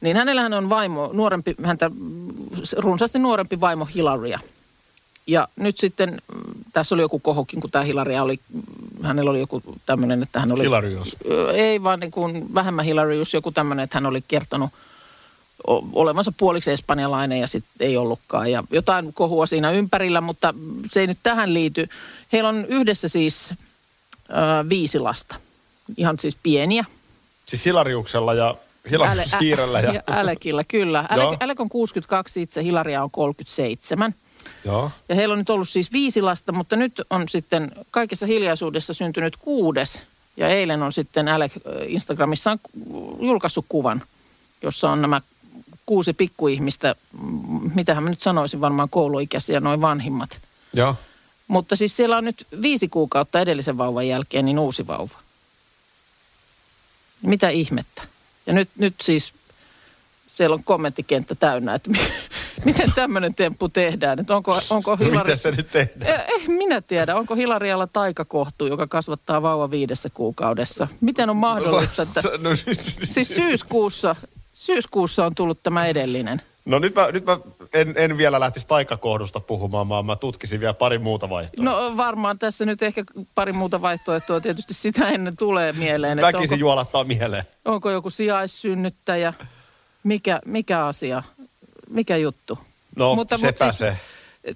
Niin 0.01 0.17
hänellähän 0.17 0.53
on 0.53 0.69
vaimo, 0.69 1.09
nuorempi, 1.13 1.55
häntä 1.63 1.91
runsaasti 2.77 3.19
nuorempi 3.19 3.59
vaimo 3.59 3.85
Hilaria. 3.85 4.39
Ja 5.27 5.47
nyt 5.55 5.77
sitten, 5.77 6.21
tässä 6.73 6.95
oli 6.95 7.01
joku 7.01 7.19
kohokin, 7.19 7.61
kun 7.61 7.71
tämä 7.71 7.83
Hilaria 7.83 8.23
oli, 8.23 8.39
hänellä 9.03 9.31
oli 9.31 9.39
joku 9.39 9.61
tämmöinen, 9.85 10.23
että 10.23 10.39
hän 10.39 10.51
oli... 10.51 10.63
Hilarius. 10.63 11.17
Ei 11.53 11.83
vaan 11.83 11.99
niin 11.99 12.11
kuin 12.11 12.53
vähemmän 12.53 12.85
Hilarius, 12.85 13.33
joku 13.33 13.51
tämmöinen, 13.51 13.83
että 13.83 13.97
hän 13.97 14.05
oli 14.05 14.23
kertonut 14.27 14.69
o- 15.67 15.87
olevansa 15.93 16.31
puoliksi 16.37 16.71
espanjalainen 16.71 17.39
ja 17.39 17.47
sitten 17.47 17.87
ei 17.87 17.97
ollutkaan. 17.97 18.51
Ja 18.51 18.63
jotain 18.71 19.13
kohua 19.13 19.45
siinä 19.45 19.71
ympärillä, 19.71 20.21
mutta 20.21 20.53
se 20.91 20.99
ei 20.99 21.07
nyt 21.07 21.19
tähän 21.23 21.53
liity. 21.53 21.89
Heillä 22.33 22.49
on 22.49 22.65
yhdessä 22.65 23.07
siis 23.07 23.51
ö, 23.51 23.55
viisi 24.69 24.99
lasta. 24.99 25.35
Ihan 25.97 26.19
siis 26.19 26.37
pieniä. 26.43 26.85
Siis 27.45 27.65
Hilariuksella 27.65 28.33
ja 28.33 28.55
Hilarius 28.89 29.35
Hiirellä. 29.41 29.79
Ja, 29.79 30.03
Alekilla, 30.07 30.63
kyllä. 30.63 31.05
Joo. 31.15 31.27
Alek, 31.27 31.43
Alek 31.43 31.59
on 31.59 31.69
62 31.69 32.41
itse, 32.41 32.63
Hilaria 32.63 33.03
on 33.03 33.11
37. 33.11 34.15
Joo. 34.65 34.91
Ja 35.09 35.15
heillä 35.15 35.33
on 35.33 35.39
nyt 35.39 35.49
ollut 35.49 35.69
siis 35.69 35.91
viisi 35.91 36.21
lasta, 36.21 36.51
mutta 36.51 36.75
nyt 36.75 37.01
on 37.09 37.29
sitten 37.29 37.71
kaikessa 37.91 38.25
hiljaisuudessa 38.25 38.93
syntynyt 38.93 39.37
kuudes. 39.37 40.03
Ja 40.37 40.47
eilen 40.47 40.83
on 40.83 40.93
sitten 40.93 41.27
Alec 41.27 41.51
Instagramissaan 41.87 42.59
julkaissut 43.19 43.65
kuvan 43.69 44.01
jossa 44.61 44.91
on 44.91 45.01
nämä 45.01 45.21
kuusi 45.85 46.13
pikkuihmistä, 46.13 46.95
mitähän 47.75 48.03
mä 48.03 48.09
nyt 48.09 48.21
sanoisin, 48.21 48.61
varmaan 48.61 48.89
kouluikäisiä, 48.89 49.59
noin 49.59 49.81
vanhimmat. 49.81 50.39
Joo. 50.73 50.95
Mutta 51.47 51.75
siis 51.75 51.97
siellä 51.97 52.17
on 52.17 52.25
nyt 52.25 52.47
viisi 52.61 52.87
kuukautta 52.87 53.39
edellisen 53.39 53.77
vauvan 53.77 54.07
jälkeen 54.07 54.45
niin 54.45 54.59
uusi 54.59 54.87
vauva. 54.87 55.19
Mitä 57.21 57.49
ihmettä? 57.49 58.01
Ja 58.45 58.53
nyt, 58.53 58.69
nyt 58.77 58.95
siis 59.01 59.33
siellä 60.27 60.53
on 60.53 60.63
kommenttikenttä 60.63 61.35
täynnä, 61.35 61.73
että 61.73 61.89
miten 62.65 62.91
tämmöinen 62.95 63.35
temppu 63.35 63.69
tehdään. 63.69 64.19
Että 64.19 64.35
onko, 64.35 64.59
onko 64.69 64.97
Hilari... 64.97 65.17
Miten 65.17 65.37
se 65.37 65.51
nyt 65.51 65.71
tehdään? 65.71 66.11
Eh, 66.11 66.19
eh, 66.35 66.47
minä 66.47 66.81
tiedä, 66.81 67.15
onko 67.15 67.35
Hilarialla 67.35 67.87
taikakohtu, 67.87 68.67
joka 68.67 68.87
kasvattaa 68.87 69.41
vauva 69.41 69.71
viidessä 69.71 70.09
kuukaudessa? 70.13 70.87
Miten 71.01 71.29
on 71.29 71.37
mahdollista, 71.37 72.01
että 72.01 72.21
No, 72.41 72.49
siis 73.03 73.27
syyskuussa, 73.27 74.15
syyskuussa 74.53 75.25
on 75.25 75.35
tullut 75.35 75.63
tämä 75.63 75.85
edellinen? 75.85 76.41
no 76.65 76.79
nyt 76.79 76.95
mä, 76.95 77.11
nyt 77.11 77.25
mä 77.25 77.37
en, 77.73 77.93
en 77.97 78.17
vielä 78.17 78.39
lähtisi 78.39 78.67
taikakohdusta 78.67 79.39
puhumaan, 79.39 79.89
vaan 79.89 80.05
mä 80.05 80.15
tutkisin 80.15 80.59
vielä 80.59 80.73
pari 80.73 80.97
muuta 80.97 81.29
vaihtoehtoa. 81.29 81.89
No 81.89 81.97
varmaan 81.97 82.39
tässä 82.39 82.65
nyt 82.65 82.83
ehkä 82.83 83.03
pari 83.35 83.51
muuta 83.51 83.81
vaihtoehtoa 83.81 84.41
tietysti 84.41 84.73
sitä 84.73 85.09
ennen 85.09 85.37
tulee 85.37 85.73
mieleen. 85.73 86.21
Väkisin 86.21 86.43
onko, 86.43 86.55
juolattaa 86.55 87.03
mieleen. 87.03 87.43
onko 87.65 87.91
joku 87.91 88.09
sijaissynnyttäjä? 88.09 89.33
Mikä, 90.03 90.41
mikä 90.45 90.85
asia? 90.85 91.23
Mikä 91.91 92.17
juttu? 92.17 92.59
No, 92.95 93.17
sepä 93.41 93.71
se. 93.71 93.97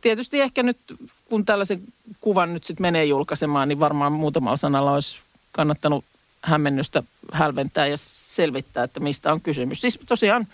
Tietysti 0.02 0.42
ehkä 0.42 0.64
nyt, 0.64 0.78
kun 1.26 1.46
tällaisen 1.46 1.82
kuvan 2.22 2.54
nyt 2.54 2.64
sitten 2.64 2.82
menee 2.82 3.06
julkaisemaan, 3.06 3.68
niin 3.70 3.80
varmaan 3.80 4.12
muutamalla 4.12 4.58
sanalla 4.58 4.92
olisi 4.92 5.18
kannattanut 5.52 6.06
hämmennystä 6.42 7.04
hälventää 7.32 7.88
ja 7.88 7.98
selvittää, 8.00 8.84
että 8.84 9.00
mistä 9.00 9.34
on 9.34 9.42
kysymys. 9.42 9.82
Siis 9.82 10.00
tosiaan 10.06 10.48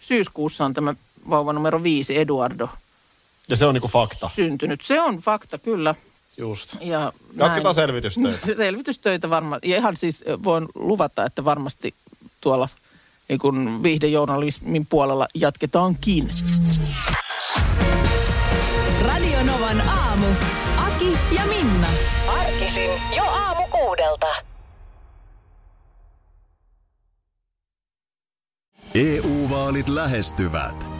syyskuussa 0.00 0.64
on 0.64 0.74
tämä 0.74 0.94
vauva 1.30 1.52
numero 1.52 1.82
viisi, 1.82 2.18
Eduardo, 2.18 2.68
Ja 3.48 3.56
se 3.56 3.66
on 3.66 3.74
niinku 3.74 3.88
fakta. 3.88 4.30
syntynyt. 4.36 4.80
Se 4.82 5.00
on 5.00 5.16
fakta, 5.18 5.58
kyllä. 5.58 5.94
Just. 6.36 6.76
Ja 6.80 7.12
Jatketaan 7.36 7.62
näin. 7.62 7.74
selvitystöitä. 7.74 8.46
Selvitystöitä 8.56 9.30
varmaan. 9.30 9.60
Ja 9.64 9.76
ihan 9.76 9.96
siis 9.96 10.24
voin 10.44 10.68
luvata, 10.74 11.24
että 11.24 11.44
varmasti 11.44 11.94
tuolla 12.40 12.68
niin 13.30 13.38
kuin 13.38 13.82
viihdejournalismin 13.82 14.86
puolella 14.86 15.28
jatketaankin. 15.34 16.28
Radio 19.06 19.42
Novan 19.42 19.80
aamu. 19.88 20.26
Aki 20.76 21.18
ja 21.36 21.46
Minna. 21.46 21.86
Arkisin 22.28 22.90
jo 23.16 23.24
aamu 23.24 23.62
kuudelta. 23.70 24.26
EU-vaalit 28.94 29.88
lähestyvät. 29.88 30.99